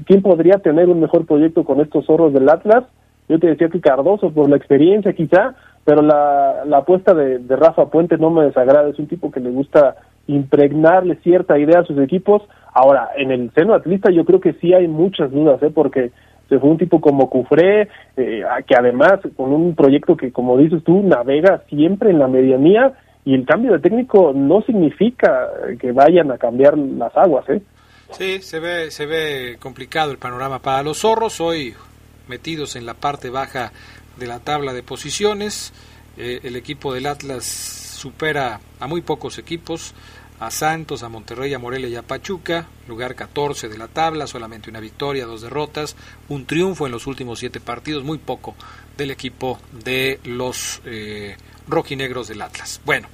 quién 0.04 0.20
podría 0.22 0.58
tener 0.58 0.88
un 0.88 1.00
mejor 1.00 1.24
proyecto 1.24 1.64
con 1.64 1.80
estos 1.80 2.04
zorros 2.04 2.32
del 2.32 2.48
Atlas? 2.48 2.84
Yo 3.28 3.38
te 3.38 3.48
decía 3.48 3.68
que 3.68 3.80
Cardoso, 3.80 4.30
por 4.30 4.48
la 4.48 4.56
experiencia 4.56 5.12
quizá, 5.12 5.54
pero 5.84 6.02
la, 6.02 6.64
la 6.66 6.78
apuesta 6.78 7.14
de, 7.14 7.38
de, 7.38 7.56
Rafa 7.56 7.86
Puente 7.86 8.18
no 8.18 8.30
me 8.30 8.44
desagrada, 8.44 8.88
es 8.88 8.98
un 8.98 9.06
tipo 9.06 9.30
que 9.30 9.40
le 9.40 9.50
gusta 9.50 9.96
impregnarle 10.26 11.16
cierta 11.22 11.58
idea 11.58 11.80
a 11.80 11.84
sus 11.84 11.98
equipos. 11.98 12.42
Ahora, 12.72 13.10
en 13.16 13.30
el 13.30 13.50
seno 13.54 13.74
atlista 13.74 14.10
yo 14.10 14.24
creo 14.24 14.40
que 14.40 14.52
sí 14.54 14.74
hay 14.74 14.86
muchas 14.86 15.30
dudas, 15.30 15.62
¿eh? 15.62 15.70
porque 15.74 16.10
se 16.48 16.58
fue 16.58 16.70
un 16.70 16.78
tipo 16.78 17.00
como 17.00 17.28
Cufré, 17.28 17.88
eh, 18.16 18.42
que 18.66 18.74
además 18.74 19.20
con 19.36 19.52
un 19.52 19.74
proyecto 19.74 20.16
que, 20.16 20.32
como 20.32 20.56
dices 20.56 20.82
tú, 20.84 21.02
navega 21.02 21.62
siempre 21.68 22.10
en 22.10 22.18
la 22.18 22.28
medianía 22.28 22.92
y 23.24 23.34
el 23.34 23.44
cambio 23.44 23.72
de 23.72 23.80
técnico 23.80 24.32
no 24.34 24.62
significa 24.62 25.48
que 25.78 25.92
vayan 25.92 26.30
a 26.30 26.38
cambiar 26.38 26.78
las 26.78 27.14
aguas, 27.16 27.48
¿eh? 27.50 27.60
Sí, 28.10 28.40
se 28.40 28.58
ve, 28.58 28.90
se 28.90 29.04
ve 29.04 29.56
complicado 29.60 30.10
el 30.10 30.18
panorama 30.18 30.60
para 30.60 30.82
los 30.82 30.98
zorros, 30.98 31.38
hoy 31.40 31.74
metidos 32.28 32.76
en 32.76 32.86
la 32.86 32.94
parte 32.94 33.30
baja 33.30 33.72
de 34.16 34.26
la 34.26 34.40
tabla 34.40 34.72
de 34.72 34.82
posiciones. 34.82 35.72
Eh, 36.16 36.40
el 36.42 36.56
equipo 36.56 36.92
del 36.92 37.06
Atlas 37.06 37.44
supera 37.44 38.60
a 38.80 38.86
muy 38.86 39.02
pocos 39.02 39.38
equipos, 39.38 39.94
a 40.40 40.50
Santos, 40.50 41.02
a 41.02 41.08
Monterrey, 41.08 41.52
a 41.54 41.58
Morelia 41.58 41.88
y 41.88 41.96
a 41.96 42.02
Pachuca, 42.02 42.66
lugar 42.86 43.14
14 43.14 43.68
de 43.68 43.78
la 43.78 43.88
tabla, 43.88 44.26
solamente 44.26 44.70
una 44.70 44.80
victoria, 44.80 45.26
dos 45.26 45.42
derrotas, 45.42 45.96
un 46.28 46.46
triunfo 46.46 46.86
en 46.86 46.92
los 46.92 47.06
últimos 47.06 47.40
siete 47.40 47.60
partidos, 47.60 48.04
muy 48.04 48.18
poco 48.18 48.54
del 48.96 49.10
equipo 49.10 49.58
de 49.72 50.20
los 50.24 50.80
eh, 50.84 51.36
rojinegros 51.66 52.28
del 52.28 52.42
Atlas. 52.42 52.80
Bueno, 52.84 53.08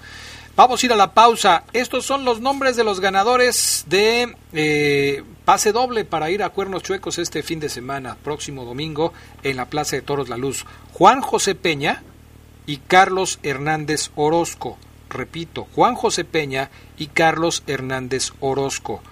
Vamos 0.57 0.81
a 0.81 0.87
ir 0.87 0.93
a 0.93 0.97
la 0.97 1.15
pausa. 1.15 1.65
Estos 1.73 2.07
son 2.07 2.25
los 2.25 2.41
nombres 2.41 2.77
de 2.77 2.85
los 2.85 3.01
ganadores 3.01 3.85
de 3.89 4.37
eh, 4.53 5.25
pase 5.45 5.73
doble 5.73 6.05
para 6.05 6.31
ir 6.31 6.43
a 6.43 6.51
Cuernos 6.51 6.83
Chuecos 6.83 7.19
este 7.19 7.43
fin 7.43 7.61
de 7.61 7.69
semana, 7.69 8.17
próximo 8.23 8.65
domingo, 8.65 9.13
en 9.43 9.57
la 9.57 9.67
Plaza 9.67 9.97
de 9.97 10.03
Toros 10.03 10.29
La 10.29 10.37
Luz. 10.37 10.65
Juan 10.93 11.21
José 11.21 11.55
Peña 11.55 12.03
y 12.67 12.79
Carlos 12.79 13.39
Hernández 13.43 14.11
Orozco. 14.15 14.79
Repito, 15.11 15.69
Juan 15.75 15.95
José 15.95 16.25
Peña 16.25 16.71
y 16.97 17.09
Carlos 17.09 17.63
Hernández 17.67 18.33
Orozco. 18.41 19.03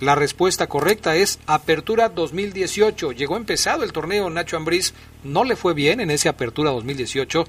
La 0.00 0.14
respuesta 0.14 0.68
correcta 0.68 1.16
es 1.16 1.40
Apertura 1.46 2.08
2018. 2.08 3.10
Llegó 3.12 3.36
empezado 3.36 3.82
el 3.82 3.92
torneo 3.92 4.30
Nacho 4.30 4.56
Ambriz, 4.56 4.94
no 5.24 5.42
le 5.42 5.56
fue 5.56 5.74
bien 5.74 6.00
en 6.00 6.12
ese 6.12 6.28
Apertura 6.28 6.70
2018, 6.70 7.48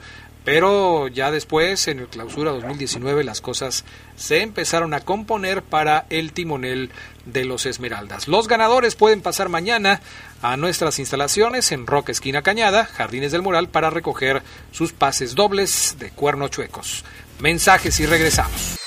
pero 0.52 1.08
ya 1.10 1.30
después, 1.30 1.88
en 1.88 2.00
el 2.00 2.08
clausura 2.08 2.50
2019, 2.50 3.24
las 3.24 3.40
cosas 3.40 3.86
se 4.16 4.42
empezaron 4.42 4.96
a 4.96 5.02
componer 5.02 5.62
para 5.62 6.08
el 6.10 6.34
timonel 6.34 6.90
de 7.26 7.46
los 7.46 7.68
Esmeraldas. 7.68 8.28
Los 8.28 8.48
ganadores 8.48 8.96
pueden 8.96 9.22
pasar 9.22 9.48
mañana 9.48 10.02
a 10.42 10.58
nuestras 10.58 10.98
instalaciones 10.98 11.72
en 11.72 11.86
Roca 11.86 12.12
Esquina 12.12 12.42
Cañada, 12.42 12.86
Jardines 12.86 13.32
del 13.32 13.44
Moral, 13.44 13.70
para 13.70 13.92
recoger 13.92 14.42
sus 14.72 14.92
pases 14.92 15.36
dobles 15.36 15.98
de 16.00 16.10
cuerno 16.10 16.48
chuecos. 16.48 17.06
Mensajes 17.38 18.00
y 18.00 18.08
regresamos. 18.08 18.80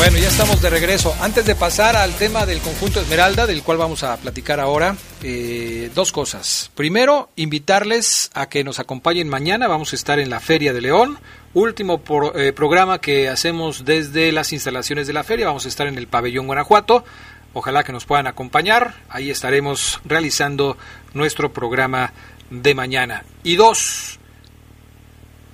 Bueno, 0.00 0.16
ya 0.16 0.28
estamos 0.28 0.62
de 0.62 0.70
regreso. 0.70 1.14
Antes 1.20 1.44
de 1.44 1.54
pasar 1.54 1.94
al 1.94 2.14
tema 2.14 2.46
del 2.46 2.60
conjunto 2.60 3.02
Esmeralda, 3.02 3.46
del 3.46 3.62
cual 3.62 3.76
vamos 3.76 4.02
a 4.02 4.16
platicar 4.16 4.58
ahora, 4.58 4.96
eh, 5.22 5.90
dos 5.94 6.10
cosas. 6.10 6.70
Primero, 6.74 7.28
invitarles 7.36 8.30
a 8.32 8.48
que 8.48 8.64
nos 8.64 8.78
acompañen 8.78 9.28
mañana. 9.28 9.68
Vamos 9.68 9.92
a 9.92 9.96
estar 9.96 10.18
en 10.18 10.30
la 10.30 10.40
Feria 10.40 10.72
de 10.72 10.80
León. 10.80 11.18
Último 11.52 12.02
eh, 12.34 12.54
programa 12.54 12.98
que 12.98 13.28
hacemos 13.28 13.84
desde 13.84 14.32
las 14.32 14.54
instalaciones 14.54 15.06
de 15.06 15.12
la 15.12 15.22
feria. 15.22 15.48
Vamos 15.48 15.66
a 15.66 15.68
estar 15.68 15.86
en 15.86 15.98
el 15.98 16.06
pabellón 16.06 16.46
Guanajuato. 16.46 17.04
Ojalá 17.52 17.84
que 17.84 17.92
nos 17.92 18.06
puedan 18.06 18.26
acompañar. 18.26 18.94
Ahí 19.10 19.28
estaremos 19.28 20.00
realizando 20.06 20.78
nuestro 21.12 21.52
programa 21.52 22.14
de 22.48 22.74
mañana. 22.74 23.24
Y 23.44 23.56
dos, 23.56 24.18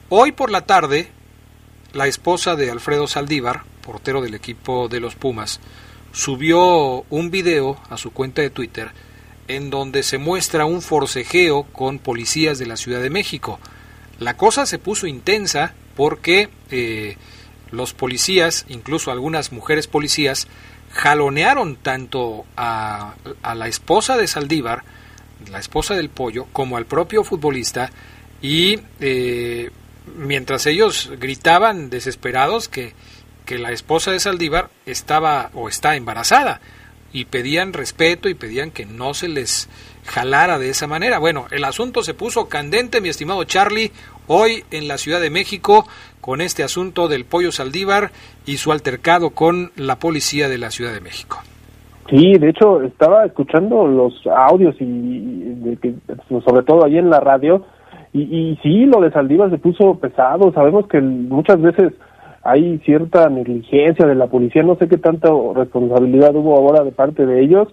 hoy 0.08 0.30
por 0.30 0.52
la 0.52 0.60
tarde, 0.60 1.10
la 1.92 2.06
esposa 2.06 2.54
de 2.54 2.70
Alfredo 2.70 3.08
Saldívar, 3.08 3.64
portero 3.86 4.20
del 4.20 4.34
equipo 4.34 4.88
de 4.88 4.98
los 4.98 5.14
Pumas, 5.14 5.60
subió 6.12 7.04
un 7.08 7.30
video 7.30 7.78
a 7.88 7.96
su 7.96 8.12
cuenta 8.12 8.42
de 8.42 8.50
Twitter 8.50 8.90
en 9.48 9.70
donde 9.70 10.02
se 10.02 10.18
muestra 10.18 10.64
un 10.64 10.82
forcejeo 10.82 11.62
con 11.72 12.00
policías 12.00 12.58
de 12.58 12.66
la 12.66 12.76
Ciudad 12.76 13.00
de 13.00 13.10
México. 13.10 13.60
La 14.18 14.36
cosa 14.36 14.66
se 14.66 14.80
puso 14.80 15.06
intensa 15.06 15.74
porque 15.94 16.48
eh, 16.70 17.16
los 17.70 17.94
policías, 17.94 18.66
incluso 18.68 19.12
algunas 19.12 19.52
mujeres 19.52 19.86
policías, 19.86 20.48
jalonearon 20.90 21.76
tanto 21.76 22.44
a, 22.56 23.14
a, 23.42 23.54
la 23.54 23.68
esposa 23.68 24.16
de 24.16 24.26
Saldívar, 24.26 24.82
la 25.50 25.60
esposa 25.60 25.94
del 25.94 26.08
pollo, 26.08 26.46
como 26.52 26.76
al 26.76 26.86
propio 26.86 27.22
futbolista 27.22 27.90
y 28.42 28.80
eh, 29.00 29.70
mientras 30.16 30.66
ellos 30.66 31.10
gritaban 31.18 31.90
desesperados 31.90 32.68
que 32.68 32.94
que 33.46 33.58
la 33.58 33.70
esposa 33.70 34.10
de 34.10 34.20
Saldívar 34.20 34.66
estaba 34.84 35.50
o 35.54 35.68
está 35.68 35.96
embarazada 35.96 36.60
y 37.12 37.24
pedían 37.24 37.72
respeto 37.72 38.28
y 38.28 38.34
pedían 38.34 38.70
que 38.70 38.84
no 38.84 39.14
se 39.14 39.28
les 39.28 39.70
jalara 40.04 40.58
de 40.58 40.68
esa 40.68 40.86
manera. 40.86 41.18
Bueno, 41.18 41.46
el 41.50 41.64
asunto 41.64 42.02
se 42.02 42.12
puso 42.12 42.48
candente, 42.48 43.00
mi 43.00 43.08
estimado 43.08 43.44
Charlie, 43.44 43.92
hoy 44.26 44.64
en 44.70 44.88
la 44.88 44.98
Ciudad 44.98 45.20
de 45.20 45.30
México 45.30 45.86
con 46.20 46.40
este 46.40 46.62
asunto 46.62 47.08
del 47.08 47.24
pollo 47.24 47.52
Saldívar 47.52 48.10
y 48.44 48.56
su 48.56 48.72
altercado 48.72 49.30
con 49.30 49.70
la 49.76 49.96
policía 49.96 50.48
de 50.48 50.58
la 50.58 50.70
Ciudad 50.70 50.92
de 50.92 51.00
México. 51.00 51.38
Sí, 52.10 52.34
de 52.34 52.50
hecho 52.50 52.82
estaba 52.82 53.24
escuchando 53.24 53.86
los 53.86 54.14
audios 54.26 54.76
y, 54.80 55.76
sobre 56.44 56.62
todo 56.64 56.84
ahí 56.84 56.98
en 56.98 57.10
la 57.10 57.20
radio 57.20 57.64
y, 58.12 58.22
y 58.22 58.56
sí, 58.62 58.86
lo 58.86 59.00
de 59.00 59.10
Saldívar 59.10 59.50
se 59.50 59.58
puso 59.58 59.98
pesado. 59.98 60.52
Sabemos 60.52 60.86
que 60.88 61.00
muchas 61.00 61.60
veces 61.60 61.92
hay 62.46 62.78
cierta 62.84 63.28
negligencia 63.28 64.06
de 64.06 64.14
la 64.14 64.28
policía, 64.28 64.62
no 64.62 64.76
sé 64.76 64.88
qué 64.88 64.98
tanta 64.98 65.28
responsabilidad 65.54 66.34
hubo 66.34 66.56
ahora 66.56 66.84
de 66.84 66.92
parte 66.92 67.26
de 67.26 67.42
ellos, 67.42 67.68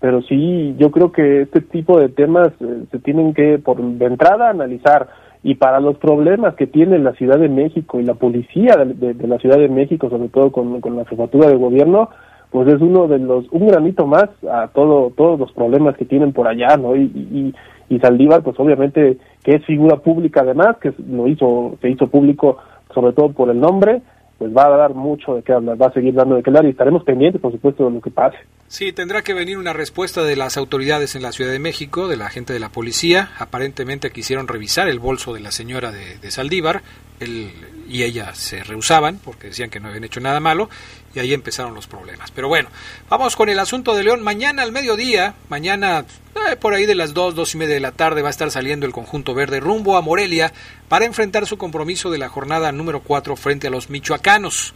pero 0.00 0.22
sí, 0.22 0.74
yo 0.78 0.90
creo 0.90 1.12
que 1.12 1.42
este 1.42 1.60
tipo 1.60 1.98
de 1.98 2.08
temas 2.08 2.48
eh, 2.60 2.84
se 2.90 2.98
tienen 2.98 3.34
que, 3.34 3.58
por 3.58 3.80
de 3.80 4.04
entrada, 4.04 4.50
analizar. 4.50 5.08
Y 5.42 5.56
para 5.56 5.80
los 5.80 5.98
problemas 5.98 6.54
que 6.54 6.66
tiene 6.66 6.98
la 6.98 7.12
Ciudad 7.12 7.38
de 7.38 7.48
México 7.48 8.00
y 8.00 8.04
la 8.04 8.14
policía 8.14 8.76
de, 8.76 9.14
la 9.26 9.38
Ciudad 9.38 9.58
de 9.58 9.68
México, 9.68 10.08
sobre 10.08 10.28
todo 10.28 10.52
con, 10.52 10.80
la 10.96 11.04
jefatura 11.04 11.48
de 11.48 11.56
gobierno, 11.56 12.08
pues 12.50 12.68
es 12.68 12.80
uno 12.80 13.08
de 13.08 13.18
los, 13.18 13.46
un 13.50 13.66
granito 13.66 14.06
más 14.06 14.28
a 14.50 14.68
todo, 14.68 15.12
todos 15.16 15.38
los 15.38 15.52
problemas 15.52 15.96
que 15.96 16.06
tienen 16.06 16.32
por 16.32 16.48
allá, 16.48 16.76
¿no? 16.76 16.96
Y, 16.96 17.02
y, 17.02 17.54
y 17.94 17.98
Saldívar, 17.98 18.42
pues 18.42 18.58
obviamente 18.58 19.18
que 19.42 19.56
es 19.56 19.64
figura 19.66 19.96
pública 19.96 20.40
además, 20.40 20.78
que 20.80 20.94
lo 21.10 21.28
hizo, 21.28 21.76
se 21.82 21.90
hizo 21.90 22.06
público 22.06 22.58
sobre 22.94 23.12
todo 23.12 23.32
por 23.32 23.50
el 23.50 23.60
nombre, 23.60 24.02
pues 24.38 24.54
va 24.54 24.66
a 24.66 24.76
dar 24.76 24.94
mucho 24.94 25.34
de 25.34 25.42
qué 25.42 25.52
hablar, 25.52 25.80
va 25.80 25.86
a 25.86 25.92
seguir 25.92 26.14
dando 26.14 26.36
de 26.36 26.42
qué 26.42 26.50
hablar 26.50 26.66
y 26.66 26.70
estaremos 26.70 27.04
pendientes, 27.04 27.40
por 27.40 27.52
supuesto, 27.52 27.84
de 27.84 27.90
lo 27.90 28.00
que 28.00 28.10
pase. 28.10 28.36
Sí, 28.66 28.92
tendrá 28.92 29.22
que 29.22 29.34
venir 29.34 29.58
una 29.58 29.72
respuesta 29.72 30.22
de 30.24 30.36
las 30.36 30.56
autoridades 30.56 31.14
en 31.14 31.22
la 31.22 31.32
Ciudad 31.32 31.52
de 31.52 31.58
México, 31.58 32.08
de 32.08 32.16
la 32.16 32.30
gente 32.30 32.52
de 32.52 32.58
la 32.58 32.70
policía. 32.70 33.30
Aparentemente 33.38 34.10
quisieron 34.10 34.48
revisar 34.48 34.88
el 34.88 34.98
bolso 34.98 35.34
de 35.34 35.40
la 35.40 35.52
señora 35.52 35.92
de, 35.92 36.18
de 36.18 36.30
Saldívar 36.30 36.82
él, 37.20 37.50
y 37.94 38.02
ella 38.02 38.34
se 38.34 38.64
rehusaban 38.64 39.20
porque 39.22 39.46
decían 39.46 39.70
que 39.70 39.78
no 39.78 39.86
habían 39.86 40.02
hecho 40.02 40.18
nada 40.18 40.40
malo 40.40 40.68
y 41.14 41.20
ahí 41.20 41.32
empezaron 41.32 41.74
los 41.74 41.86
problemas. 41.86 42.32
Pero 42.32 42.48
bueno, 42.48 42.68
vamos 43.08 43.36
con 43.36 43.48
el 43.48 43.60
asunto 43.60 43.94
de 43.94 44.02
León. 44.02 44.20
Mañana 44.20 44.64
al 44.64 44.72
mediodía, 44.72 45.36
mañana 45.48 46.04
eh, 46.50 46.56
por 46.56 46.74
ahí 46.74 46.86
de 46.86 46.96
las 46.96 47.14
dos, 47.14 47.36
dos 47.36 47.54
y 47.54 47.58
media 47.58 47.74
de 47.74 47.80
la 47.80 47.92
tarde 47.92 48.20
va 48.20 48.26
a 48.26 48.30
estar 48.32 48.50
saliendo 48.50 48.84
el 48.84 48.92
conjunto 48.92 49.32
verde 49.32 49.60
rumbo 49.60 49.96
a 49.96 50.00
Morelia 50.00 50.52
para 50.88 51.04
enfrentar 51.04 51.46
su 51.46 51.56
compromiso 51.56 52.10
de 52.10 52.18
la 52.18 52.28
jornada 52.28 52.72
número 52.72 53.00
4 53.00 53.36
frente 53.36 53.68
a 53.68 53.70
los 53.70 53.90
michoacanos. 53.90 54.74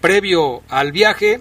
Previo 0.00 0.64
al 0.68 0.90
viaje, 0.90 1.40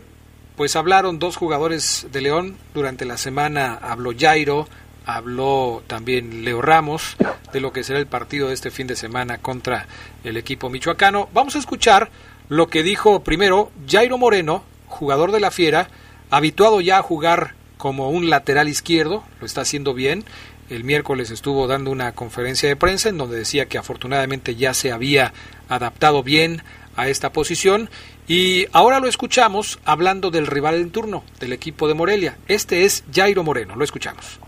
pues 0.56 0.76
hablaron 0.76 1.18
dos 1.18 1.38
jugadores 1.38 2.06
de 2.12 2.22
León. 2.22 2.56
Durante 2.76 3.06
la 3.06 3.18
semana 3.18 3.80
habló 3.82 4.12
Jairo, 4.16 4.68
habló 5.06 5.84
también 5.88 6.44
Leo 6.44 6.62
Ramos 6.62 7.16
de 7.52 7.60
lo 7.60 7.72
que 7.72 7.84
será 7.84 8.00
el 8.00 8.08
partido 8.08 8.48
de 8.48 8.54
este 8.54 8.72
fin 8.72 8.88
de 8.88 8.96
semana 8.96 9.38
contra 9.38 9.88
el 10.24 10.38
equipo 10.38 10.70
michoacano. 10.70 11.30
Vamos 11.34 11.56
a 11.56 11.60
escuchar 11.60 12.10
lo 12.50 12.68
que 12.68 12.84
dijo 12.84 13.24
primero 13.24 13.72
Jairo 13.90 14.18
Moreno, 14.18 14.64
jugador 14.88 15.32
de 15.32 15.40
la 15.40 15.52
Fiera, 15.52 15.90
habituado 16.30 16.82
ya 16.82 16.98
a 16.98 17.04
jugar 17.04 17.56
como 17.78 18.10
un 18.10 18.30
lateral 18.30 18.70
izquierdo, 18.70 19.24
lo 19.40 19.46
está 19.46 19.62
haciendo 19.62 19.94
bien. 19.94 20.24
El 20.70 20.84
miércoles 20.84 21.30
estuvo 21.30 21.68
dando 21.68 21.92
una 21.92 22.14
conferencia 22.14 22.70
de 22.70 22.76
prensa 22.76 23.10
en 23.10 23.18
donde 23.18 23.38
decía 23.38 23.68
que 23.68 23.78
afortunadamente 23.78 24.56
ya 24.56 24.74
se 24.74 24.92
había 24.92 25.34
adaptado 25.68 26.24
bien 26.24 26.64
a 26.96 27.10
esta 27.10 27.32
posición 27.32 27.90
y 28.28 28.68
ahora 28.72 29.00
lo 29.00 29.08
escuchamos 29.08 29.80
hablando 29.84 30.32
del 30.32 30.48
rival 30.48 30.76
en 30.76 30.92
turno 30.92 31.24
del 31.40 31.54
equipo 31.54 31.88
de 31.88 31.94
Morelia. 31.94 32.38
Este 32.48 32.86
es 32.86 33.04
Jairo 33.14 33.44
Moreno, 33.44 33.76
lo 33.76 33.84
escuchamos. 33.84 34.40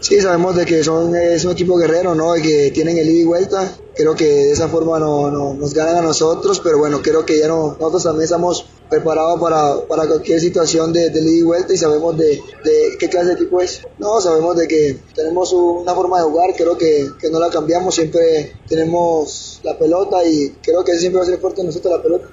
Sí, 0.00 0.20
sabemos 0.20 0.54
de 0.56 0.66
que 0.66 0.84
son, 0.84 1.14
es 1.16 1.44
un 1.44 1.52
equipo 1.52 1.76
guerrero, 1.76 2.14
¿no? 2.14 2.34
que 2.34 2.70
tienen 2.72 2.98
el 2.98 3.08
ida 3.08 3.20
y 3.20 3.24
vuelta. 3.24 3.76
Creo 3.94 4.14
que 4.14 4.24
de 4.24 4.52
esa 4.52 4.68
forma 4.68 4.98
no, 4.98 5.30
no, 5.30 5.54
nos 5.54 5.72
ganan 5.72 5.96
a 5.96 6.02
nosotros, 6.02 6.60
pero 6.60 6.78
bueno, 6.78 7.00
creo 7.00 7.24
que 7.24 7.38
ya 7.38 7.48
no, 7.48 7.76
nosotros 7.78 8.02
también 8.02 8.24
estamos 8.24 8.66
preparados 8.90 9.40
para, 9.40 9.80
para 9.88 10.06
cualquier 10.06 10.40
situación 10.40 10.92
de, 10.92 11.10
de 11.10 11.20
ida 11.20 11.30
y 11.30 11.42
vuelta 11.42 11.72
y 11.72 11.78
sabemos 11.78 12.16
de, 12.16 12.42
de, 12.64 12.96
qué 12.98 13.08
clase 13.08 13.28
de 13.28 13.34
equipo 13.34 13.60
es. 13.60 13.82
No, 13.98 14.20
sabemos 14.20 14.56
de 14.56 14.68
que 14.68 14.98
tenemos 15.14 15.52
una 15.52 15.94
forma 15.94 16.18
de 16.18 16.24
jugar, 16.24 16.54
creo 16.56 16.76
que, 16.76 17.08
que 17.20 17.30
no 17.30 17.38
la 17.38 17.50
cambiamos, 17.50 17.94
siempre 17.94 18.56
tenemos 18.68 19.60
la 19.62 19.78
pelota 19.78 20.24
y 20.24 20.50
creo 20.62 20.84
que 20.84 20.96
siempre 20.98 21.20
va 21.20 21.26
a 21.26 21.30
ser 21.30 21.40
fuerte 21.40 21.62
nosotros 21.64 21.96
la 21.96 22.02
pelota. 22.02 22.28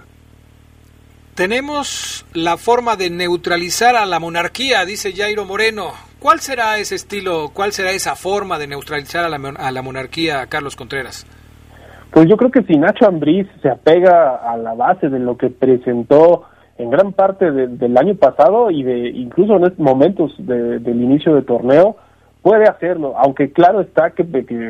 Tenemos 1.35 2.25
la 2.33 2.57
forma 2.57 2.95
de 2.95 3.09
neutralizar 3.09 3.95
a 3.95 4.05
la 4.05 4.19
monarquía, 4.19 4.83
dice 4.85 5.13
Jairo 5.13 5.45
Moreno. 5.45 6.10
¿Cuál 6.21 6.39
será 6.39 6.77
ese 6.77 6.93
estilo, 6.93 7.49
cuál 7.51 7.71
será 7.71 7.89
esa 7.89 8.15
forma 8.15 8.59
de 8.59 8.67
neutralizar 8.67 9.25
a 9.25 9.71
la, 9.71 9.81
monarquía, 9.81 10.45
Carlos 10.45 10.75
Contreras? 10.75 11.25
Pues 12.11 12.29
yo 12.29 12.37
creo 12.37 12.51
que 12.51 12.61
si 12.61 12.77
Nacho 12.77 13.07
Ambriz 13.07 13.47
se 13.63 13.69
apega 13.69 14.35
a 14.35 14.55
la 14.55 14.75
base 14.75 15.09
de 15.09 15.17
lo 15.17 15.35
que 15.35 15.49
presentó 15.49 16.43
en 16.77 16.91
gran 16.91 17.13
parte 17.13 17.49
de, 17.49 17.69
del 17.69 17.97
año 17.97 18.13
pasado 18.13 18.69
y 18.69 18.83
de 18.83 19.09
incluso 19.09 19.55
en 19.55 19.63
estos 19.63 19.79
momentos 19.79 20.31
de, 20.37 20.77
del 20.77 21.01
inicio 21.01 21.33
del 21.33 21.45
torneo, 21.45 21.95
puede 22.43 22.65
hacerlo, 22.65 23.15
aunque 23.17 23.51
claro 23.51 23.81
está 23.81 24.11
que, 24.11 24.21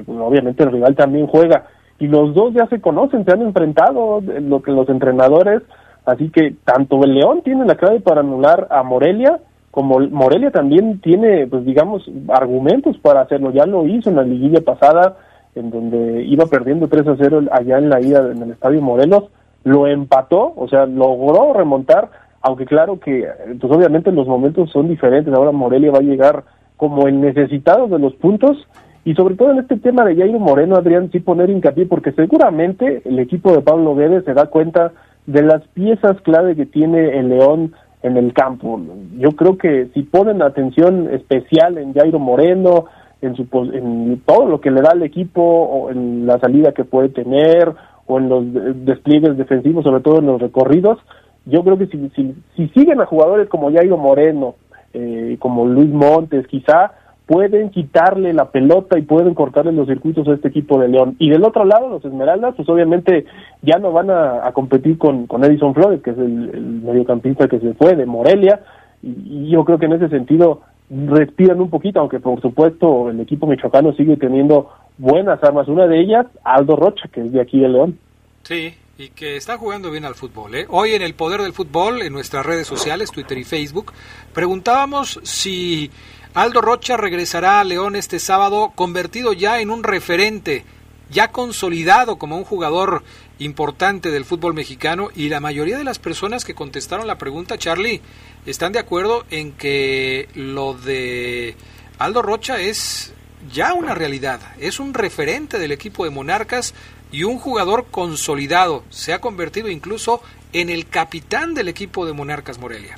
obviamente 0.07 0.63
el 0.63 0.71
rival 0.71 0.95
también 0.95 1.27
juega 1.27 1.65
y 1.99 2.07
los 2.07 2.33
dos 2.33 2.53
ya 2.53 2.65
se 2.67 2.79
conocen, 2.79 3.25
se 3.25 3.31
han 3.33 3.41
enfrentado 3.41 4.21
lo 4.21 4.61
que 4.61 4.71
los 4.71 4.87
entrenadores, 4.87 5.63
así 6.05 6.29
que 6.29 6.55
tanto 6.63 7.03
el 7.03 7.13
León 7.13 7.41
tiene 7.43 7.65
la 7.65 7.75
clave 7.75 7.99
para 7.99 8.21
anular 8.21 8.69
a 8.71 8.83
Morelia 8.83 9.37
como 9.71 9.99
Morelia 9.99 10.51
también 10.51 10.99
tiene, 10.99 11.47
pues 11.47 11.65
digamos, 11.65 12.09
argumentos 12.27 12.97
para 12.97 13.21
hacerlo. 13.21 13.51
Ya 13.51 13.65
lo 13.65 13.87
hizo 13.87 14.09
en 14.09 14.17
la 14.17 14.23
liguilla 14.23 14.61
pasada, 14.61 15.17
en 15.55 15.71
donde 15.71 16.23
iba 16.23 16.45
perdiendo 16.45 16.87
3 16.87 17.07
a 17.07 17.15
0 17.17 17.41
allá 17.51 17.77
en 17.77 17.89
la 17.89 18.01
ida 18.01 18.31
en 18.31 18.43
el 18.43 18.51
Estadio 18.51 18.81
Morelos, 18.81 19.29
lo 19.63 19.87
empató, 19.87 20.53
o 20.55 20.67
sea, 20.67 20.85
logró 20.85 21.53
remontar, 21.53 22.09
aunque 22.41 22.65
claro 22.65 22.99
que, 22.99 23.27
pues 23.59 23.71
obviamente 23.71 24.11
los 24.11 24.27
momentos 24.27 24.71
son 24.71 24.87
diferentes. 24.87 25.33
Ahora 25.33 25.51
Morelia 25.51 25.91
va 25.91 25.99
a 25.99 26.03
llegar 26.03 26.43
como 26.77 27.07
el 27.07 27.21
necesitado 27.21 27.87
de 27.87 27.99
los 27.99 28.13
puntos 28.15 28.67
y 29.03 29.13
sobre 29.15 29.35
todo 29.35 29.51
en 29.51 29.59
este 29.59 29.77
tema 29.77 30.03
de 30.05 30.15
Jairo 30.15 30.39
Moreno, 30.39 30.75
Adrián, 30.75 31.09
sí 31.11 31.19
poner 31.19 31.49
hincapié, 31.49 31.85
porque 31.85 32.11
seguramente 32.11 33.01
el 33.05 33.19
equipo 33.19 33.51
de 33.51 33.61
Pablo 33.61 33.95
Guedes 33.95 34.25
se 34.25 34.33
da 34.33 34.47
cuenta 34.47 34.91
de 35.25 35.41
las 35.43 35.65
piezas 35.69 36.19
clave 36.21 36.55
que 36.55 36.65
tiene 36.65 37.17
el 37.17 37.29
León 37.29 37.73
en 38.03 38.17
el 38.17 38.33
campo. 38.33 38.79
Yo 39.17 39.31
creo 39.31 39.57
que 39.57 39.87
si 39.93 40.03
ponen 40.03 40.41
atención 40.41 41.09
especial 41.13 41.77
en 41.77 41.93
Jairo 41.93 42.19
Moreno, 42.19 42.85
en, 43.21 43.35
su, 43.35 43.47
en 43.73 44.21
todo 44.25 44.47
lo 44.47 44.59
que 44.59 44.71
le 44.71 44.81
da 44.81 44.91
al 44.91 45.03
equipo, 45.03 45.41
o 45.41 45.89
en 45.91 46.25
la 46.25 46.39
salida 46.39 46.71
que 46.71 46.83
puede 46.83 47.09
tener, 47.09 47.71
o 48.07 48.17
en 48.17 48.29
los 48.29 48.43
despliegues 48.85 49.37
defensivos, 49.37 49.83
sobre 49.83 50.01
todo 50.01 50.19
en 50.19 50.25
los 50.25 50.41
recorridos, 50.41 50.97
yo 51.45 51.63
creo 51.63 51.77
que 51.77 51.87
si, 51.87 52.09
si, 52.15 52.35
si 52.55 52.67
siguen 52.69 53.01
a 53.01 53.05
jugadores 53.05 53.47
como 53.49 53.71
Jairo 53.71 53.97
Moreno, 53.97 54.55
eh, 54.93 55.37
como 55.39 55.65
Luis 55.65 55.89
Montes, 55.89 56.47
quizá 56.47 56.91
pueden 57.25 57.69
quitarle 57.69 58.33
la 58.33 58.49
pelota 58.51 58.97
y 58.97 59.03
pueden 59.03 59.33
cortarle 59.33 59.71
los 59.71 59.87
circuitos 59.87 60.27
a 60.27 60.33
este 60.33 60.49
equipo 60.49 60.79
de 60.79 60.89
León. 60.89 61.15
Y 61.19 61.29
del 61.29 61.43
otro 61.43 61.63
lado, 61.65 61.89
los 61.89 62.03
Esmeraldas, 62.03 62.55
pues 62.55 62.67
obviamente 62.67 63.25
ya 63.61 63.77
no 63.79 63.91
van 63.91 64.09
a, 64.09 64.51
competir 64.53 64.97
con, 64.97 65.27
con 65.27 65.43
Edison 65.43 65.73
Flores, 65.73 66.01
que 66.01 66.11
es 66.11 66.17
el, 66.17 66.81
mediocampista 66.83 67.47
que 67.47 67.59
se 67.59 67.73
fue 67.73 67.95
de 67.95 68.05
Morelia, 68.05 68.61
y, 69.01 69.49
yo 69.49 69.63
creo 69.63 69.77
que 69.79 69.85
en 69.85 69.93
ese 69.93 70.09
sentido 70.09 70.61
respiran 70.89 71.61
un 71.61 71.69
poquito, 71.69 72.01
aunque 72.01 72.19
por 72.19 72.41
supuesto 72.41 73.09
el 73.09 73.19
equipo 73.21 73.47
michoacano 73.47 73.93
sigue 73.93 74.17
teniendo 74.17 74.69
buenas 74.97 75.41
armas. 75.43 75.67
Una 75.67 75.87
de 75.87 76.01
ellas, 76.01 76.27
Aldo 76.43 76.75
Rocha, 76.75 77.07
que 77.11 77.21
es 77.21 77.31
de 77.31 77.41
aquí 77.41 77.59
de 77.59 77.69
León. 77.69 77.97
Sí, 78.43 78.73
y 78.97 79.09
que 79.09 79.37
está 79.37 79.57
jugando 79.57 79.89
bien 79.89 80.05
al 80.05 80.15
fútbol. 80.15 80.53
¿eh? 80.53 80.65
Hoy 80.69 80.91
en 80.91 81.01
el 81.01 81.15
Poder 81.15 81.41
del 81.41 81.53
Fútbol, 81.53 82.01
en 82.01 82.13
nuestras 82.13 82.45
redes 82.45 82.67
sociales, 82.67 83.11
Twitter 83.11 83.37
y 83.37 83.43
Facebook, 83.43 83.93
preguntábamos 84.33 85.19
si 85.23 85.89
Aldo 86.33 86.61
Rocha 86.61 86.95
regresará 86.95 87.59
a 87.59 87.63
León 87.65 87.97
este 87.97 88.17
sábado 88.17 88.71
convertido 88.73 89.33
ya 89.33 89.59
en 89.59 89.69
un 89.69 89.83
referente, 89.83 90.63
ya 91.09 91.27
consolidado 91.27 92.15
como 92.15 92.37
un 92.37 92.45
jugador 92.45 93.03
importante 93.39 94.11
del 94.11 94.23
fútbol 94.23 94.53
mexicano 94.53 95.09
y 95.13 95.27
la 95.27 95.41
mayoría 95.41 95.77
de 95.77 95.83
las 95.83 95.99
personas 95.99 96.45
que 96.45 96.55
contestaron 96.55 97.05
la 97.05 97.17
pregunta, 97.17 97.57
Charlie, 97.57 97.99
están 98.45 98.71
de 98.71 98.79
acuerdo 98.79 99.25
en 99.29 99.51
que 99.51 100.29
lo 100.33 100.73
de 100.73 101.55
Aldo 101.99 102.21
Rocha 102.21 102.61
es 102.61 103.13
ya 103.53 103.73
una 103.73 103.93
realidad, 103.93 104.39
es 104.57 104.79
un 104.79 104.93
referente 104.93 105.59
del 105.59 105.73
equipo 105.73 106.05
de 106.05 106.11
Monarcas 106.11 106.73
y 107.11 107.25
un 107.25 107.39
jugador 107.39 107.87
consolidado, 107.91 108.83
se 108.87 109.11
ha 109.11 109.19
convertido 109.19 109.67
incluso 109.67 110.21
en 110.53 110.69
el 110.69 110.87
capitán 110.87 111.55
del 111.55 111.67
equipo 111.67 112.05
de 112.05 112.13
Monarcas 112.13 112.57
Morelia. 112.57 112.97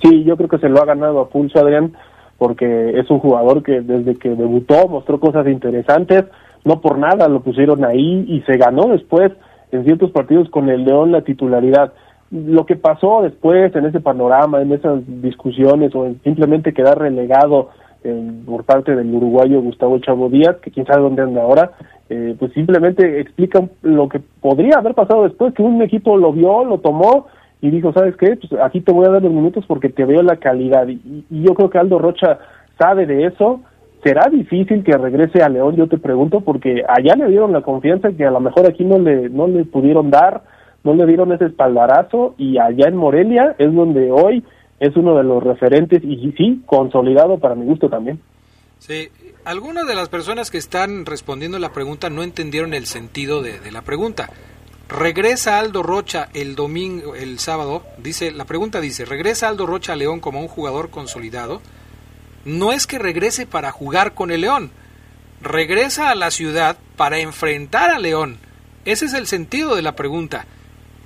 Sí, 0.00 0.24
yo 0.24 0.34
creo 0.38 0.48
que 0.48 0.58
se 0.58 0.70
lo 0.70 0.80
ha 0.80 0.86
ganado 0.86 1.20
a 1.20 1.28
pulso, 1.28 1.58
Adrián 1.58 1.94
porque 2.38 2.98
es 2.98 3.08
un 3.10 3.18
jugador 3.18 3.62
que 3.62 3.80
desde 3.80 4.16
que 4.16 4.30
debutó 4.30 4.88
mostró 4.88 5.20
cosas 5.20 5.46
interesantes, 5.46 6.24
no 6.64 6.80
por 6.80 6.98
nada 6.98 7.28
lo 7.28 7.40
pusieron 7.40 7.84
ahí 7.84 8.24
y 8.28 8.40
se 8.42 8.56
ganó 8.56 8.88
después 8.88 9.32
en 9.70 9.84
ciertos 9.84 10.10
partidos 10.10 10.48
con 10.50 10.68
el 10.68 10.84
León 10.84 11.12
la 11.12 11.22
titularidad. 11.22 11.92
Lo 12.30 12.66
que 12.66 12.76
pasó 12.76 13.22
después 13.22 13.74
en 13.76 13.86
ese 13.86 14.00
panorama, 14.00 14.62
en 14.62 14.72
esas 14.72 15.00
discusiones 15.22 15.94
o 15.94 16.06
en 16.06 16.20
simplemente 16.22 16.72
quedar 16.72 16.98
relegado 16.98 17.70
eh, 18.02 18.32
por 18.44 18.64
parte 18.64 18.94
del 18.94 19.14
uruguayo 19.14 19.62
Gustavo 19.62 19.98
Chavo 19.98 20.28
Díaz, 20.28 20.56
que 20.62 20.70
quién 20.70 20.86
sabe 20.86 21.02
dónde 21.02 21.22
anda 21.22 21.42
ahora, 21.42 21.72
eh, 22.08 22.34
pues 22.38 22.52
simplemente 22.52 23.20
explica 23.20 23.66
lo 23.82 24.08
que 24.08 24.20
podría 24.40 24.78
haber 24.78 24.94
pasado 24.94 25.24
después, 25.24 25.54
que 25.54 25.62
un 25.62 25.80
equipo 25.82 26.16
lo 26.16 26.32
vio, 26.32 26.64
lo 26.64 26.78
tomó 26.78 27.26
y 27.60 27.70
dijo, 27.70 27.92
¿sabes 27.92 28.16
qué? 28.16 28.36
Pues 28.36 28.60
aquí 28.62 28.80
te 28.80 28.92
voy 28.92 29.06
a 29.06 29.10
dar 29.10 29.22
los 29.22 29.32
minutos 29.32 29.64
porque 29.66 29.88
te 29.88 30.04
veo 30.04 30.22
la 30.22 30.36
calidad. 30.36 30.86
Y, 30.88 31.24
yo 31.30 31.54
creo 31.54 31.70
que 31.70 31.78
Aldo 31.78 31.98
Rocha 31.98 32.38
sabe 32.78 33.06
de 33.06 33.26
eso. 33.26 33.60
¿Será 34.02 34.28
difícil 34.28 34.84
que 34.84 34.98
regrese 34.98 35.42
a 35.42 35.48
León? 35.48 35.76
Yo 35.76 35.88
te 35.88 35.96
pregunto, 35.96 36.42
porque 36.42 36.82
allá 36.86 37.14
le 37.16 37.28
dieron 37.28 37.52
la 37.52 37.62
confianza 37.62 38.12
que 38.12 38.26
a 38.26 38.30
lo 38.30 38.38
mejor 38.38 38.66
aquí 38.66 38.84
no 38.84 38.98
le, 38.98 39.30
no 39.30 39.46
le 39.48 39.64
pudieron 39.64 40.10
dar, 40.10 40.42
no 40.82 40.92
le 40.92 41.06
dieron 41.06 41.32
ese 41.32 41.46
espaldarazo, 41.46 42.34
y 42.36 42.58
allá 42.58 42.86
en 42.88 42.96
Morelia 42.96 43.56
es 43.56 43.72
donde 43.72 44.12
hoy 44.12 44.44
es 44.78 44.94
uno 44.94 45.16
de 45.16 45.24
los 45.24 45.42
referentes, 45.42 46.04
y 46.04 46.34
sí, 46.36 46.62
consolidado 46.66 47.38
para 47.38 47.54
mi 47.54 47.64
gusto 47.64 47.88
también. 47.88 48.20
Sí, 48.78 49.08
algunas 49.46 49.86
de 49.86 49.94
las 49.94 50.10
personas 50.10 50.50
que 50.50 50.58
están 50.58 51.06
respondiendo 51.06 51.58
la 51.58 51.72
pregunta 51.72 52.10
no 52.10 52.22
entendieron 52.22 52.74
el 52.74 52.84
sentido 52.84 53.40
de, 53.40 53.58
de 53.58 53.72
la 53.72 53.80
pregunta. 53.80 54.28
Regresa 54.88 55.58
Aldo 55.58 55.82
Rocha 55.82 56.28
el 56.34 56.54
domingo, 56.56 57.14
el 57.14 57.38
sábado, 57.38 57.84
dice, 57.98 58.30
la 58.30 58.44
pregunta 58.44 58.80
dice, 58.80 59.06
¿regresa 59.06 59.48
Aldo 59.48 59.66
Rocha 59.66 59.94
a 59.94 59.96
León 59.96 60.20
como 60.20 60.40
un 60.40 60.48
jugador 60.48 60.90
consolidado? 60.90 61.62
No 62.44 62.72
es 62.72 62.86
que 62.86 62.98
regrese 62.98 63.46
para 63.46 63.72
jugar 63.72 64.12
con 64.14 64.30
el 64.30 64.42
León, 64.42 64.70
regresa 65.40 66.10
a 66.10 66.14
la 66.14 66.30
ciudad 66.30 66.76
para 66.96 67.18
enfrentar 67.18 67.90
a 67.90 67.98
León. 67.98 68.38
Ese 68.84 69.06
es 69.06 69.14
el 69.14 69.26
sentido 69.26 69.74
de 69.74 69.82
la 69.82 69.96
pregunta. 69.96 70.46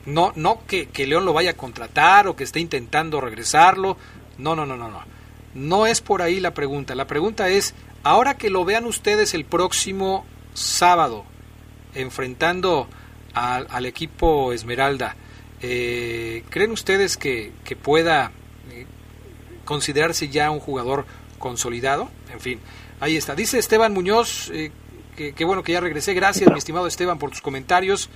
No, 0.06 0.32
no 0.34 0.60
que, 0.66 0.88
que 0.88 1.06
León 1.06 1.24
lo 1.24 1.32
vaya 1.32 1.50
a 1.50 1.56
contratar 1.56 2.26
o 2.26 2.34
que 2.34 2.44
esté 2.44 2.58
intentando 2.58 3.20
regresarlo. 3.20 3.96
No, 4.38 4.56
no, 4.56 4.66
no, 4.66 4.76
no, 4.76 4.88
no. 4.88 5.02
No 5.54 5.86
es 5.86 6.00
por 6.00 6.22
ahí 6.22 6.40
la 6.40 6.54
pregunta. 6.54 6.96
La 6.96 7.06
pregunta 7.06 7.48
es, 7.48 7.74
ahora 8.02 8.36
que 8.36 8.50
lo 8.50 8.64
vean 8.64 8.86
ustedes 8.86 9.34
el 9.34 9.44
próximo 9.44 10.26
sábado, 10.54 11.24
enfrentando 11.94 12.88
al, 13.38 13.86
equipo 13.86 14.52
Esmeralda, 14.52 15.16
eh, 15.60 16.44
¿creen 16.50 16.70
ustedes 16.70 17.16
que, 17.16 17.52
que 17.64 17.76
pueda 17.76 18.32
eh, 18.70 18.86
considerarse 19.64 20.28
ya 20.28 20.50
un 20.50 20.60
jugador 20.60 21.06
consolidado? 21.38 22.10
En 22.32 22.40
fin, 22.40 22.60
ahí 23.00 23.16
está. 23.16 23.34
Dice 23.34 23.58
Esteban 23.58 23.92
Muñoz, 23.92 24.50
eh, 24.52 24.70
que, 25.16 25.32
que 25.32 25.44
bueno 25.44 25.62
que 25.62 25.72
ya 25.72 25.80
regresé. 25.80 26.14
Gracias, 26.14 26.50
mi 26.50 26.58
estimado 26.58 26.86
Esteban, 26.86 27.18
por 27.18 27.30
tus 27.30 27.40
comentarios. 27.40 28.10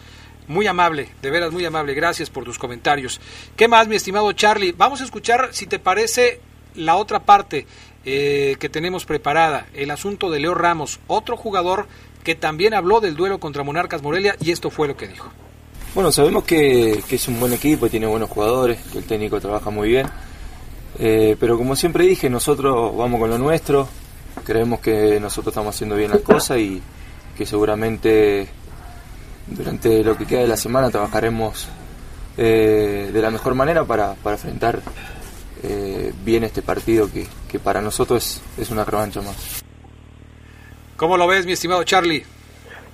Muy 0.49 0.67
amable, 0.67 1.09
de 1.23 1.31
veras 1.31 1.53
muy 1.53 1.65
amable. 1.65 1.95
Gracias 1.95 2.29
por 2.29 2.45
tus 2.45 2.59
comentarios. 2.59 3.21
¿Qué 3.57 3.69
más, 3.69 3.87
mi 3.87 3.95
estimado 3.95 4.33
Charlie? 4.33 4.73
Vamos 4.73 5.01
a 5.01 5.05
escuchar, 5.05 5.51
si 5.53 5.67
te 5.67 5.79
parece, 5.79 6.41
la 6.75 6.97
otra 6.97 7.21
parte 7.21 7.67
eh, 8.05 8.57
que 8.59 8.69
tenemos 8.69 9.05
preparada, 9.05 9.69
el 9.75 9.91
asunto 9.93 10.31
de 10.31 10.41
Leo 10.41 10.55
Ramos, 10.55 10.99
otro 11.07 11.37
jugador 11.37 11.87
que 12.23 12.35
también 12.35 12.75
habló 12.75 13.01
del 13.01 13.17
duelo 13.17 13.39
contra 13.39 13.63
Monarcas 13.63 14.03
Morelia 14.03 14.37
y 14.41 14.51
esto 14.51 14.71
fue 14.71 14.89
lo 14.89 14.97
que 14.97 15.09
dijo. 15.09 15.31
Bueno, 15.95 16.11
sabemos 16.11 16.45
que, 16.45 17.03
que 17.09 17.17
es 17.17 17.29
un 17.29 17.39
buen 17.39 17.53
equipo 17.53 17.89
tiene 17.89 18.07
buenos 18.07 18.31
jugadores, 18.31 18.79
que 18.93 18.99
el 18.99 19.05
técnico 19.05 19.41
trabaja 19.41 19.71
muy 19.71 19.89
bien, 19.89 20.07
eh, 20.99 21.37
pero 21.39 21.59
como 21.59 21.77
siempre 21.77 22.07
dije, 22.07 22.31
nosotros 22.31 22.97
vamos 22.97 23.21
con 23.21 23.29
lo 23.29 23.39
nuestro, 23.39 23.89
creemos 24.45 24.81
que 24.81 25.21
nosotros 25.21 25.53
estamos 25.53 25.75
haciendo 25.75 25.97
bien 25.97 26.11
las 26.11 26.21
cosas 26.21 26.59
y 26.59 26.81
que 27.37 27.45
seguramente 27.45 28.49
durante 29.47 30.03
lo 30.03 30.17
que 30.17 30.27
queda 30.27 30.41
de 30.41 30.49
la 30.49 30.57
semana 30.57 30.91
trabajaremos 30.91 31.69
eh, 32.37 33.11
de 33.13 33.23
la 33.23 33.31
mejor 33.31 33.55
manera 33.55 33.85
para, 33.85 34.15
para 34.15 34.37
enfrentar 34.37 34.81
eh, 35.63 36.13
bien 36.25 36.45
este 36.45 36.63
partido 36.63 37.11
que, 37.11 37.27
que 37.49 37.59
para 37.59 37.81
nosotros 37.81 38.43
es, 38.57 38.63
es, 38.63 38.71
una 38.71 38.85
revancha 38.85 39.21
más. 39.21 39.63
¿Cómo 41.03 41.17
lo 41.17 41.27
ves, 41.27 41.47
mi 41.47 41.53
estimado 41.55 41.83
Charlie? 41.83 42.23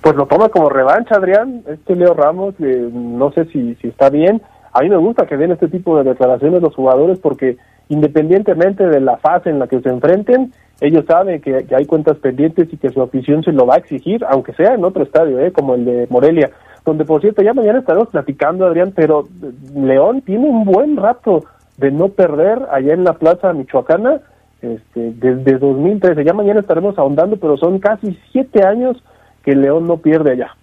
Pues 0.01 0.15
lo 0.15 0.25
toma 0.25 0.49
como 0.49 0.67
revancha, 0.67 1.13
Adrián. 1.13 1.61
Este 1.67 1.95
Leo 1.95 2.15
Ramos, 2.15 2.55
eh, 2.59 2.89
no 2.91 3.31
sé 3.33 3.45
si, 3.45 3.75
si 3.75 3.89
está 3.89 4.09
bien. 4.09 4.41
A 4.73 4.81
mí 4.81 4.89
me 4.89 4.97
gusta 4.97 5.27
que 5.27 5.37
den 5.37 5.51
este 5.51 5.67
tipo 5.67 5.95
de 5.95 6.09
declaraciones 6.09 6.63
los 6.63 6.73
jugadores 6.73 7.19
porque 7.19 7.57
independientemente 7.87 8.87
de 8.87 8.99
la 8.99 9.17
fase 9.17 9.51
en 9.51 9.59
la 9.59 9.67
que 9.67 9.79
se 9.81 9.89
enfrenten, 9.89 10.51
ellos 10.81 11.05
saben 11.07 11.39
que, 11.39 11.65
que, 11.67 11.75
hay 11.75 11.85
cuentas 11.85 12.17
pendientes 12.17 12.73
y 12.73 12.77
que 12.77 12.89
su 12.89 12.99
afición 12.99 13.43
se 13.43 13.51
lo 13.51 13.67
va 13.67 13.75
a 13.75 13.77
exigir, 13.77 14.25
aunque 14.27 14.53
sea 14.53 14.73
en 14.73 14.83
otro 14.85 15.03
estadio, 15.03 15.39
¿eh? 15.41 15.51
como 15.51 15.75
el 15.75 15.85
de 15.85 16.07
Morelia, 16.09 16.49
donde 16.83 17.05
por 17.05 17.21
cierto 17.21 17.43
ya 17.43 17.53
mañana 17.53 17.77
estaremos 17.77 18.09
platicando, 18.09 18.65
Adrián, 18.65 18.91
pero 18.95 19.27
León 19.75 20.23
tiene 20.23 20.49
un 20.49 20.65
buen 20.65 20.97
rato 20.97 21.43
de 21.77 21.91
no 21.91 22.09
perder 22.09 22.57
allá 22.71 22.91
en 22.91 23.03
la 23.03 23.13
Plaza 23.13 23.53
Michoacana 23.53 24.21
este, 24.61 25.13
desde 25.15 25.57
2013. 25.57 26.23
Ya 26.23 26.33
mañana 26.33 26.59
estaremos 26.59 26.97
ahondando, 26.97 27.37
pero 27.37 27.57
son 27.57 27.79
casi 27.79 28.17
siete 28.31 28.63
años 28.65 29.01
que 29.43 29.55
León 29.55 29.87
no 29.87 29.97
pierde 29.97 30.31
allá. 30.31 30.55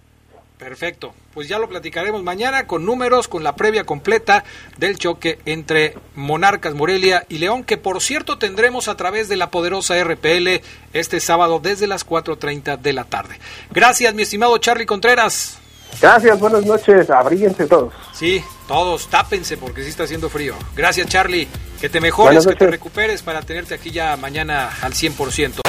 Perfecto, 0.57 1.13
pues 1.35 1.47
ya 1.47 1.59
lo 1.59 1.69
platicaremos 1.69 2.23
mañana 2.23 2.65
con 2.65 2.83
números, 2.83 3.27
con 3.27 3.43
la 3.43 3.55
previa 3.55 3.83
completa 3.83 4.43
del 4.79 4.97
choque 4.97 5.37
entre 5.45 5.93
Monarcas 6.15 6.73
Morelia 6.73 7.25
y 7.29 7.37
León, 7.37 7.63
que 7.63 7.77
por 7.77 8.01
cierto 8.01 8.39
tendremos 8.39 8.87
a 8.87 8.97
través 8.97 9.29
de 9.29 9.37
la 9.37 9.51
poderosa 9.51 10.03
RPL 10.03 10.61
este 10.93 11.19
sábado 11.19 11.59
desde 11.61 11.85
las 11.85 12.07
4.30 12.07 12.79
de 12.79 12.93
la 12.93 13.03
tarde. 13.03 13.35
Gracias, 13.71 14.15
mi 14.15 14.23
estimado 14.23 14.57
Charlie 14.57 14.87
Contreras. 14.87 15.61
Gracias, 15.99 16.39
buenas 16.39 16.65
noches, 16.65 17.09
abríguense 17.09 17.65
todos. 17.65 17.93
Sí, 18.13 18.43
todos, 18.67 19.07
tápense 19.07 19.57
porque 19.57 19.83
sí 19.83 19.89
está 19.89 20.03
haciendo 20.03 20.29
frío. 20.29 20.55
Gracias, 20.75 21.07
Charlie, 21.07 21.47
que 21.81 21.89
te 21.89 21.99
mejores, 21.99 22.45
que 22.45 22.55
te 22.55 22.67
recuperes 22.67 23.23
para 23.23 23.41
tenerte 23.41 23.73
aquí 23.73 23.91
ya 23.91 24.15
mañana 24.17 24.69
al 24.81 24.93
100%. 24.93 25.61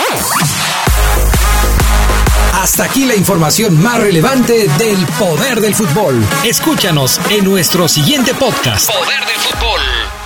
Hasta 2.55 2.85
aquí 2.85 3.07
la 3.07 3.15
información 3.15 3.81
más 3.83 4.01
relevante 4.01 4.69
del 4.69 5.07
poder 5.19 5.61
del 5.61 5.75
fútbol. 5.75 6.23
Escúchanos 6.45 7.21
en 7.31 7.45
nuestro 7.45 7.89
siguiente 7.89 8.35
podcast. 8.35 8.91
Poder 8.91 9.21
del 9.21 9.37
fútbol. 9.37 10.18